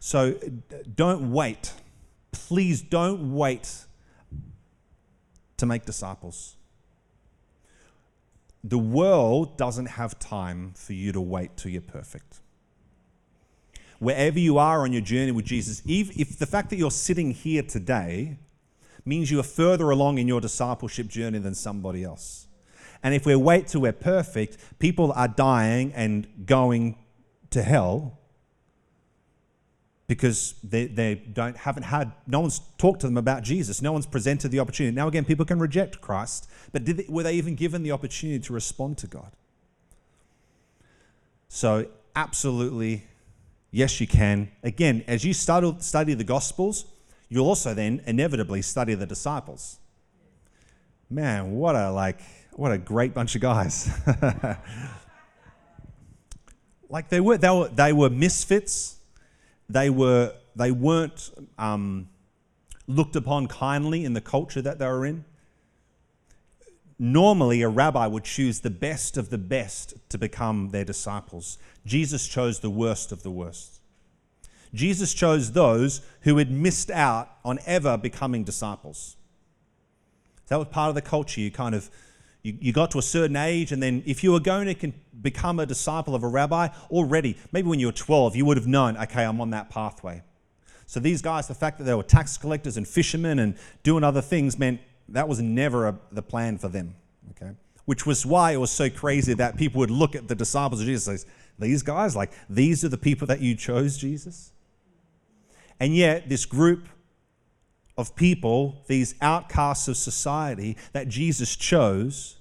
So 0.00 0.34
don't 0.96 1.32
wait. 1.32 1.72
Please 2.30 2.82
don't 2.82 3.34
wait 3.34 3.86
to 5.56 5.64
make 5.64 5.86
disciples. 5.86 6.56
The 8.62 8.78
world 8.78 9.56
doesn't 9.56 9.86
have 9.86 10.18
time 10.18 10.72
for 10.74 10.92
you 10.92 11.12
to 11.12 11.20
wait 11.20 11.56
till 11.56 11.70
you're 11.70 11.80
perfect. 11.80 12.40
Wherever 13.98 14.38
you 14.38 14.58
are 14.58 14.82
on 14.82 14.92
your 14.92 15.02
journey 15.02 15.32
with 15.32 15.44
Jesus, 15.44 15.82
if, 15.86 16.18
if 16.18 16.38
the 16.38 16.46
fact 16.46 16.70
that 16.70 16.76
you're 16.76 16.90
sitting 16.90 17.32
here 17.32 17.62
today 17.62 18.38
means 19.04 19.30
you 19.30 19.40
are 19.40 19.44
further 19.44 19.90
along 19.90 20.18
in 20.18 20.28
your 20.28 20.40
discipleship 20.40 21.08
journey 21.08 21.38
than 21.38 21.54
somebody 21.54 22.04
else. 22.04 22.46
And 23.02 23.14
if 23.14 23.24
we 23.24 23.34
wait 23.34 23.68
till 23.68 23.80
we're 23.80 23.92
perfect, 23.92 24.58
people 24.78 25.12
are 25.12 25.28
dying 25.28 25.92
and 25.94 26.26
going 26.46 26.96
to 27.50 27.62
hell 27.62 28.19
because 30.10 30.56
they, 30.64 30.88
they 30.88 31.14
don't 31.14 31.56
haven't 31.56 31.84
had 31.84 32.10
no 32.26 32.40
one's 32.40 32.60
talked 32.78 33.02
to 33.02 33.06
them 33.06 33.16
about 33.16 33.44
Jesus. 33.44 33.80
No 33.80 33.92
one's 33.92 34.06
presented 34.06 34.48
the 34.48 34.58
opportunity. 34.58 34.92
Now 34.92 35.06
again, 35.06 35.24
people 35.24 35.44
can 35.44 35.60
reject 35.60 36.00
Christ, 36.00 36.50
but 36.72 36.84
they, 36.84 37.06
were 37.08 37.22
they 37.22 37.34
even 37.34 37.54
given 37.54 37.84
the 37.84 37.92
opportunity 37.92 38.40
to 38.40 38.52
respond 38.52 38.98
to 38.98 39.06
God? 39.06 39.30
So 41.48 41.86
absolutely, 42.16 43.04
yes, 43.70 44.00
you 44.00 44.08
can. 44.08 44.50
Again, 44.64 45.04
as 45.06 45.24
you 45.24 45.32
study, 45.32 45.76
study 45.78 46.14
the 46.14 46.24
Gospels, 46.24 46.86
you'll 47.28 47.46
also 47.46 47.72
then 47.72 48.02
inevitably 48.04 48.62
study 48.62 48.94
the 48.94 49.06
disciples. 49.06 49.78
Man, 51.08 51.52
what 51.52 51.76
a 51.76 51.92
like 51.92 52.20
what 52.56 52.72
a 52.72 52.78
great 52.78 53.14
bunch 53.14 53.36
of 53.36 53.42
guys. 53.42 53.88
like 56.88 57.10
they 57.10 57.20
were, 57.20 57.38
they 57.38 57.48
were, 57.48 57.68
they 57.68 57.92
were 57.92 58.10
misfits. 58.10 58.96
They 59.72 59.88
were, 59.90 60.34
they 60.56 60.72
weren't 60.72 61.30
um, 61.58 62.08
looked 62.86 63.16
upon 63.16 63.46
kindly 63.46 64.04
in 64.04 64.14
the 64.14 64.20
culture 64.20 64.60
that 64.62 64.78
they 64.78 64.86
were 64.86 65.06
in. 65.06 65.24
Normally, 66.98 67.62
a 67.62 67.68
rabbi 67.68 68.06
would 68.06 68.24
choose 68.24 68.60
the 68.60 68.70
best 68.70 69.16
of 69.16 69.30
the 69.30 69.38
best 69.38 69.94
to 70.10 70.18
become 70.18 70.70
their 70.70 70.84
disciples. 70.84 71.56
Jesus 71.86 72.28
chose 72.28 72.60
the 72.60 72.68
worst 72.68 73.10
of 73.10 73.22
the 73.22 73.30
worst. 73.30 73.80
Jesus 74.74 75.14
chose 75.14 75.52
those 75.52 76.02
who 76.22 76.36
had 76.36 76.50
missed 76.50 76.90
out 76.90 77.28
on 77.44 77.58
ever 77.64 77.96
becoming 77.96 78.44
disciples. 78.44 79.16
That 80.48 80.58
was 80.58 80.68
part 80.68 80.90
of 80.90 80.94
the 80.94 81.02
culture. 81.02 81.40
You 81.40 81.50
kind 81.50 81.74
of 81.74 81.90
you, 82.42 82.56
you 82.60 82.72
got 82.72 82.90
to 82.92 82.98
a 82.98 83.02
certain 83.02 83.36
age, 83.36 83.72
and 83.72 83.82
then 83.82 84.02
if 84.06 84.24
you 84.24 84.32
were 84.32 84.40
going 84.40 84.74
to 84.74 84.92
become 85.20 85.58
a 85.60 85.66
disciple 85.66 86.14
of 86.14 86.22
a 86.22 86.28
rabbi, 86.28 86.68
already, 86.90 87.36
maybe 87.52 87.68
when 87.68 87.78
you 87.78 87.86
were 87.86 87.92
12, 87.92 88.36
you 88.36 88.44
would 88.44 88.56
have 88.56 88.66
known, 88.66 88.96
okay, 88.96 89.24
I'm 89.24 89.40
on 89.40 89.50
that 89.50 89.70
pathway. 89.70 90.22
So 90.86 90.98
these 90.98 91.22
guys, 91.22 91.46
the 91.46 91.54
fact 91.54 91.78
that 91.78 91.84
they 91.84 91.94
were 91.94 92.02
tax 92.02 92.36
collectors 92.36 92.76
and 92.76 92.88
fishermen 92.88 93.38
and 93.38 93.54
doing 93.82 94.02
other 94.02 94.20
things 94.20 94.58
meant 94.58 94.80
that 95.10 95.28
was 95.28 95.40
never 95.40 95.88
a, 95.88 95.98
the 96.10 96.22
plan 96.22 96.58
for 96.58 96.68
them. 96.68 96.96
Okay, 97.30 97.52
which 97.84 98.06
was 98.06 98.26
why 98.26 98.52
it 98.52 98.56
was 98.56 98.72
so 98.72 98.90
crazy 98.90 99.34
that 99.34 99.56
people 99.56 99.78
would 99.78 99.90
look 99.90 100.16
at 100.16 100.26
the 100.26 100.34
disciples 100.34 100.80
of 100.80 100.86
Jesus 100.86 101.06
and 101.06 101.20
say, 101.20 101.26
"These 101.60 101.82
guys, 101.82 102.16
like 102.16 102.32
these 102.48 102.84
are 102.84 102.88
the 102.88 102.98
people 102.98 103.28
that 103.28 103.40
you 103.40 103.54
chose, 103.54 103.96
Jesus." 103.96 104.52
And 105.78 105.94
yet, 105.94 106.28
this 106.28 106.44
group 106.44 106.88
of 108.00 108.16
people, 108.16 108.82
these 108.86 109.14
outcasts 109.20 109.88
of 109.88 109.96
society 109.96 110.76
that 110.92 111.08
Jesus 111.08 111.54
chose, 111.56 112.36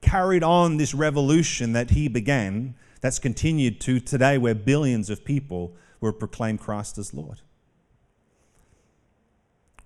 carried 0.00 0.42
on 0.42 0.76
this 0.76 0.94
revolution 0.94 1.72
that 1.72 1.90
he 1.90 2.08
began 2.08 2.74
that's 3.00 3.18
continued 3.18 3.80
to 3.80 4.00
today 4.00 4.38
where 4.38 4.54
billions 4.54 5.10
of 5.10 5.24
people 5.24 5.74
will 6.00 6.12
proclaim 6.12 6.58
Christ 6.58 6.98
as 6.98 7.14
Lord. 7.14 7.40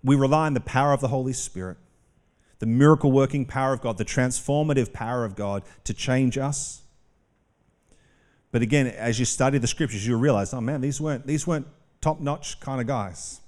We 0.02 0.16
rely 0.16 0.46
on 0.46 0.54
the 0.54 0.60
power 0.60 0.92
of 0.92 1.00
the 1.00 1.08
Holy 1.08 1.32
Spirit, 1.32 1.78
the 2.58 2.66
miracle 2.66 3.12
working 3.12 3.44
power 3.44 3.72
of 3.72 3.80
God, 3.80 3.98
the 3.98 4.04
transformative 4.04 4.92
power 4.92 5.24
of 5.24 5.34
God 5.34 5.62
to 5.84 5.92
change 5.92 6.38
us. 6.38 6.82
But 8.52 8.62
again, 8.62 8.86
as 8.86 9.18
you 9.18 9.24
study 9.24 9.58
the 9.58 9.66
scriptures, 9.66 10.06
you'll 10.06 10.20
realize, 10.20 10.54
oh 10.54 10.60
man, 10.60 10.80
these 10.80 11.00
weren't, 11.00 11.26
these 11.26 11.46
weren't 11.46 11.66
top 12.00 12.20
notch 12.20 12.60
kind 12.60 12.80
of 12.80 12.86
guys. 12.86 13.40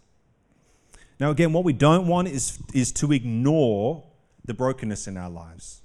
Now, 1.20 1.30
again, 1.30 1.52
what 1.52 1.64
we 1.64 1.72
don't 1.72 2.06
want 2.06 2.28
is, 2.28 2.58
is 2.72 2.92
to 2.92 3.12
ignore 3.12 4.04
the 4.44 4.54
brokenness 4.54 5.08
in 5.08 5.16
our 5.16 5.30
lives 5.30 5.82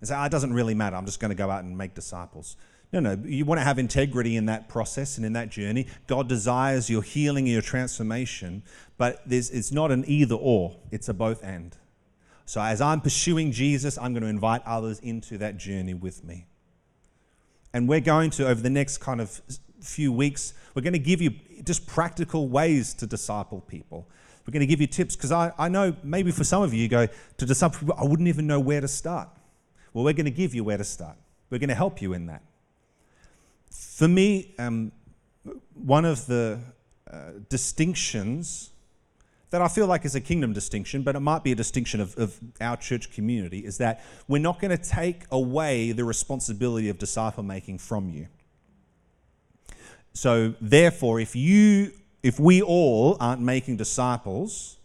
and 0.00 0.08
say, 0.08 0.16
oh, 0.16 0.24
it 0.24 0.32
doesn't 0.32 0.52
really 0.52 0.74
matter. 0.74 0.96
I'm 0.96 1.06
just 1.06 1.20
going 1.20 1.30
to 1.30 1.36
go 1.36 1.50
out 1.50 1.64
and 1.64 1.76
make 1.76 1.94
disciples. 1.94 2.56
No, 2.92 2.98
no. 2.98 3.16
You 3.24 3.44
want 3.44 3.60
to 3.60 3.64
have 3.64 3.78
integrity 3.78 4.36
in 4.36 4.46
that 4.46 4.68
process 4.68 5.16
and 5.16 5.24
in 5.24 5.34
that 5.34 5.50
journey. 5.50 5.86
God 6.06 6.28
desires 6.28 6.90
your 6.90 7.02
healing 7.02 7.44
and 7.44 7.52
your 7.52 7.62
transformation, 7.62 8.62
but 8.98 9.22
it's 9.28 9.70
not 9.70 9.92
an 9.92 10.04
either 10.06 10.34
or, 10.34 10.76
it's 10.90 11.08
a 11.08 11.14
both 11.14 11.44
and. 11.44 11.76
So 12.46 12.60
as 12.60 12.80
I'm 12.80 13.00
pursuing 13.00 13.52
Jesus, 13.52 13.96
I'm 13.96 14.12
going 14.12 14.24
to 14.24 14.28
invite 14.28 14.62
others 14.66 14.98
into 15.00 15.38
that 15.38 15.56
journey 15.56 15.94
with 15.94 16.24
me. 16.24 16.46
And 17.72 17.88
we're 17.88 18.00
going 18.00 18.30
to, 18.30 18.48
over 18.48 18.60
the 18.60 18.70
next 18.70 18.98
kind 18.98 19.20
of 19.20 19.40
few 19.80 20.12
weeks, 20.12 20.54
we're 20.74 20.82
going 20.82 20.92
to 20.92 20.98
give 20.98 21.20
you 21.20 21.32
just 21.64 21.86
practical 21.86 22.48
ways 22.48 22.94
to 22.94 23.06
disciple 23.06 23.60
people. 23.62 24.08
We're 24.46 24.52
going 24.52 24.60
to 24.60 24.66
give 24.66 24.80
you 24.80 24.86
tips 24.86 25.16
because 25.16 25.32
I, 25.32 25.52
I 25.58 25.68
know 25.68 25.94
maybe 26.02 26.30
for 26.30 26.44
some 26.44 26.62
of 26.62 26.72
you, 26.72 26.82
you 26.82 26.88
go 26.88 27.06
to 27.06 27.46
disciple 27.46 27.78
people, 27.80 27.94
I 27.98 28.04
wouldn't 28.04 28.28
even 28.28 28.46
know 28.46 28.60
where 28.60 28.80
to 28.80 28.88
start. 28.88 29.28
Well, 29.92 30.04
we're 30.04 30.12
going 30.12 30.24
to 30.24 30.30
give 30.30 30.54
you 30.54 30.64
where 30.64 30.78
to 30.78 30.84
start. 30.84 31.16
We're 31.50 31.58
going 31.58 31.68
to 31.68 31.74
help 31.74 32.00
you 32.00 32.12
in 32.12 32.26
that. 32.26 32.42
For 33.70 34.08
me, 34.08 34.54
um, 34.58 34.92
one 35.74 36.04
of 36.04 36.26
the 36.26 36.58
uh, 37.10 37.32
distinctions 37.48 38.70
that 39.50 39.60
I 39.60 39.68
feel 39.68 39.86
like 39.86 40.04
is 40.04 40.14
a 40.14 40.20
kingdom 40.20 40.52
distinction, 40.52 41.02
but 41.02 41.16
it 41.16 41.20
might 41.20 41.42
be 41.42 41.52
a 41.52 41.56
distinction 41.56 42.00
of, 42.00 42.16
of 42.16 42.38
our 42.60 42.76
church 42.76 43.12
community, 43.12 43.60
is 43.60 43.78
that 43.78 44.02
we're 44.28 44.40
not 44.40 44.60
going 44.60 44.76
to 44.76 44.82
take 44.82 45.24
away 45.30 45.92
the 45.92 46.04
responsibility 46.04 46.88
of 46.88 46.98
disciple 46.98 47.42
making 47.42 47.78
from 47.78 48.08
you. 48.10 48.28
So, 50.12 50.54
therefore, 50.60 51.20
if 51.20 51.36
you, 51.36 51.92
if 52.22 52.40
we 52.40 52.62
all 52.62 53.16
aren't 53.20 53.40
making 53.40 53.76
disciples, 53.76 54.76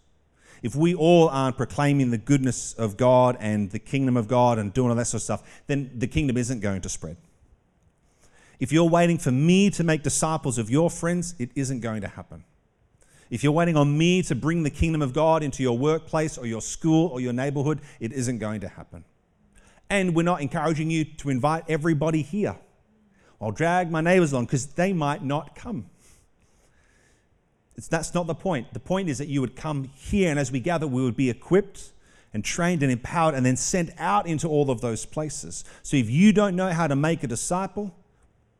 if 0.61 0.75
we 0.75 0.95
all 0.95 1.29
aren't 1.29 1.57
proclaiming 1.57 2.11
the 2.11 2.17
goodness 2.17 2.73
of 2.73 2.97
God 2.97 3.37
and 3.39 3.69
the 3.71 3.79
kingdom 3.79 4.17
of 4.17 4.27
God 4.27 4.57
and 4.57 4.73
doing 4.73 4.89
all 4.89 4.95
that 4.95 5.05
sort 5.05 5.19
of 5.19 5.23
stuff, 5.23 5.61
then 5.67 5.91
the 5.95 6.07
kingdom 6.07 6.37
isn't 6.37 6.59
going 6.59 6.81
to 6.81 6.89
spread. 6.89 7.17
If 8.59 8.71
you're 8.71 8.89
waiting 8.89 9.17
for 9.17 9.31
me 9.31 9.69
to 9.71 9.83
make 9.83 10.01
disciples 10.01 10.57
of 10.57 10.69
your 10.69 10.89
friends, 10.89 11.35
it 11.37 11.51
isn't 11.55 11.81
going 11.81 12.01
to 12.01 12.07
happen. 12.07 12.45
If 13.29 13.43
you're 13.43 13.51
waiting 13.51 13.75
on 13.75 13.97
me 13.97 14.21
to 14.23 14.35
bring 14.35 14.63
the 14.63 14.69
kingdom 14.69 15.01
of 15.01 15.13
God 15.13 15.43
into 15.43 15.61
your 15.61 15.77
workplace 15.77 16.37
or 16.37 16.45
your 16.45 16.61
school 16.61 17.09
or 17.09 17.19
your 17.19 17.33
neighborhood, 17.33 17.81
it 17.99 18.13
isn't 18.13 18.37
going 18.37 18.61
to 18.61 18.67
happen. 18.67 19.03
And 19.89 20.15
we're 20.15 20.23
not 20.23 20.41
encouraging 20.41 20.89
you 20.89 21.03
to 21.05 21.29
invite 21.29 21.65
everybody 21.67 22.21
here. 22.21 22.55
I'll 23.41 23.51
drag 23.51 23.91
my 23.91 24.01
neighbors 24.01 24.31
along 24.31 24.45
because 24.45 24.65
they 24.67 24.93
might 24.93 25.23
not 25.23 25.55
come. 25.55 25.89
It's, 27.75 27.87
that's 27.87 28.13
not 28.13 28.27
the 28.27 28.35
point. 28.35 28.73
The 28.73 28.79
point 28.79 29.09
is 29.09 29.17
that 29.17 29.27
you 29.27 29.41
would 29.41 29.55
come 29.55 29.89
here, 29.95 30.29
and 30.29 30.39
as 30.39 30.51
we 30.51 30.59
gather, 30.59 30.87
we 30.87 31.03
would 31.03 31.17
be 31.17 31.29
equipped 31.29 31.91
and 32.33 32.43
trained 32.43 32.83
and 32.83 32.91
empowered 32.91 33.35
and 33.35 33.45
then 33.45 33.55
sent 33.55 33.91
out 33.97 34.27
into 34.27 34.47
all 34.47 34.69
of 34.69 34.81
those 34.81 35.05
places. 35.05 35.63
So 35.83 35.97
if 35.97 36.09
you 36.09 36.33
don't 36.33 36.55
know 36.55 36.69
how 36.71 36.87
to 36.87 36.95
make 36.95 37.23
a 37.23 37.27
disciple, 37.27 37.95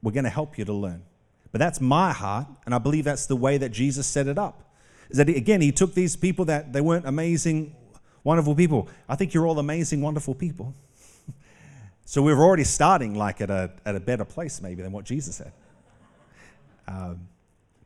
we're 0.01 0.11
going 0.11 0.25
to 0.25 0.29
help 0.29 0.57
you 0.57 0.65
to 0.65 0.73
learn. 0.73 1.03
But 1.51 1.59
that's 1.59 1.79
my 1.79 2.11
heart, 2.11 2.47
and 2.65 2.75
I 2.75 2.77
believe 2.77 3.05
that's 3.05 3.25
the 3.25 3.35
way 3.35 3.57
that 3.57 3.69
Jesus 3.69 4.05
set 4.05 4.27
it 4.27 4.37
up. 4.37 4.73
Is 5.09 5.17
that 5.17 5.29
again, 5.29 5.61
he 5.61 5.71
took 5.71 5.93
these 5.93 6.15
people 6.15 6.45
that 6.45 6.73
they 6.73 6.81
weren't 6.81 7.05
amazing, 7.05 7.75
wonderful 8.23 8.55
people. 8.55 8.89
I 9.07 9.15
think 9.15 9.33
you're 9.33 9.47
all 9.47 9.59
amazing, 9.59 10.01
wonderful 10.01 10.35
people. 10.35 10.73
So 12.05 12.21
we're 12.21 12.39
already 12.39 12.63
starting 12.63 13.15
like 13.15 13.41
at 13.41 13.49
a, 13.49 13.71
at 13.85 13.95
a 13.95 13.99
better 13.99 14.25
place 14.25 14.61
maybe 14.61 14.83
than 14.83 14.91
what 14.91 15.05
Jesus 15.05 15.35
said. 15.35 15.51
Um, 16.87 17.27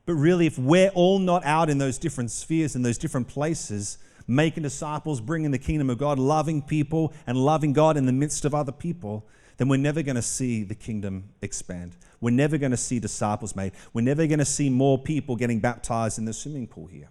but 0.05 0.15
really, 0.15 0.45
if 0.45 0.59
we're 0.59 0.89
all 0.89 1.19
not 1.19 1.45
out 1.45 1.69
in 1.69 1.77
those 1.77 1.97
different 1.97 2.31
spheres 2.31 2.75
and 2.75 2.85
those 2.85 2.97
different 2.97 3.29
places, 3.29 3.97
making 4.27 4.63
disciples, 4.63 5.21
bringing 5.21 5.51
the 5.51 5.57
kingdom 5.57 5.89
of 5.89 5.97
God, 5.97 6.19
loving 6.19 6.61
people, 6.61 7.13
and 7.25 7.37
loving 7.37 7.73
God 7.73 7.95
in 7.95 8.05
the 8.05 8.11
midst 8.11 8.43
of 8.43 8.53
other 8.53 8.71
people, 8.71 9.25
then 9.57 9.69
we're 9.69 9.77
never 9.77 10.01
going 10.01 10.15
to 10.15 10.21
see 10.21 10.63
the 10.63 10.75
kingdom 10.75 11.29
expand. 11.41 11.95
We're 12.19 12.31
never 12.31 12.57
going 12.57 12.71
to 12.71 12.77
see 12.77 12.99
disciples 12.99 13.55
made. 13.55 13.71
We're 13.93 14.01
never 14.01 14.27
going 14.27 14.39
to 14.39 14.45
see 14.45 14.69
more 14.69 14.97
people 14.97 15.35
getting 15.35 15.59
baptized 15.59 16.17
in 16.17 16.25
the 16.25 16.33
swimming 16.33 16.67
pool 16.67 16.87
here 16.87 17.09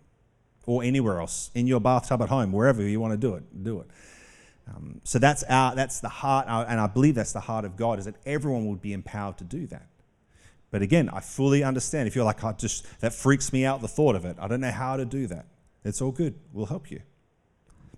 or 0.66 0.82
anywhere 0.82 1.18
else, 1.18 1.50
in 1.54 1.66
your 1.66 1.80
bathtub 1.80 2.20
at 2.20 2.28
home, 2.28 2.52
wherever 2.52 2.82
you 2.82 3.00
want 3.00 3.12
to 3.12 3.16
do 3.16 3.34
it, 3.34 3.64
do 3.64 3.80
it. 3.80 3.86
Um, 4.68 5.00
so 5.04 5.18
that's 5.18 5.42
our, 5.44 5.74
that's 5.74 6.00
the 6.00 6.08
heart, 6.08 6.46
and 6.48 6.80
I 6.80 6.86
believe 6.86 7.14
that's 7.14 7.32
the 7.32 7.40
heart 7.40 7.64
of 7.64 7.76
God, 7.76 7.98
is 7.98 8.04
that 8.04 8.16
everyone 8.26 8.66
would 8.66 8.82
be 8.82 8.92
empowered 8.92 9.38
to 9.38 9.44
do 9.44 9.66
that. 9.68 9.86
But 10.70 10.82
again, 10.82 11.08
I 11.08 11.20
fully 11.20 11.64
understand 11.64 12.08
if 12.08 12.14
you're 12.14 12.24
like, 12.24 12.44
I 12.44 12.52
just 12.52 12.86
that 13.00 13.14
freaks 13.14 13.52
me 13.52 13.64
out 13.64 13.80
the 13.80 13.88
thought 13.88 14.14
of 14.14 14.24
it. 14.24 14.36
I 14.38 14.48
don't 14.48 14.60
know 14.60 14.70
how 14.70 14.96
to 14.96 15.04
do 15.04 15.26
that. 15.28 15.46
It's 15.84 16.02
all 16.02 16.12
good. 16.12 16.34
We'll 16.52 16.66
help 16.66 16.90
you. 16.90 17.00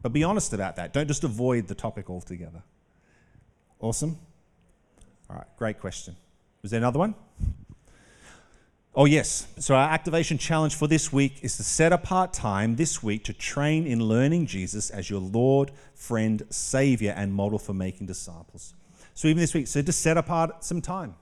But 0.03 0.12
be 0.12 0.23
honest 0.23 0.53
about 0.53 0.77
that. 0.77 0.93
Don't 0.93 1.09
just 1.09 1.25
avoid 1.25 1.66
the 1.66 1.75
topic 1.75 2.09
altogether. 2.09 2.62
Awesome. 3.81 4.18
All 5.29 5.37
right, 5.37 5.47
great 5.57 5.81
question. 5.81 6.16
Was 6.62 6.71
there 6.71 6.79
another 6.79 6.99
one? 6.99 7.14
Oh, 8.93 9.05
yes. 9.05 9.47
So, 9.61 9.76
our 9.76 9.88
activation 9.88 10.36
challenge 10.36 10.74
for 10.74 10.88
this 10.88 11.12
week 11.12 11.38
is 11.43 11.57
to 11.59 11.62
set 11.62 11.93
apart 11.93 12.32
time 12.32 12.74
this 12.74 13.01
week 13.01 13.22
to 13.24 13.32
train 13.32 13.86
in 13.86 14.03
learning 14.03 14.47
Jesus 14.47 14.91
as 14.91 15.09
your 15.09 15.20
Lord, 15.20 15.70
friend, 15.95 16.43
Savior, 16.51 17.14
and 17.16 17.32
model 17.32 17.61
for 17.61 17.72
making 17.72 18.09
disciples. 18.09 18.74
So, 19.14 19.28
even 19.28 19.41
this 19.41 19.55
week, 19.55 19.68
so 19.68 19.80
just 19.80 20.01
set 20.01 20.16
apart 20.16 20.64
some 20.64 20.82
time. 20.82 21.14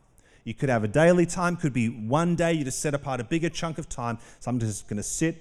You 0.44 0.54
could 0.54 0.70
have 0.70 0.82
a 0.82 0.88
daily 0.88 1.26
time, 1.26 1.56
could 1.56 1.74
be 1.74 1.90
one 1.90 2.36
day, 2.36 2.54
you 2.54 2.64
just 2.64 2.80
set 2.80 2.94
apart 2.94 3.20
a 3.20 3.24
bigger 3.24 3.50
chunk 3.50 3.76
of 3.76 3.86
time. 3.86 4.16
So, 4.40 4.50
I'm 4.50 4.58
just 4.58 4.88
going 4.88 4.96
to 4.96 5.02
sit, 5.02 5.36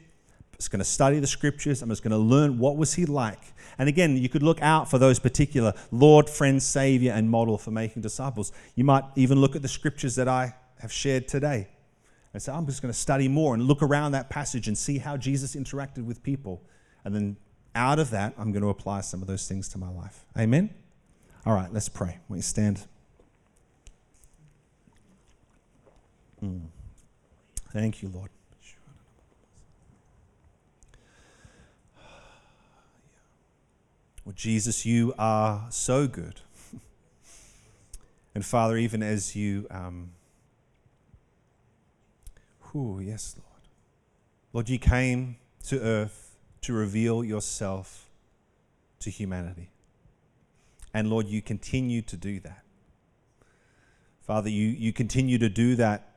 just 0.57 0.69
going 0.69 0.79
to 0.79 0.85
study 0.85 1.19
the 1.19 1.27
scriptures, 1.27 1.81
I'm 1.81 1.87
just 1.87 2.03
going 2.03 2.11
to 2.11 2.17
learn 2.17 2.59
what 2.59 2.75
was 2.75 2.95
he 2.95 3.05
like. 3.05 3.53
And 3.77 3.87
again, 3.87 4.17
you 4.17 4.27
could 4.27 4.43
look 4.43 4.61
out 4.61 4.89
for 4.89 4.97
those 4.97 5.17
particular 5.17 5.73
Lord, 5.91 6.29
friend, 6.29 6.61
Savior, 6.61 7.13
and 7.13 7.29
model 7.29 7.57
for 7.57 7.71
making 7.71 8.01
disciples. 8.01 8.51
You 8.75 8.83
might 8.83 9.05
even 9.15 9.39
look 9.39 9.55
at 9.55 9.61
the 9.61 9.69
scriptures 9.69 10.15
that 10.15 10.27
I 10.27 10.55
have 10.81 10.91
shared 10.91 11.29
today 11.29 11.69
and 12.33 12.41
say, 12.41 12.51
I'm 12.51 12.65
just 12.65 12.81
going 12.81 12.93
to 12.93 12.99
study 12.99 13.27
more 13.27 13.53
and 13.53 13.63
look 13.63 13.81
around 13.81 14.11
that 14.11 14.29
passage 14.29 14.67
and 14.67 14.77
see 14.77 14.97
how 14.97 15.17
Jesus 15.17 15.55
interacted 15.55 16.05
with 16.05 16.23
people. 16.23 16.61
And 17.03 17.15
then 17.15 17.37
out 17.73 17.99
of 17.99 18.09
that, 18.11 18.33
I'm 18.37 18.51
going 18.51 18.63
to 18.63 18.69
apply 18.69 19.01
some 19.01 19.21
of 19.21 19.27
those 19.27 19.47
things 19.47 19.69
to 19.69 19.77
my 19.77 19.89
life. 19.89 20.25
Amen? 20.37 20.69
All 21.45 21.53
right, 21.53 21.71
let's 21.71 21.89
pray. 21.89 22.17
We 22.27 22.41
stand. 22.41 22.85
Mm. 26.43 26.67
Thank 27.71 28.01
you, 28.01 28.09
Lord. 28.09 28.29
Well, 34.27 34.33
Jesus, 34.35 34.85
you 34.85 35.13
are 35.17 35.67
so 35.69 36.05
good. 36.05 36.41
and 38.35 38.43
Father, 38.43 38.75
even 38.75 39.01
as 39.01 39.37
you, 39.37 39.67
um, 39.71 40.11
whew, 42.71 42.99
yes, 42.99 43.35
Lord. 43.37 43.47
Lord, 44.53 44.69
you 44.69 44.79
came 44.79 45.37
to 45.67 45.79
earth 45.81 46.37
to 46.61 46.73
reveal 46.73 47.23
yourself 47.23 48.09
to 48.99 49.09
humanity. 49.09 49.69
And 50.93 51.09
Lord, 51.09 51.27
you 51.27 51.41
continue 51.41 52.01
to 52.03 52.17
do 52.17 52.39
that. 52.41 52.63
Father, 54.21 54.49
you, 54.49 54.67
you 54.67 54.91
continue 54.91 55.37
to 55.37 55.49
do 55.49 55.75
that 55.75 56.09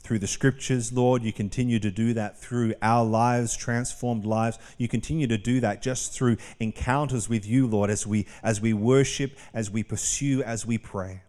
through 0.00 0.18
the 0.18 0.26
scriptures, 0.26 0.92
Lord. 0.92 1.22
You 1.22 1.32
continue 1.32 1.78
to 1.78 1.90
do 1.90 2.14
that 2.14 2.38
through 2.38 2.74
our 2.82 3.04
lives, 3.04 3.56
transformed 3.56 4.24
lives. 4.24 4.58
You 4.76 4.88
continue 4.88 5.26
to 5.26 5.38
do 5.38 5.60
that 5.60 5.82
just 5.82 6.12
through 6.12 6.36
encounters 6.60 7.28
with 7.28 7.46
you, 7.46 7.66
Lord, 7.66 7.90
as 7.90 8.06
we 8.06 8.26
as 8.42 8.60
we 8.60 8.72
worship, 8.72 9.36
as 9.54 9.70
we 9.70 9.82
pursue, 9.82 10.42
as 10.42 10.66
we 10.66 10.78
pray. 10.78 11.22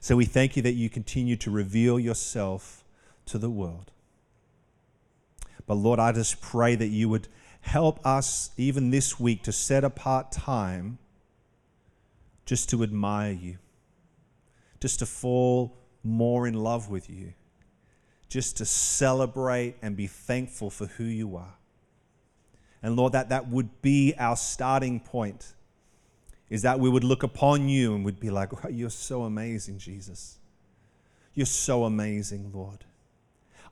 So 0.00 0.16
we 0.16 0.24
thank 0.24 0.56
you 0.56 0.62
that 0.62 0.74
you 0.74 0.88
continue 0.88 1.36
to 1.36 1.50
reveal 1.50 1.98
yourself 1.98 2.84
to 3.28 3.38
the 3.38 3.50
world. 3.50 3.90
But 5.66 5.74
Lord, 5.74 5.98
I 5.98 6.12
just 6.12 6.40
pray 6.40 6.74
that 6.74 6.88
you 6.88 7.08
would 7.08 7.28
help 7.60 8.04
us 8.06 8.50
even 8.56 8.90
this 8.90 9.20
week 9.20 9.42
to 9.44 9.52
set 9.52 9.84
apart 9.84 10.32
time 10.32 10.98
just 12.46 12.70
to 12.70 12.82
admire 12.82 13.32
you, 13.32 13.58
just 14.80 14.98
to 15.00 15.06
fall 15.06 15.76
more 16.02 16.46
in 16.46 16.54
love 16.54 16.88
with 16.88 17.10
you 17.10 17.34
just 18.28 18.58
to 18.58 18.64
celebrate 18.64 19.76
and 19.80 19.96
be 19.96 20.06
thankful 20.06 20.70
for 20.70 20.86
who 20.86 21.04
you 21.04 21.36
are. 21.36 21.54
And 22.82 22.94
Lord, 22.94 23.12
that 23.12 23.30
that 23.30 23.48
would 23.48 23.82
be 23.82 24.14
our 24.18 24.36
starting 24.36 25.00
point, 25.00 25.54
is 26.48 26.62
that 26.62 26.78
we 26.78 26.88
would 26.88 27.04
look 27.04 27.22
upon 27.22 27.68
you 27.68 27.94
and 27.94 28.04
would 28.04 28.20
be 28.20 28.30
like, 28.30 28.52
oh, 28.64 28.68
You're 28.68 28.90
so 28.90 29.24
amazing, 29.24 29.78
Jesus. 29.78 30.38
You're 31.34 31.46
so 31.46 31.84
amazing, 31.84 32.52
Lord. 32.52 32.84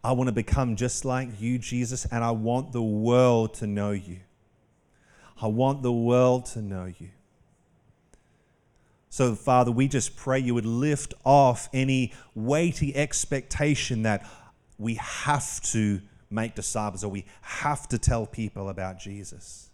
I 0.03 0.13
want 0.13 0.29
to 0.29 0.33
become 0.33 0.77
just 0.77 1.05
like 1.05 1.41
you, 1.41 1.59
Jesus, 1.59 2.07
and 2.07 2.23
I 2.23 2.31
want 2.31 2.73
the 2.73 2.83
world 2.83 3.55
to 3.55 3.67
know 3.67 3.91
you. 3.91 4.21
I 5.41 5.49
want 5.49 5.83
the 5.83 5.93
world 5.93 6.47
to 6.47 6.63
know 6.63 6.87
you. 6.87 7.11
So, 9.11 9.35
Father, 9.35 9.73
we 9.73 9.89
just 9.89 10.17
pray 10.17 10.39
you 10.39 10.55
would 10.55 10.67
lift 10.67 11.15
off 11.25 11.69
any 11.73 12.13
weighty 12.35 12.95
expectation 12.95 14.03
that 14.03 14.29
we 14.79 14.95
have 14.95 15.61
to 15.73 16.03
make 16.31 16.55
disciples 16.55 17.03
or 17.03 17.09
we 17.09 17.25
have 17.41 17.89
to 17.89 17.99
tell 17.99 18.27
people 18.27 18.69
about 18.69 18.99
Jesus. 18.99 19.71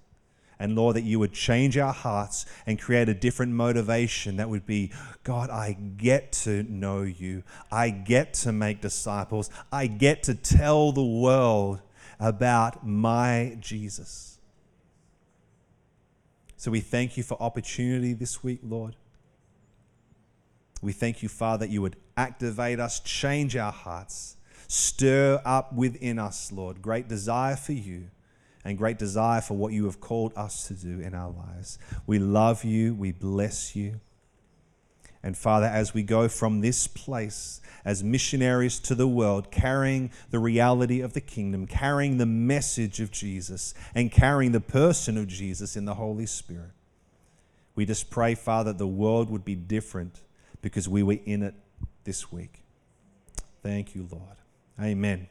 And 0.62 0.76
Lord, 0.76 0.94
that 0.96 1.02
you 1.02 1.18
would 1.18 1.32
change 1.32 1.76
our 1.76 1.92
hearts 1.92 2.46
and 2.66 2.80
create 2.80 3.08
a 3.08 3.14
different 3.14 3.52
motivation 3.52 4.36
that 4.36 4.48
would 4.48 4.64
be 4.64 4.92
God, 5.24 5.50
I 5.50 5.72
get 5.72 6.32
to 6.44 6.62
know 6.62 7.02
you. 7.02 7.42
I 7.70 7.90
get 7.90 8.32
to 8.34 8.52
make 8.52 8.80
disciples. 8.80 9.50
I 9.72 9.88
get 9.88 10.22
to 10.24 10.34
tell 10.34 10.92
the 10.92 11.04
world 11.04 11.80
about 12.20 12.86
my 12.86 13.56
Jesus. 13.60 14.38
So 16.56 16.70
we 16.70 16.80
thank 16.80 17.16
you 17.16 17.24
for 17.24 17.36
opportunity 17.42 18.12
this 18.12 18.44
week, 18.44 18.60
Lord. 18.62 18.94
We 20.80 20.92
thank 20.92 21.22
you, 21.22 21.28
Father, 21.28 21.66
that 21.66 21.72
you 21.72 21.82
would 21.82 21.96
activate 22.16 22.78
us, 22.78 23.00
change 23.00 23.56
our 23.56 23.72
hearts 23.72 24.36
Stir 24.72 25.42
up 25.44 25.74
within 25.74 26.18
us, 26.18 26.50
Lord, 26.50 26.80
great 26.80 27.06
desire 27.06 27.56
for 27.56 27.74
you 27.74 28.04
and 28.64 28.78
great 28.78 28.98
desire 28.98 29.40
for 29.40 29.56
what 29.56 29.72
you 29.72 29.84
have 29.84 30.00
called 30.00 30.32
us 30.36 30.68
to 30.68 30.74
do 30.74 31.00
in 31.00 31.14
our 31.14 31.30
lives. 31.30 31.78
We 32.06 32.18
love 32.18 32.64
you, 32.64 32.94
we 32.94 33.12
bless 33.12 33.74
you. 33.74 34.00
And 35.22 35.36
Father, 35.36 35.66
as 35.66 35.94
we 35.94 36.02
go 36.02 36.28
from 36.28 36.60
this 36.60 36.88
place 36.88 37.60
as 37.84 38.02
missionaries 38.02 38.80
to 38.80 38.94
the 38.94 39.06
world, 39.06 39.50
carrying 39.50 40.10
the 40.30 40.38
reality 40.38 41.00
of 41.00 41.12
the 41.12 41.20
kingdom, 41.20 41.66
carrying 41.66 42.18
the 42.18 42.26
message 42.26 43.00
of 43.00 43.10
Jesus, 43.10 43.72
and 43.94 44.10
carrying 44.10 44.52
the 44.52 44.60
person 44.60 45.16
of 45.16 45.28
Jesus 45.28 45.76
in 45.76 45.84
the 45.84 45.94
Holy 45.94 46.26
Spirit, 46.26 46.72
we 47.74 47.86
just 47.86 48.10
pray, 48.10 48.34
Father, 48.34 48.72
that 48.72 48.78
the 48.78 48.86
world 48.86 49.30
would 49.30 49.44
be 49.44 49.54
different 49.54 50.20
because 50.60 50.88
we 50.88 51.02
were 51.02 51.18
in 51.24 51.42
it 51.42 51.54
this 52.04 52.30
week. 52.32 52.62
Thank 53.62 53.94
you, 53.94 54.08
Lord. 54.10 54.36
Amen. 54.80 55.28